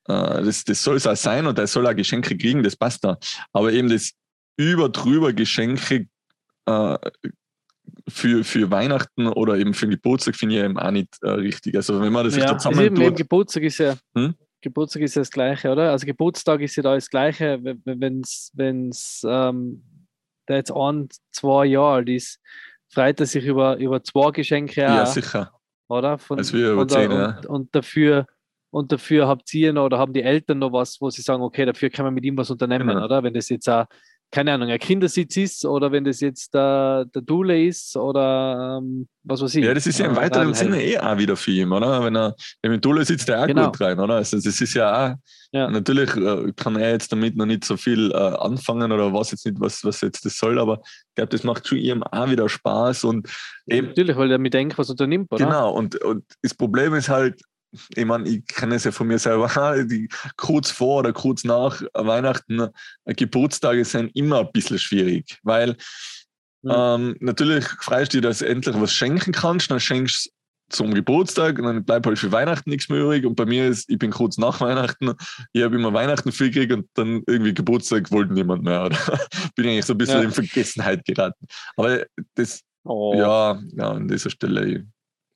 äh, 0.08 0.42
das, 0.44 0.64
das 0.64 0.82
soll 0.82 0.96
es 0.96 1.06
auch 1.06 1.16
sein 1.16 1.46
und 1.46 1.58
er 1.58 1.66
soll 1.66 1.86
auch 1.86 1.94
Geschenke 1.94 2.36
kriegen, 2.36 2.62
das 2.62 2.76
passt 2.76 3.04
da. 3.04 3.18
Aber 3.52 3.72
eben 3.72 3.88
das 3.88 4.12
über 4.56 4.88
drüber 4.88 5.32
Geschenke 5.32 6.08
äh, 6.66 6.98
für, 8.08 8.44
für 8.44 8.70
Weihnachten 8.70 9.26
oder 9.28 9.56
eben 9.56 9.74
für 9.74 9.86
den 9.86 9.92
Geburtstag 9.92 10.36
finde 10.36 10.56
ich 10.56 10.62
eben 10.62 10.78
auch 10.78 10.90
nicht 10.90 11.16
äh, 11.22 11.30
richtig. 11.30 11.74
Also 11.74 12.00
wenn 12.00 12.12
man 12.12 12.24
das 12.24 12.36
ja, 12.36 12.58
zusammen 12.58 12.78
also 12.78 12.86
eben, 12.86 12.96
tut, 12.96 13.16
Geburtstag 13.16 13.62
ist 13.62 13.78
ja 13.78 13.96
hm? 14.16 14.34
Geburtstag 14.60 15.02
ist 15.02 15.14
ja 15.14 15.20
das 15.20 15.30
Gleiche, 15.30 15.70
oder? 15.70 15.90
Also 15.90 16.06
Geburtstag 16.06 16.60
ist 16.62 16.76
ja 16.76 16.82
da 16.82 16.94
das 16.94 17.10
Gleiche, 17.10 17.60
wenn 17.62 18.20
es 18.20 18.50
wenn's, 18.54 19.22
ähm, 19.28 19.82
der 20.48 20.56
jetzt 20.56 20.72
ein, 20.72 21.08
zwei 21.32 21.66
Jahre 21.66 21.96
alt 21.96 22.08
ist, 22.08 22.40
freut 22.88 23.20
er 23.20 23.26
sich 23.26 23.44
über, 23.44 23.76
über 23.76 24.02
zwei 24.02 24.30
Geschenke 24.30 24.80
Ja, 24.80 25.02
auch, 25.02 25.06
sicher. 25.06 25.52
Oder? 25.88 26.16
Von, 26.16 26.38
Als 26.38 26.52
wir 26.54 26.72
über 26.72 26.88
zehn, 26.88 27.10
und, 27.10 27.18
ja. 27.18 27.40
und 27.46 27.74
dafür 27.74 28.26
und 28.70 28.90
dafür 28.90 29.28
habt 29.28 29.54
ihr 29.54 29.72
noch 29.72 29.84
oder 29.84 29.98
haben 29.98 30.12
die 30.12 30.22
Eltern 30.22 30.58
noch 30.58 30.72
was, 30.72 31.00
wo 31.00 31.08
sie 31.08 31.22
sagen, 31.22 31.42
okay, 31.42 31.64
dafür 31.64 31.90
kann 31.90 32.06
man 32.06 32.14
mit 32.14 32.24
ihm 32.24 32.36
was 32.36 32.50
unternehmen, 32.50 32.88
genau. 32.88 33.04
oder? 33.04 33.22
Wenn 33.22 33.34
das 33.34 33.48
jetzt 33.48 33.68
auch, 33.68 33.84
keine 34.34 34.52
Ahnung, 34.52 34.68
ein 34.68 34.80
Kindersitz 34.80 35.36
ist 35.36 35.64
oder 35.64 35.92
wenn 35.92 36.02
das 36.02 36.20
jetzt 36.20 36.52
der, 36.54 37.04
der 37.04 37.22
Dule 37.22 37.66
ist 37.66 37.96
oder 37.96 38.80
ähm, 38.82 39.06
was 39.22 39.40
weiß 39.40 39.54
ich. 39.54 39.64
Ja, 39.64 39.72
das 39.72 39.86
ist 39.86 40.00
ja 40.00 40.06
im 40.06 40.16
weiteren 40.16 40.52
Sinne 40.54 40.82
eh 40.82 40.98
auch 40.98 41.16
wieder 41.16 41.36
für 41.36 41.52
ihn, 41.52 41.70
oder? 41.70 42.02
Wenn 42.02 42.16
er 42.16 42.34
im 42.62 42.80
Dule 42.80 43.04
sitzt, 43.04 43.28
der 43.28 43.44
auch 43.44 43.46
genau. 43.46 43.66
gut 43.66 43.80
rein, 43.80 44.00
oder? 44.00 44.14
Also 44.14 44.36
das 44.36 44.60
ist 44.60 44.74
ja 44.74 45.12
auch, 45.12 45.14
ja. 45.52 45.70
natürlich 45.70 46.16
äh, 46.16 46.52
kann 46.56 46.74
er 46.74 46.90
jetzt 46.90 47.12
damit 47.12 47.36
noch 47.36 47.46
nicht 47.46 47.64
so 47.64 47.76
viel 47.76 48.10
äh, 48.10 48.16
anfangen 48.16 48.90
oder 48.90 49.12
was 49.12 49.30
jetzt 49.30 49.46
nicht, 49.46 49.60
was, 49.60 49.84
was 49.84 50.00
jetzt 50.00 50.24
das 50.24 50.36
soll, 50.36 50.58
aber 50.58 50.80
ich 50.82 51.14
glaube, 51.14 51.30
das 51.30 51.44
macht 51.44 51.68
schon 51.68 51.78
ihm 51.78 52.02
auch 52.02 52.28
wieder 52.28 52.48
Spaß 52.48 53.04
und 53.04 53.28
eben, 53.68 53.86
Natürlich, 53.86 54.16
weil 54.16 54.32
er 54.32 54.38
mit 54.38 54.52
denkt, 54.52 54.76
was 54.76 54.90
unternimmt, 54.90 55.30
oder? 55.30 55.44
Genau, 55.44 55.72
und, 55.72 55.94
und 56.02 56.24
das 56.42 56.54
Problem 56.54 56.92
ist 56.94 57.08
halt, 57.08 57.40
ich 57.94 58.04
meine, 58.04 58.28
ich 58.28 58.46
kenne 58.46 58.76
es 58.76 58.84
ja 58.84 58.92
von 58.92 59.06
mir 59.06 59.18
selber, 59.18 59.84
die 59.84 60.08
kurz 60.36 60.70
vor 60.70 61.00
oder 61.00 61.12
kurz 61.12 61.44
nach 61.44 61.82
Weihnachten 61.94 62.68
Geburtstage 63.04 63.84
sind 63.84 64.14
immer 64.16 64.40
ein 64.40 64.52
bisschen 64.52 64.78
schwierig, 64.78 65.38
weil 65.42 65.76
mhm. 66.62 66.72
ähm, 66.74 67.16
natürlich 67.20 67.66
freust 67.66 68.12
du 68.12 68.18
dir, 68.20 68.28
dass 68.28 68.38
du 68.38 68.46
endlich 68.46 68.78
was 68.80 68.92
schenken 68.92 69.32
kannst, 69.32 69.70
dann 69.70 69.80
schenkst 69.80 70.26
du 70.26 70.30
zum 70.70 70.94
Geburtstag 70.94 71.58
und 71.58 71.64
dann 71.64 71.84
bleibt 71.84 72.06
halt 72.06 72.18
für 72.18 72.32
Weihnachten 72.32 72.70
nichts 72.70 72.88
mehr 72.88 73.00
übrig. 73.00 73.24
Und 73.24 73.36
bei 73.36 73.46
mir 73.46 73.68
ist, 73.68 73.88
ich 73.88 73.98
bin 73.98 74.10
kurz 74.10 74.38
nach 74.38 74.60
Weihnachten, 74.60 75.12
ich 75.52 75.62
habe 75.62 75.76
immer 75.76 75.92
Weihnachten 75.92 76.32
viel 76.32 76.50
gekriegt 76.50 76.72
und 76.72 76.88
dann 76.94 77.22
irgendwie 77.26 77.54
Geburtstag 77.54 78.10
wollte 78.10 78.32
niemand 78.32 78.64
mehr. 78.64 78.86
Oder 78.86 78.96
bin 79.56 79.66
eigentlich 79.66 79.84
so 79.84 79.94
ein 79.94 79.98
bisschen 79.98 80.18
ja. 80.18 80.24
in 80.24 80.32
Vergessenheit 80.32 81.04
geraten. 81.04 81.46
Aber 81.76 82.04
das, 82.34 82.62
oh. 82.84 83.14
ja, 83.16 83.60
ja, 83.76 83.90
an 83.90 84.08
dieser 84.08 84.30
Stelle, 84.30 84.86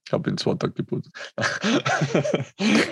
ich 0.08 0.12
habe 0.12 0.30
in 0.30 0.38
zwei 0.38 0.54
Tagen 0.54 0.74
Geburtstag. 0.74 1.60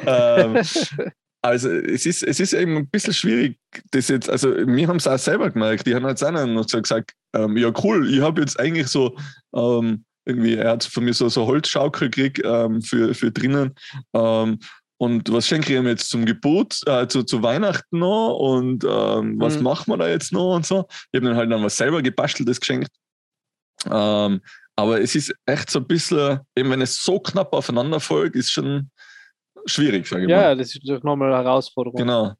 ähm, 0.07 0.57
also 1.43 1.71
es 1.71 2.05
ist, 2.05 2.23
es 2.23 2.41
ist 2.41 2.53
eben 2.53 2.77
ein 2.77 2.89
bisschen 2.89 3.15
schwierig, 3.15 3.59
das 3.91 4.09
jetzt, 4.09 4.29
also 4.29 4.55
wir 4.55 4.87
haben 4.87 4.97
es 4.97 5.09
auch 5.09 5.19
selber 5.19 5.51
gemerkt, 5.51 5.87
die 5.87 5.95
haben 5.95 6.07
jetzt 6.07 6.23
auch 6.23 6.31
noch 6.31 6.69
so 6.69 6.81
gesagt, 6.81 7.13
ähm, 7.35 7.57
ja 7.57 7.73
cool, 7.83 8.13
ich 8.13 8.21
habe 8.21 8.43
jetzt 8.43 8.61
eigentlich 8.61 8.89
so 8.89 9.17
ähm, 9.55 10.05
irgendwie, 10.27 10.57
er 10.57 10.73
hat 10.73 10.85
von 10.85 11.05
mir 11.05 11.15
so, 11.15 11.31
so 11.31 11.47
Holzschaukel 11.47 12.11
gekriegt 12.11 12.43
ähm, 12.45 12.83
für, 12.83 13.15
für 13.15 13.31
drinnen. 13.31 13.75
Ähm, 14.13 14.59
und 14.99 15.33
was 15.33 15.47
schenke 15.47 15.73
ich 15.73 15.79
ihm 15.79 15.87
jetzt 15.87 16.11
zum 16.11 16.27
Geburt, 16.27 16.81
äh, 16.87 17.07
zu, 17.07 17.23
zu 17.23 17.43
Weihnachten 17.43 17.99
noch 17.99 18.37
und 18.37 18.85
ähm, 18.85 19.41
was 19.41 19.57
mhm. 19.57 19.63
machen 19.63 19.91
wir 19.91 19.97
da 19.97 20.09
jetzt 20.09 20.33
noch 20.33 20.55
und 20.55 20.67
so. 20.67 20.87
Ich 21.13 21.19
habe 21.19 21.29
dann 21.29 21.37
halt 21.37 21.51
dann 21.51 21.63
was 21.63 21.79
selber 21.79 22.03
gebasteltes 22.03 22.61
geschenkt. 22.61 22.91
Ähm, 23.91 24.41
aber 24.77 25.01
es 25.01 25.15
ist 25.15 25.35
echt 25.47 25.71
so 25.71 25.81
ein 25.81 25.87
bisschen, 25.87 26.41
eben 26.55 26.71
wenn 26.71 26.83
es 26.83 27.03
so 27.03 27.19
knapp 27.19 27.53
aufeinander 27.55 27.99
folgt, 27.99 28.37
ist 28.37 28.53
schon 28.53 28.91
schwierig, 29.65 30.07
sage 30.07 30.25
ich 30.25 30.31
ja, 30.31 30.37
mal. 30.37 30.43
Ja, 30.43 30.55
das 30.55 30.75
ist 30.75 30.89
doch 30.89 31.03
nochmal 31.03 31.33
eine 31.33 31.43
Herausforderung. 31.43 31.97
Genau. 31.97 32.35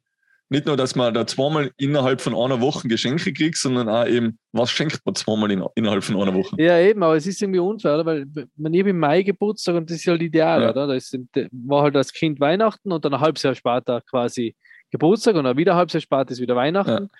nicht 0.49 0.67
nur, 0.67 0.77
dass 0.77 0.95
man 0.95 1.13
da 1.13 1.25
zweimal 1.25 1.71
innerhalb 1.77 2.21
von 2.21 2.35
einer 2.35 2.61
Woche 2.61 2.87
Geschenke 2.87 3.33
kriegt, 3.33 3.57
sondern 3.57 3.89
auch 3.89 4.05
eben, 4.05 4.37
was 4.51 4.69
schenkt 4.69 5.01
man 5.03 5.15
zweimal 5.15 5.51
in, 5.51 5.63
innerhalb 5.75 6.03
von 6.03 6.21
einer 6.21 6.33
Woche? 6.33 6.55
Ja, 6.61 6.79
eben, 6.79 7.01
aber 7.01 7.17
es 7.17 7.25
ist 7.25 7.41
irgendwie 7.41 7.59
unfair, 7.59 7.95
oder? 7.95 8.05
weil 8.05 8.25
man 8.55 8.73
ich 8.73 8.85
im 8.85 8.99
Mai 8.99 9.23
Geburtstag 9.23 9.75
und 9.75 9.89
das 9.89 9.97
ist 9.97 10.07
halt 10.07 10.21
ideal, 10.21 10.61
ja. 10.61 10.69
oder? 10.69 10.87
Das 10.87 11.11
war 11.51 11.81
halt 11.81 11.95
als 11.95 12.13
Kind 12.13 12.39
Weihnachten 12.39 12.91
und 12.91 13.03
dann 13.03 13.15
ein 13.15 13.19
halbes 13.19 13.41
Jahr 13.43 13.55
später 13.55 14.01
quasi 14.01 14.55
Geburtstag 14.91 15.35
und 15.35 15.43
dann 15.43 15.57
wieder 15.57 15.73
ein 15.73 15.77
halbes 15.79 15.93
Jahr 15.93 16.01
später 16.01 16.31
ist 16.31 16.39
wieder 16.39 16.55
Weihnachten. 16.55 17.09
Ja. 17.11 17.19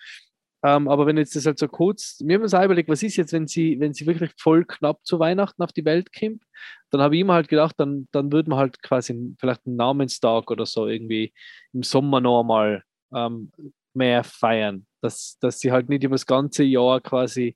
Ähm, 0.64 0.88
aber 0.88 1.06
wenn 1.06 1.18
jetzt 1.18 1.36
das 1.36 1.46
halt 1.46 1.60
so 1.60 1.68
kurz, 1.68 2.20
mir 2.22 2.36
haben 2.36 2.44
uns 2.44 2.54
auch 2.54 2.64
überlegt, 2.64 2.90
was 2.90 3.04
ist 3.04 3.16
jetzt, 3.16 3.32
wenn 3.32 3.48
sie, 3.48 3.80
wenn 3.80 3.94
sie 3.94 4.08
wirklich 4.08 4.32
voll 4.38 4.66
knapp 4.66 5.06
zu 5.06 5.20
Weihnachten 5.20 5.62
auf 5.62 5.72
die 5.72 5.86
Welt 5.86 6.12
kommt, 6.18 6.44
dann 6.90 7.02
habe 7.02 7.16
ich 7.16 7.22
immer 7.22 7.36
halt 7.36 7.48
gedacht, 7.48 7.76
dann, 7.78 8.08
dann 8.12 8.32
würde 8.32 8.50
man 8.50 8.60
halt 8.60 8.82
quasi 8.82 9.36
vielleicht 9.40 9.66
einen 9.68 9.76
Namenstag 9.76 10.50
oder 10.50 10.66
so 10.66 10.88
irgendwie 10.88 11.34
im 11.74 11.84
Sommer 11.84 12.22
noch 12.22 12.42
einmal 12.42 12.84
ähm, 13.14 13.52
mehr 13.94 14.24
feiern. 14.24 14.88
Dass, 15.02 15.38
dass 15.40 15.60
sie 15.60 15.72
halt 15.72 15.90
nicht 15.90 16.04
über 16.04 16.16
das 16.16 16.26
ganze 16.26 16.64
Jahr 16.64 17.02
quasi 17.02 17.56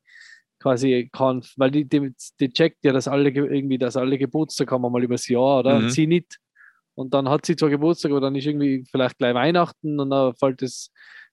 quasi 0.62 1.10
kann, 1.12 1.44
weil 1.58 1.72
die, 1.72 1.86
die, 1.86 2.14
die 2.40 2.50
checkt 2.54 2.86
ja, 2.86 2.94
dass 2.94 3.08
alle 3.08 3.30
irgendwie, 3.30 3.80
dass 3.80 3.98
alle 3.98 4.18
Geburtstag 4.18 4.72
haben 4.72 4.84
mal 4.84 5.04
übers 5.04 5.28
Jahr, 5.28 5.60
oder? 5.60 5.80
Mhm. 5.80 5.86
Und 5.86 5.90
sie 5.90 6.08
nicht. 6.08 6.38
Und 6.94 7.14
dann 7.14 7.30
hat 7.30 7.46
sie 7.46 7.56
zwar 7.56 7.70
Geburtstag, 7.70 8.12
aber 8.12 8.22
dann 8.22 8.36
ist 8.36 8.46
irgendwie 8.46 8.86
vielleicht 8.90 9.18
gleich 9.18 9.34
Weihnachten 9.34 10.00
und 10.00 10.12
dann 10.12 10.36
fällt 10.36 10.62
es, 10.62 10.92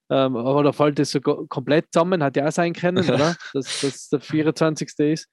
ähm, 0.09 0.35
oder 0.35 0.73
fällt 0.73 0.99
es 0.99 1.11
so 1.11 1.19
komplett 1.21 1.87
zusammen, 1.91 2.23
hat 2.23 2.35
ja 2.37 2.47
auch 2.47 2.51
sein 2.51 2.73
können, 2.73 3.03
oder? 3.09 3.35
Dass 3.53 3.81
das 3.81 4.09
der 4.09 4.21
24. 4.21 4.99
ist. 4.99 5.29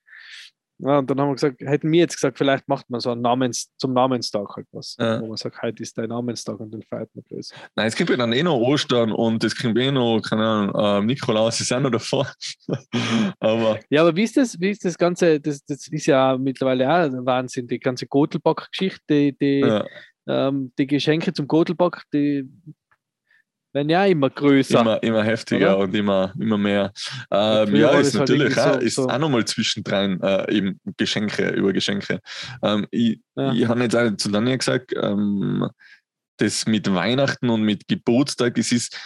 Ja, 0.78 0.98
und 0.98 1.08
dann 1.10 1.18
haben 1.18 1.28
wir 1.28 1.34
gesagt, 1.34 1.62
hätten 1.62 1.90
wir 1.90 2.00
jetzt 2.00 2.16
gesagt, 2.16 2.36
vielleicht 2.36 2.68
macht 2.68 2.90
man 2.90 3.00
so 3.00 3.10
einen 3.10 3.22
Namens, 3.22 3.70
zum 3.78 3.94
Namenstag 3.94 4.46
halt 4.56 4.66
was. 4.72 4.94
Ja. 4.98 5.22
Wo 5.22 5.28
man 5.28 5.38
sagt, 5.38 5.62
heute 5.62 5.82
ist 5.82 5.96
dein 5.96 6.10
Namenstag 6.10 6.60
und 6.60 6.70
dann 6.70 6.82
feiert 6.82 7.08
man 7.14 7.24
das. 7.30 7.50
Nein, 7.74 7.86
es 7.86 7.96
gibt 7.96 8.10
ja 8.10 8.16
dann 8.16 8.32
eh 8.32 8.42
noch 8.42 8.58
Ostern 8.58 9.10
und 9.10 9.42
es 9.42 9.56
kommt 9.56 9.78
eh 9.78 9.90
noch, 9.90 10.20
keine 10.20 10.44
Ahnung, 10.44 10.74
äh, 10.74 11.06
Nikolaus 11.06 11.60
ist 11.60 11.72
auch 11.72 11.80
noch 11.80 11.90
davor. 11.90 12.30
aber 13.40 13.80
ja, 13.88 14.02
aber 14.02 14.14
wie 14.16 14.24
ist 14.24 14.36
das, 14.36 14.60
wie 14.60 14.70
ist 14.70 14.84
das 14.84 14.98
Ganze, 14.98 15.40
das, 15.40 15.64
das 15.64 15.88
ist 15.88 16.06
ja 16.06 16.36
mittlerweile 16.36 16.90
auch 16.90 17.24
Wahnsinn, 17.24 17.66
die 17.68 17.80
ganze 17.80 18.06
Gotelback-Geschichte, 18.06 19.00
die, 19.08 19.38
die, 19.38 19.60
ja. 19.60 19.86
ähm, 20.28 20.72
die 20.78 20.86
Geschenke 20.86 21.32
zum 21.32 21.48
Gotelback, 21.48 22.02
die 22.12 22.46
werden 23.76 23.88
ja 23.90 24.06
immer 24.06 24.30
größer. 24.30 24.80
Immer, 24.80 25.02
immer 25.02 25.22
heftiger 25.22 25.76
oder? 25.76 25.84
und 25.84 25.94
immer, 25.94 26.32
immer 26.38 26.58
mehr. 26.58 26.92
Ähm, 27.30 27.76
ja, 27.76 27.90
ist 27.98 28.18
halt 28.18 28.28
natürlich 28.28 28.58
auch, 28.58 28.74
so, 28.74 28.80
ist 28.80 28.98
auch 28.98 29.18
nochmal 29.18 29.44
zwischendrin 29.44 30.20
äh, 30.22 30.52
eben 30.52 30.80
Geschenke 30.96 31.50
über 31.50 31.72
Geschenke. 31.72 32.20
Ähm, 32.62 32.86
ich 32.90 33.20
ja. 33.36 33.52
ich 33.52 33.68
habe 33.68 33.82
jetzt 33.82 33.94
auch 33.94 34.16
zu 34.16 34.30
Daniel 34.30 34.58
gesagt, 34.58 34.94
ähm, 35.00 35.68
das 36.38 36.66
mit 36.66 36.92
Weihnachten 36.92 37.48
und 37.48 37.62
mit 37.62 37.86
Geburtstag, 37.86 38.54
das 38.54 38.72
ist 38.72 38.98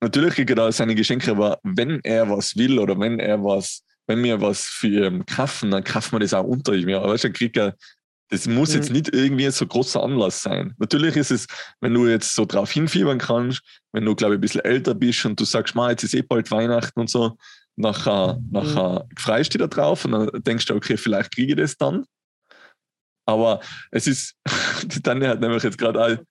natürlich 0.00 0.34
kriegt 0.34 0.50
er 0.50 0.56
da 0.56 0.72
seine 0.72 0.94
Geschenke, 0.94 1.30
aber 1.30 1.58
wenn 1.62 2.00
er 2.02 2.28
was 2.28 2.56
will 2.56 2.78
oder 2.78 2.98
wenn 2.98 3.18
er 3.20 3.42
was, 3.44 3.84
wenn 4.06 4.22
wir 4.22 4.40
was 4.40 4.64
für 4.64 5.06
ihn 5.06 5.24
kaufen, 5.26 5.70
dann 5.70 5.84
kaufen 5.84 6.12
wir 6.12 6.20
das 6.20 6.34
auch 6.34 6.44
unter 6.44 6.72
ihm. 6.72 6.88
Ja, 6.88 7.02
aber 7.02 7.16
schon 7.18 7.32
kriegt 7.32 7.56
er 7.56 7.74
das 8.34 8.48
muss 8.48 8.70
mhm. 8.70 8.74
jetzt 8.74 8.90
nicht 8.90 9.14
irgendwie 9.14 9.48
so 9.50 9.64
großer 9.64 10.02
Anlass 10.02 10.42
sein. 10.42 10.74
Natürlich 10.78 11.14
ist 11.14 11.30
es, 11.30 11.46
wenn 11.80 11.94
du 11.94 12.08
jetzt 12.08 12.34
so 12.34 12.44
drauf 12.44 12.72
hinfiebern 12.72 13.18
kannst, 13.18 13.62
wenn 13.92 14.04
du, 14.04 14.16
glaube 14.16 14.34
ich, 14.34 14.38
ein 14.38 14.40
bisschen 14.40 14.62
älter 14.62 14.94
bist 14.94 15.24
und 15.24 15.38
du 15.38 15.44
sagst, 15.44 15.76
mal, 15.76 15.92
jetzt 15.92 16.02
ist 16.02 16.14
eh 16.14 16.22
bald 16.22 16.50
Weihnachten 16.50 16.98
und 16.98 17.08
so, 17.08 17.36
nachher, 17.76 18.34
mhm. 18.34 18.48
nachher 18.50 19.06
freust 19.16 19.54
du 19.54 19.58
da 19.58 19.68
drauf 19.68 20.04
und 20.04 20.12
dann 20.12 20.30
denkst 20.42 20.66
du, 20.66 20.74
okay, 20.74 20.96
vielleicht 20.96 21.32
kriege 21.32 21.52
ich 21.52 21.58
das 21.58 21.76
dann. 21.76 22.04
Aber 23.24 23.60
es 23.92 24.08
ist, 24.08 24.34
die 24.82 25.00
Tanja 25.00 25.28
hat 25.28 25.40
nämlich 25.40 25.62
jetzt 25.62 25.78
gerade 25.78 26.02
all. 26.02 26.26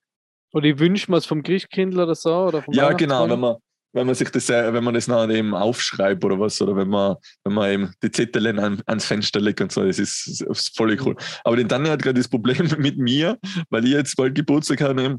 Oder 0.52 0.66
ich 0.66 0.78
wünsche 0.78 1.10
mir 1.10 1.16
es 1.16 1.26
vom 1.26 1.42
Christkindler 1.42 2.04
oder 2.04 2.14
so? 2.14 2.34
Oder 2.34 2.62
vom 2.62 2.74
ja, 2.74 2.92
genau, 2.92 3.28
wenn 3.30 3.40
man, 3.40 3.56
wenn 3.94 4.06
man 4.06 4.14
sich 4.14 4.28
das, 4.30 4.50
äh, 4.50 4.72
wenn 4.72 4.84
man 4.84 4.94
das 4.94 5.06
nachher 5.06 5.30
eben 5.30 5.54
aufschreibt 5.54 6.24
oder 6.24 6.38
was, 6.38 6.60
oder 6.60 6.76
wenn 6.76 6.88
man, 6.88 7.16
wenn 7.44 7.54
man 7.54 7.70
eben 7.70 7.94
die 8.02 8.10
Zettel 8.10 8.46
an, 8.58 8.82
ans 8.86 9.04
Fenster 9.06 9.40
legt 9.40 9.60
und 9.60 9.72
so, 9.72 9.84
das 9.84 9.98
ist, 9.98 10.26
das 10.26 10.58
ist 10.58 10.76
voll 10.76 10.96
cool. 11.04 11.16
Aber 11.44 11.56
den 11.56 11.68
Daniel 11.68 11.92
hat 11.92 12.02
gerade 12.02 12.20
das 12.20 12.28
Problem 12.28 12.68
mit 12.78 12.98
mir, 12.98 13.38
weil 13.70 13.84
ich 13.84 13.92
jetzt 13.92 14.16
bald 14.16 14.34
Geburtstag 14.34 14.80
habe 14.80 15.18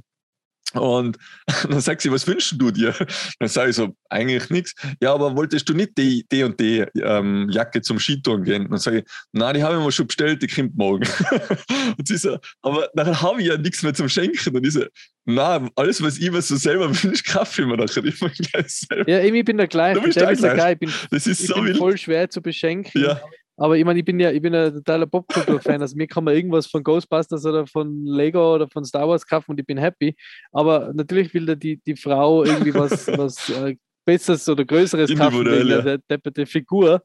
und 0.74 1.18
dann 1.70 1.80
sagt 1.80 2.02
sie, 2.02 2.12
was 2.12 2.28
wünschst 2.28 2.56
du 2.58 2.72
dir? 2.72 2.94
Dann 3.40 3.50
sage 3.50 3.70
ich 3.70 3.76
so, 3.76 3.96
eigentlich 4.10 4.50
nichts. 4.50 4.74
Ja, 5.02 5.14
aber 5.14 5.36
wolltest 5.36 5.68
du 5.70 5.74
nicht 5.74 5.98
die, 5.98 6.26
die 6.32 6.44
und 6.44 6.60
die 6.60 6.80
ähm, 7.02 7.48
Jacke 7.50 7.82
zum 7.82 8.00
Skitouren 8.00 8.44
gehen? 8.44 8.68
Dann 8.70 8.80
sage 8.80 9.00
ich, 9.00 9.04
nein, 9.32 9.56
die 9.56 9.64
habe 9.64 9.78
ich 9.78 9.84
mir 9.84 9.92
schon 9.92 10.08
bestellt, 10.08 10.42
die 10.42 10.48
kommt 10.48 10.76
morgen. 10.76 11.08
und 11.98 12.08
sie 12.08 12.18
so, 12.18 12.38
aber 12.62 12.90
dann 12.94 13.22
habe 13.22 13.42
ich 13.42 13.48
ja 13.48 13.58
nichts 13.58 13.84
mehr 13.84 13.94
zum 13.94 14.10
Schenken. 14.10 14.56
Und 14.56 14.66
ich 14.66 14.74
so, 14.74 14.86
nein, 15.26 15.70
alles, 15.76 16.02
was 16.02 16.18
ich 16.18 16.32
mir 16.32 16.42
so 16.42 16.56
selber 16.56 16.90
wünsche, 17.04 17.24
kaufe 17.24 17.62
ich 17.62 17.68
mir 17.68 17.78
nachher 17.78 18.04
immer 18.04 18.30
gleich 18.30 18.68
selber. 18.68 19.10
Ja, 19.10 19.20
ich 19.20 19.46
bin 19.46 19.58
der 19.58 19.68
gleiche. 19.68 20.00
Du 20.00 20.06
bist 20.06 20.18
der 20.18 20.34
gleich. 20.34 20.74
Ich 20.74 20.80
bin, 20.80 20.94
das 21.12 21.28
ist 21.28 21.42
ich 21.42 21.48
so 21.48 21.62
bin 21.62 21.76
voll 21.76 21.98
schwer 21.98 22.30
zu 22.30 22.42
beschenken. 22.42 23.02
Ja. 23.02 23.22
Aber 23.58 23.78
ich 23.78 23.86
meine, 23.86 24.00
ich 24.00 24.06
bin 24.06 24.20
ja, 24.20 24.32
ich 24.32 24.42
bin 24.42 24.54
ja 24.54 24.70
totaler 24.70 25.06
Popkultur-Fan. 25.06 25.82
Also 25.82 25.96
mir 25.96 26.08
kann 26.08 26.24
man 26.24 26.36
irgendwas 26.36 26.68
von 26.68 26.84
Ghostbusters 26.84 27.46
oder 27.46 27.66
von 27.68 28.06
Lego 28.06 28.56
oder 28.56 28.68
von 28.68 28.84
Star 28.84 29.08
Wars 29.08 29.26
kaufen 29.26 29.52
und 29.52 29.60
ich 29.60 29.66
bin 29.66 29.78
happy. 29.78 30.16
Aber 30.52 30.92
natürlich 30.94 31.34
will 31.34 31.46
da 31.46 31.56
die, 31.56 31.78
die 31.78 31.96
Frau 31.96 32.44
irgendwie 32.44 32.74
was, 32.74 33.08
was 33.18 33.50
äh, 33.50 33.76
Besseres 34.06 34.48
oder 34.48 34.66
Größeres 34.66 35.16
kaufen 35.16 35.46
wegen 35.46 35.68
ja. 35.68 35.82
der 35.82 35.98
depperte 35.98 36.46
Figur 36.46 37.02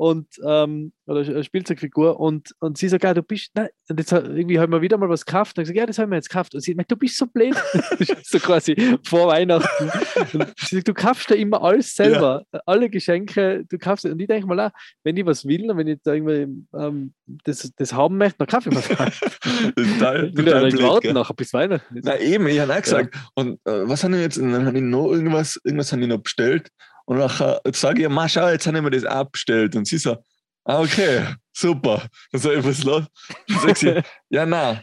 und 0.00 0.28
ähm, 0.46 0.94
oder 1.04 1.44
Spielzeugfigur 1.44 2.18
und, 2.18 2.54
und 2.60 2.78
sie 2.78 2.88
sagt, 2.88 3.04
ja, 3.04 3.12
du 3.12 3.22
bist, 3.22 3.50
nein, 3.52 3.68
und 3.90 4.00
jetzt 4.00 4.12
irgendwie 4.12 4.58
haben 4.58 4.72
wir 4.72 4.80
wieder 4.80 4.96
mal 4.96 5.10
was 5.10 5.26
gekauft. 5.26 5.58
Und 5.58 5.62
ich 5.62 5.68
gesagt, 5.68 5.76
ja, 5.76 5.84
das 5.84 5.98
haben 5.98 6.08
wir 6.08 6.16
jetzt 6.16 6.30
gekauft. 6.30 6.54
Und 6.54 6.62
sie 6.62 6.72
sagt, 6.72 6.90
du 6.90 6.96
bist 6.96 7.18
so 7.18 7.26
blöd, 7.26 7.54
so 8.22 8.38
quasi 8.38 8.96
vor 9.04 9.28
Weihnachten. 9.28 9.90
Und 10.32 10.54
sie 10.56 10.76
sagt, 10.76 10.88
du 10.88 10.94
kaufst 10.94 11.30
da 11.30 11.34
immer 11.34 11.62
alles 11.62 11.94
selber, 11.94 12.46
ja. 12.50 12.60
alle 12.64 12.88
Geschenke, 12.88 13.66
du 13.68 13.76
kaufst 13.76 14.06
und 14.06 14.18
ich 14.18 14.26
denke 14.26 14.46
mal, 14.46 14.58
auch, 14.58 14.70
wenn 15.04 15.18
ich 15.18 15.26
was 15.26 15.44
will 15.44 15.70
und 15.70 15.76
wenn 15.76 15.88
ich 15.88 15.98
da 16.02 16.14
irgendwie 16.14 16.64
ähm, 16.74 17.12
das, 17.44 17.70
das 17.76 17.92
haben 17.92 18.16
möchte, 18.16 18.38
dann 18.38 18.46
kaufe 18.46 18.70
ich 18.70 18.76
was. 18.76 18.88
total, 18.88 20.28
ich 20.28 20.34
total 20.34 20.70
ja 20.70 20.82
warten 20.82 21.12
nachher 21.12 21.34
bis 21.34 21.52
Weihnachten. 21.52 22.00
Na 22.02 22.18
eben, 22.18 22.46
ich 22.46 22.58
habe 22.58 22.72
auch 22.72 22.80
gesagt. 22.80 23.14
Ja. 23.14 23.20
und 23.34 23.60
äh, 23.66 23.86
was 23.86 24.02
haben 24.02 24.14
wir 24.14 24.22
jetzt, 24.22 24.38
dann 24.38 24.64
habe 24.64 24.78
ich 24.78 24.82
noch 24.82 25.12
irgendwas, 25.12 25.60
irgendwas 25.62 25.92
habe 25.92 26.00
ich 26.00 26.08
noch 26.08 26.22
bestellt 26.22 26.70
und 27.10 27.18
nachher 27.18 27.60
sage 27.72 28.02
ich, 28.02 28.08
mal 28.08 28.28
schau, 28.28 28.48
jetzt 28.48 28.68
habe 28.68 28.76
ich 28.76 28.84
mir 28.84 28.90
das 28.90 29.04
abbestellt. 29.04 29.74
Und 29.74 29.84
sie 29.88 29.98
so, 29.98 30.16
ah, 30.64 30.80
okay, 30.80 31.24
super. 31.52 32.06
Dann 32.30 32.40
sage 32.40 32.58
ich, 32.60 32.64
was 32.64 32.78
ist 32.78 32.84
los? 32.84 33.04
Dann 33.48 33.58
sagt 33.58 33.78
sie, 33.78 34.00
ja, 34.30 34.46
nein, 34.46 34.80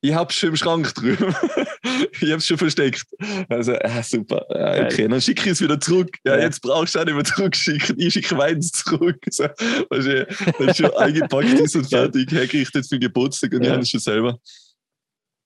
ich 0.00 0.12
habe 0.12 0.28
es 0.28 0.34
schon 0.34 0.48
im 0.48 0.56
Schrank 0.56 0.92
drüben. 0.92 1.32
ich 2.20 2.30
habe 2.30 2.38
es 2.38 2.46
schon 2.46 2.58
versteckt. 2.58 3.06
Also, 3.48 3.74
ja, 3.74 4.02
super. 4.02 4.44
Ja, 4.50 4.86
okay, 4.86 5.06
dann 5.06 5.20
schicke 5.20 5.44
ich 5.44 5.52
es 5.52 5.60
wieder 5.60 5.78
zurück. 5.78 6.10
Ja, 6.24 6.36
ja. 6.36 6.42
jetzt 6.42 6.62
brauchst 6.62 6.96
du 6.96 6.98
auch 6.98 7.04
nicht 7.04 7.14
mehr 7.14 7.22
zurückschicken. 7.22 7.94
Ich 8.00 8.12
schicke 8.12 8.34
meins 8.34 8.72
zurück. 8.72 9.18
So, 9.30 9.46
du, 9.46 10.26
dann 10.58 10.74
schon 10.74 10.92
eingepackt 10.96 11.44
ist 11.60 11.76
und 11.76 11.88
fertig. 11.88 12.28
Hergerichtet 12.32 12.88
für 12.88 12.96
den 12.96 13.02
Geburtstag 13.02 13.52
und 13.52 13.62
ja. 13.62 13.68
ich 13.68 13.72
habe 13.74 13.82
es 13.82 13.90
schon 13.90 14.00
selber. 14.00 14.36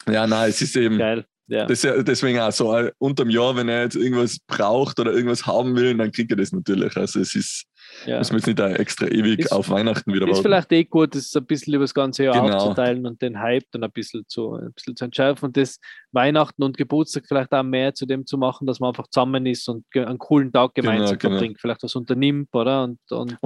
Ja, 0.08 0.26
nein, 0.26 0.48
es 0.48 0.62
ist 0.62 0.74
eben. 0.76 0.96
Geil. 0.96 1.26
Ja. 1.52 1.66
Das, 1.66 1.82
deswegen 1.82 2.38
auch 2.38 2.50
so 2.50 2.74
äh, 2.74 2.92
unterm 2.96 3.28
Jahr, 3.28 3.54
wenn 3.56 3.68
er 3.68 3.82
jetzt 3.82 3.94
irgendwas 3.94 4.38
braucht 4.46 4.98
oder 4.98 5.12
irgendwas 5.12 5.46
haben 5.46 5.76
will, 5.76 5.94
dann 5.94 6.10
kriegt 6.10 6.30
er 6.30 6.38
das 6.38 6.50
natürlich. 6.50 6.96
Also 6.96 7.20
es 7.20 7.34
ist, 7.34 7.66
ja. 8.06 8.16
muss 8.16 8.32
man 8.32 8.38
jetzt 8.38 8.46
nicht 8.46 8.58
extra 8.58 9.06
ewig 9.06 9.40
ist, 9.40 9.52
auf 9.52 9.68
Weihnachten 9.68 10.14
wieder 10.14 10.22
warten. 10.22 10.32
Ist 10.32 10.40
vielleicht 10.40 10.72
eh 10.72 10.84
gut, 10.84 11.14
das 11.14 11.36
ein 11.36 11.44
bisschen 11.44 11.74
über 11.74 11.84
das 11.84 11.92
ganze 11.92 12.24
Jahr 12.24 12.40
genau. 12.40 12.56
aufzuteilen 12.56 13.04
und 13.04 13.20
den 13.20 13.38
Hype 13.38 13.66
dann 13.70 13.84
ein 13.84 13.92
bisschen 13.92 14.24
zu, 14.28 14.54
ein 14.54 14.72
bisschen 14.72 14.96
zu 14.96 15.04
entschärfen 15.04 15.44
und 15.44 15.56
das 15.58 15.78
Weihnachten 16.12 16.62
und 16.62 16.78
Geburtstag 16.78 17.24
vielleicht 17.28 17.52
auch 17.52 17.62
mehr 17.62 17.92
zu 17.92 18.06
dem 18.06 18.24
zu 18.24 18.38
machen, 18.38 18.66
dass 18.66 18.80
man 18.80 18.88
einfach 18.88 19.08
zusammen 19.08 19.44
ist 19.44 19.68
und 19.68 19.84
einen 19.94 20.16
coolen 20.16 20.52
Tag 20.52 20.72
genau, 20.72 20.90
gemeinsam 20.90 21.18
genau, 21.18 21.32
verbringt, 21.32 21.56
genau. 21.56 21.60
vielleicht 21.60 21.82
was 21.82 21.94
unternimmt, 21.94 22.48
oder? 22.54 22.84
Und, 22.84 22.98
und, 23.10 23.36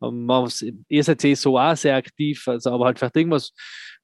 und 0.00 0.26
man, 0.26 0.50
ihr 0.88 1.04
seid 1.04 1.24
eh 1.24 1.34
so 1.34 1.56
auch 1.56 1.76
sehr 1.76 1.94
aktiv, 1.94 2.48
also 2.48 2.72
aber 2.72 2.86
halt 2.86 2.98
vielleicht 2.98 3.16
irgendwas 3.16 3.52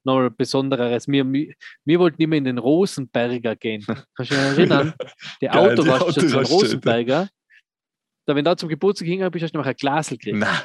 noch 0.04 0.30
Besonderes. 0.30 1.08
Wir, 1.08 1.30
wir, 1.30 1.54
wir, 1.84 1.98
wollten 1.98 2.20
immer 2.22 2.36
in 2.36 2.44
den 2.44 2.58
Rosenberger 2.58 3.56
gehen. 3.56 3.84
Kannst 3.86 4.32
du 4.32 4.34
dich 4.34 4.38
erinnern? 4.38 4.94
Die 5.40 5.50
Autoraststation 5.50 6.44
Rosenberger. 6.44 7.28
Da, 8.26 8.36
wenn 8.36 8.44
da 8.44 8.56
zum 8.56 8.68
Geburtstag 8.68 9.06
hingegangen 9.06 9.32
bist, 9.32 9.44
hast 9.44 9.54
du 9.54 9.58
noch 9.58 9.66
ein 9.66 9.74
Glasel 9.74 10.16
gekriegt. 10.16 10.38
Na. 10.38 10.64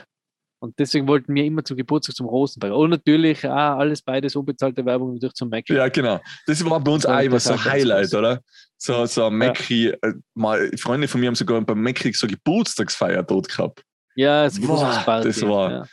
Und 0.59 0.77
deswegen 0.79 1.07
wollten 1.07 1.33
wir 1.35 1.45
immer 1.45 1.63
zum 1.63 1.77
Geburtstag 1.77 2.15
zum 2.15 2.25
Rosenberger. 2.25 2.75
Und 2.75 2.89
natürlich 2.89 3.45
auch 3.45 3.77
alles 3.77 4.01
beides 4.01 4.35
unbezahlte 4.35 4.83
Werbung 4.85 5.13
natürlich 5.13 5.35
zum 5.35 5.49
Mackie. 5.49 5.73
Ja, 5.73 5.87
genau. 5.87 6.19
Das 6.47 6.63
war 6.67 6.79
bei 6.79 6.91
uns 6.91 7.05
auch 7.05 7.19
immer 7.19 7.39
so 7.39 7.53
ein 7.53 7.63
Highlight, 7.63 8.13
oder? 8.13 8.41
So, 8.77 9.05
so 9.05 9.25
ein 9.25 9.37
Mackie. 9.37 9.89
Ja. 9.89 9.95
Äh, 10.01 10.13
mal, 10.33 10.71
Freunde 10.77 11.07
von 11.07 11.21
mir 11.21 11.27
haben 11.27 11.35
sogar 11.35 11.61
beim 11.61 11.81
Mackie 11.81 12.11
so 12.13 12.27
Geburtstagsfeier 12.27 13.23
dort 13.23 13.49
gehabt. 13.49 13.83
Ja, 14.15 14.45
das, 14.45 14.59
Boah, 14.59 15.21
das 15.23 15.41
war. 15.43 15.71
Ja. 15.71 15.85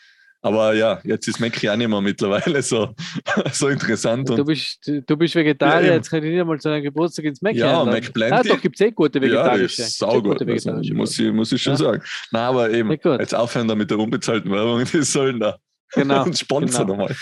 Aber 0.44 0.74
ja, 0.74 1.00
jetzt 1.04 1.26
ist 1.26 1.40
Mackie 1.40 1.70
auch 1.70 1.76
nicht 1.76 1.88
mehr 1.88 2.02
mittlerweile 2.02 2.60
so, 2.60 2.94
so 3.52 3.68
interessant. 3.68 4.28
du, 4.28 4.44
bist, 4.44 4.78
du 4.86 5.16
bist 5.16 5.34
Vegetarier, 5.34 5.88
ja, 5.88 5.94
jetzt 5.94 6.10
kann 6.10 6.22
ich 6.22 6.30
nicht 6.32 6.40
einmal 6.40 6.60
zu 6.60 6.68
einem 6.68 6.84
Geburtstag 6.84 7.24
ins 7.24 7.40
Mackie 7.40 7.60
Ja, 7.60 7.82
McPlenty. 7.82 8.34
Ah, 8.34 8.42
doch, 8.42 8.60
gibt 8.60 8.78
es 8.78 8.86
eh 8.86 8.90
gute 8.90 9.22
vegetarische. 9.22 9.80
Ja, 9.80 9.88
saugut, 9.88 10.46
also, 10.46 10.72
muss, 10.92 11.18
ich, 11.18 11.32
muss 11.32 11.50
ich 11.50 11.62
schon 11.62 11.72
ja. 11.72 11.76
sagen. 11.78 12.02
Nein, 12.30 12.42
aber 12.42 12.70
eben, 12.70 12.90
jetzt 12.90 13.34
aufhören 13.34 13.68
da 13.68 13.74
mit 13.74 13.90
der 13.90 13.98
unbezahlten 13.98 14.50
Werbung, 14.50 14.84
die 14.92 15.02
sollen 15.02 15.40
da 15.40 15.56
Genau. 15.92 16.24
Und 16.24 16.36
Sponsor 16.38 16.86
genau. 16.86 16.96
nochmal. 17.06 17.16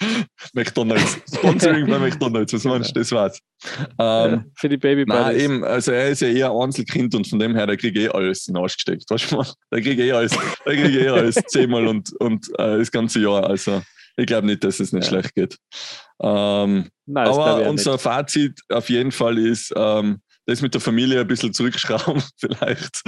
McDonalds. 0.54 1.18
Sponsoring 1.34 1.86
bei 1.88 1.98
McDonalds, 1.98 2.52
was 2.52 2.64
meinst 2.64 2.90
du, 2.94 3.00
das 3.00 3.12
war's. 3.12 3.38
Ähm, 3.98 4.50
Für 4.56 4.68
die 4.68 4.76
Baby 4.76 5.04
Nein, 5.06 5.38
eben, 5.38 5.64
also 5.64 5.92
er 5.92 6.08
ist 6.10 6.20
ja 6.20 6.28
eher 6.28 6.50
ein 6.50 6.56
Einzelkind 6.56 7.14
und 7.14 7.26
von 7.28 7.38
dem 7.38 7.54
her, 7.54 7.66
der 7.66 7.76
kriegt 7.76 7.96
eh 7.96 8.08
alles 8.08 8.46
in 8.48 8.54
den 8.54 8.62
Arsch 8.62 8.74
gesteckt. 8.74 9.04
Weißt 9.08 9.30
du 9.32 9.36
mal? 9.36 9.46
Der 9.72 9.80
kriegt 9.80 10.00
eh 10.00 10.12
alles, 10.12 10.32
der 10.66 10.74
kriegt 10.76 10.96
eh 10.96 11.08
alles 11.08 11.34
zehnmal 11.48 11.86
und, 11.86 12.12
und 12.20 12.48
äh, 12.58 12.78
das 12.78 12.90
ganze 12.90 13.20
Jahr. 13.20 13.44
Also 13.48 13.82
ich 14.16 14.26
glaube 14.26 14.46
nicht, 14.46 14.64
dass 14.64 14.80
es 14.80 14.92
nicht 14.92 15.04
Ja. 15.04 15.10
schlecht 15.10 15.34
geht. 15.34 15.56
Ähm, 16.22 16.88
Nein, 17.06 17.26
aber 17.28 17.68
unser 17.68 17.92
nicht. 17.92 18.02
Fazit 18.02 18.60
auf 18.68 18.90
jeden 18.90 19.12
Fall 19.12 19.38
ist, 19.38 19.72
ähm, 19.76 20.20
das 20.46 20.60
mit 20.62 20.74
der 20.74 20.80
Familie 20.80 21.20
ein 21.20 21.26
bisschen 21.26 21.52
zurückschrauben, 21.54 22.22
vielleicht. 22.38 23.02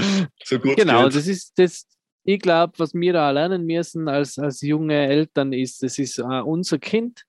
So 0.45 0.59
gut 0.59 0.77
Genau, 0.77 1.05
geht. 1.05 1.17
das 1.17 1.27
ist 1.27 1.53
das. 1.57 1.87
Ich 2.25 2.41
glaube, 2.41 2.75
was 2.79 2.95
wir 2.95 3.13
da 3.13 3.31
lernen 3.31 3.65
müssen 3.67 4.09
als, 4.09 4.39
als 4.39 4.61
junge 4.61 4.95
Eltern 4.95 5.53
ist, 5.53 5.83
das 5.83 5.99
ist 5.99 6.19
äh, 6.19 6.23
unser 6.23 6.79
Kind, 6.79 7.25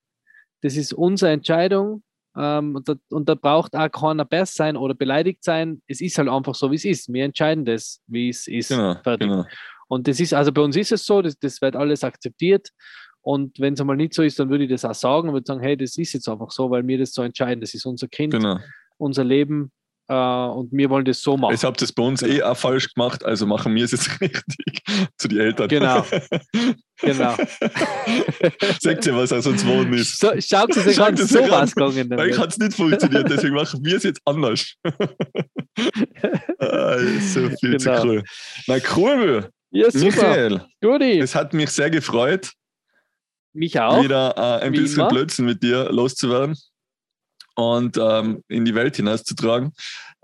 das 0.62 0.78
ist 0.78 0.94
unsere 0.94 1.32
Entscheidung 1.32 2.04
ähm, 2.36 2.76
und, 2.76 2.90
da, 2.90 2.96
und 3.10 3.30
da 3.30 3.36
braucht 3.36 3.76
auch 3.76 3.92
keiner 3.92 4.26
besser 4.26 4.54
sein 4.56 4.78
oder 4.78 4.96
beleidigt 4.96 5.44
sein. 5.44 5.82
Es 5.88 6.02
ist 6.02 6.18
halt 6.18 6.30
einfach 6.30 6.56
so, 6.56 6.72
wie 6.72 6.76
es 6.76 6.86
ist. 6.86 7.12
Wir 7.12 7.26
entscheiden 7.26 7.66
das, 7.66 8.02
wie 8.08 8.30
es 8.30 8.48
ist. 8.48 8.70
Genau, 8.70 8.96
genau. 9.04 9.46
Und 9.88 10.08
das 10.08 10.20
ist, 10.20 10.34
also 10.34 10.52
bei 10.52 10.62
uns 10.62 10.76
ist 10.76 10.92
es 10.92 11.06
so, 11.06 11.22
das, 11.22 11.38
das 11.38 11.62
wird 11.62 11.76
alles 11.76 12.04
akzeptiert. 12.04 12.70
Und 13.22 13.60
wenn 13.60 13.74
es 13.74 13.82
einmal 13.82 13.96
nicht 13.96 14.14
so 14.14 14.24
ist, 14.24 14.40
dann 14.40 14.50
würde 14.50 14.66
ich 14.66 14.70
das 14.70 14.84
auch 14.84 14.96
sagen 14.96 15.30
und 15.30 15.36
würde 15.36 15.46
sagen, 15.46 15.62
hey, 15.62 15.78
das 15.78 15.98
ist 15.98 16.14
jetzt 16.14 16.28
einfach 16.28 16.52
so, 16.52 16.70
weil 16.72 16.86
wir 16.88 16.98
das 16.98 17.14
so 17.14 17.22
entscheiden. 17.22 17.62
Das 17.62 17.74
ist 17.74 17.86
unser 17.86 18.08
Kind, 18.08 18.34
genau. 18.34 18.58
unser 18.98 19.24
Leben 19.24 19.72
äh, 20.08 20.14
und 20.14 20.70
wir 20.72 20.90
wollen 20.90 21.06
das 21.06 21.22
so 21.22 21.38
machen. 21.38 21.52
Jetzt 21.52 21.64
habt 21.64 21.82
ihr 21.82 21.86
es 21.86 21.94
bei 21.94 22.04
uns 22.04 22.22
eh 22.22 22.42
auch 22.44 22.58
falsch 22.58 22.94
gemacht, 22.94 23.24
also 23.24 23.46
machen 23.46 23.74
wir 23.76 23.86
es 23.86 23.92
jetzt 23.92 24.10
richtig 24.22 24.82
zu 25.18 25.28
den 25.28 25.40
Eltern. 25.40 25.68
Genau. 25.70 26.06
Genau. 27.02 27.36
Sagt 28.80 29.06
ihr, 29.06 29.16
was 29.16 29.32
aus 29.34 29.48
uns 29.48 29.66
wohnen 29.66 29.94
ist? 29.94 30.20
So, 30.20 30.32
schaut 30.40 30.76
es 30.76 30.88
euch 30.88 31.00
an, 31.02 31.14
es 31.16 31.30
so 31.30 31.40
euch 31.40 31.46
an. 31.46 31.62
was 31.64 31.76
gegangen. 31.76 32.10
Damit. 32.10 32.38
hat 32.38 32.50
es 32.50 32.58
nicht 32.58 32.76
funktioniert, 32.76 33.30
deswegen 33.30 33.56
machen 33.56 33.84
wir 33.84 33.98
es 33.98 34.04
jetzt 34.04 34.22
anders. 34.26 34.74
ah, 36.60 36.98
so 37.20 37.50
viel 37.60 37.78
zu 37.78 37.90
Genau. 37.90 38.04
cool. 38.04 38.24
Na 38.68 38.78
cool, 38.96 39.50
Ja, 39.72 39.90
super. 39.92 40.06
Michael. 40.08 40.66
Guti, 40.82 41.20
Es 41.20 41.36
hat 41.36 41.54
mich 41.54 41.70
sehr 41.72 41.90
gefreut, 41.90 42.52
mich 43.54 43.80
auch. 43.80 44.04
wieder 44.04 44.34
äh, 44.38 44.66
ein 44.66 44.74
wie 44.74 44.80
bisschen 44.82 45.00
immer. 45.02 45.10
Blödsinn 45.10 45.46
mit 45.46 45.62
dir 45.64 45.92
loszuwerden 45.92 46.56
und 47.56 47.98
ähm, 47.98 48.44
in 48.48 48.66
die 48.66 48.76
Welt 48.76 48.96
hinauszutragen. 48.96 49.74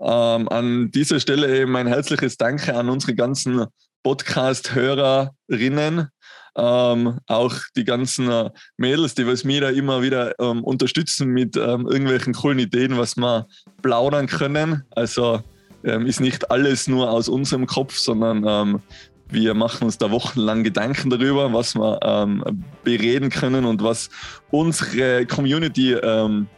Ähm, 0.00 0.48
an 0.48 0.90
dieser 0.90 1.20
Stelle 1.20 1.60
eben 1.60 1.72
mein 1.72 1.86
herzliches 1.86 2.36
Danke 2.36 2.74
an 2.74 2.88
unsere 2.88 3.14
ganzen 3.14 3.66
Podcast-Hörerinnen, 4.02 6.08
ähm, 6.56 7.18
auch 7.26 7.54
die 7.76 7.84
ganzen 7.84 8.30
äh, 8.30 8.50
Mädels, 8.76 9.14
die 9.14 9.26
was 9.26 9.44
mir 9.44 9.60
da 9.60 9.68
immer 9.68 10.02
wieder 10.02 10.34
ähm, 10.40 10.64
unterstützen 10.64 11.28
mit 11.28 11.56
ähm, 11.56 11.86
irgendwelchen 11.86 12.34
coolen 12.34 12.58
Ideen, 12.58 12.98
was 12.98 13.16
wir 13.16 13.46
plaudern 13.82 14.26
können. 14.26 14.82
Also 14.90 15.42
ähm, 15.84 16.06
ist 16.06 16.20
nicht 16.20 16.50
alles 16.50 16.88
nur 16.88 17.10
aus 17.10 17.28
unserem 17.28 17.66
Kopf, 17.66 17.96
sondern 17.96 18.44
ähm, 18.46 18.80
wir 19.28 19.54
machen 19.54 19.84
uns 19.84 19.96
da 19.96 20.10
wochenlang 20.10 20.64
Gedanken 20.64 21.08
darüber, 21.08 21.52
was 21.52 21.76
wir 21.76 22.00
ähm, 22.02 22.42
bereden 22.82 23.30
können 23.30 23.64
und 23.64 23.82
was 23.82 24.10
unsere 24.50 25.24
Community 25.26 25.92
ähm, 25.92 26.48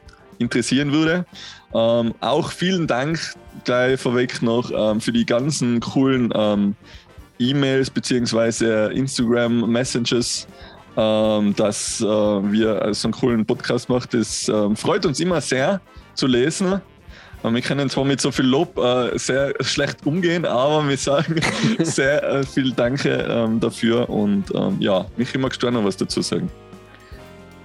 interessieren 0.43 0.93
würde. 0.93 1.24
Ähm, 1.74 2.14
auch 2.20 2.51
vielen 2.51 2.86
Dank 2.86 3.18
gleich 3.64 4.01
vorweg 4.01 4.43
noch 4.43 4.70
ähm, 4.70 5.01
für 5.01 5.12
die 5.12 5.24
ganzen 5.24 5.80
coolen 5.80 6.30
ähm, 6.34 6.76
E-Mails 7.38 7.90
beziehungsweise 7.90 8.90
Instagram 8.93 9.70
Messages, 9.70 10.47
ähm, 10.97 11.55
dass 11.57 12.01
äh, 12.01 12.05
wir 12.05 12.88
so 12.93 13.09
einen 13.09 13.14
coolen 13.14 13.47
Podcast 13.47 13.88
machen. 13.88 14.09
Das 14.12 14.49
ähm, 14.49 14.76
freut 14.76 15.07
uns 15.07 15.18
immer 15.20 15.40
sehr 15.40 15.80
zu 16.14 16.26
lesen. 16.26 16.80
Wir 17.45 17.61
können 17.61 17.90
zwar 17.90 18.05
mit 18.05 18.20
so 18.20 18.30
viel 18.30 18.45
Lob 18.45 18.78
äh, 18.78 19.18
sehr 19.18 19.53
schlecht 19.62 20.07
umgehen, 20.07 20.45
aber 20.45 20.88
wir 20.88 20.97
sagen 20.97 21.40
sehr 21.80 22.22
äh, 22.22 22.45
viel 22.45 22.70
Danke 22.70 23.26
ähm, 23.28 23.59
dafür 23.59 24.09
und 24.09 24.45
ja, 24.78 25.07
mich 25.16 25.34
immer 25.34 25.49
gestorben 25.49 25.78
noch 25.78 25.84
was 25.84 25.97
dazu 25.97 26.22
sagen. 26.22 26.49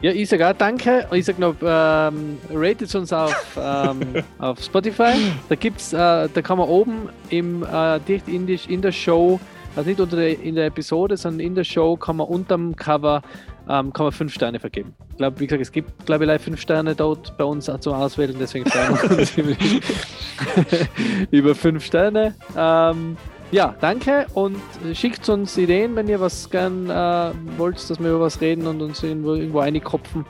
Ja, 0.02 0.12
ich 0.12 0.30
sage 0.30 0.48
auch 0.48 0.54
danke. 0.54 1.08
Ich 1.12 1.26
sage 1.26 1.42
noch, 1.42 1.56
ähm, 1.62 2.38
ratet 2.54 2.94
uns 2.94 3.12
auf, 3.12 3.58
ähm, 3.60 4.24
auf 4.38 4.62
Spotify. 4.62 5.14
Da 5.50 5.56
gibt's, 5.56 5.92
äh, 5.92 6.30
da 6.32 6.42
kann 6.44 6.60
man 6.60 6.70
oben 6.70 7.10
im, 7.30 7.64
äh, 7.64 8.00
direkt 8.08 8.28
in, 8.28 8.46
die, 8.46 8.60
in 8.68 8.82
der 8.82 8.92
Show, 8.92 9.40
also 9.76 9.90
nicht 9.90 10.00
unter 10.00 10.18
der, 10.18 10.40
in 10.40 10.54
der 10.54 10.68
Episode, 10.68 11.18
sondern 11.18 11.40
in 11.40 11.56
der 11.56 11.64
Show 11.64 11.96
kann 11.98 12.18
man 12.18 12.28
unterm 12.28 12.76
Cover 12.76 13.24
ähm, 13.70 13.92
kann 13.92 14.06
man 14.06 14.12
fünf 14.12 14.34
Sterne 14.34 14.60
vergeben. 14.60 14.94
Ich 15.12 15.18
glaube, 15.18 15.40
wie 15.40 15.48
gesagt, 15.48 15.62
es 15.62 15.72
gibt, 15.72 16.06
glaube 16.06 16.24
ich, 16.24 16.28
live 16.28 16.44
fünf 16.44 16.62
Sterne 16.62 16.96
dort 16.96 17.38
bei 17.38 17.44
uns 17.44 17.70
zum 17.80 17.94
Auswählen, 17.94 18.36
deswegen 18.40 18.66
freuen 18.70 19.10
wir 19.10 19.18
uns 19.18 19.38
über, 19.38 19.56
über 21.32 21.56
fünf 21.56 21.84
Sterne. 21.84 22.36
Ähm, 22.56 23.18
ja, 23.52 23.76
danke 23.80 24.28
und 24.34 24.58
schickt 24.94 25.28
uns 25.30 25.58
Ideen, 25.58 25.96
wenn 25.96 26.08
ihr 26.08 26.20
was 26.20 26.50
gern 26.50 26.90
äh, 26.90 27.32
wollt, 27.58 27.78
dass 27.90 28.00
wir 28.00 28.10
über 28.10 28.22
was 28.22 28.42
reden 28.42 28.68
und 28.68 28.82
uns 28.82 29.04
irgendwo, 29.04 29.36
irgendwo 29.36 29.60
einkopfen. 29.60 30.26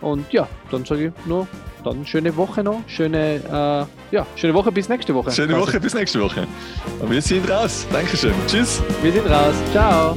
Und 0.00 0.32
ja, 0.32 0.48
dann 0.70 0.84
sage 0.84 1.06
ich 1.06 1.26
nur, 1.26 1.46
dann 1.84 2.04
schöne 2.06 2.36
Woche 2.36 2.62
noch. 2.62 2.80
Schöne, 2.86 3.36
äh, 3.36 4.14
ja, 4.14 4.26
schöne 4.36 4.54
Woche 4.54 4.72
bis 4.72 4.88
nächste 4.88 5.14
Woche. 5.14 5.30
Schöne 5.30 5.58
Woche, 5.58 5.80
bis 5.80 5.94
nächste 5.94 6.20
Woche. 6.20 6.46
Und 7.00 7.10
wir 7.10 7.22
sind 7.22 7.48
raus. 7.50 7.86
Dankeschön. 7.92 8.34
Tschüss. 8.46 8.82
Wir 9.02 9.12
sind 9.12 9.26
raus. 9.26 9.54
Ciao. 9.72 10.14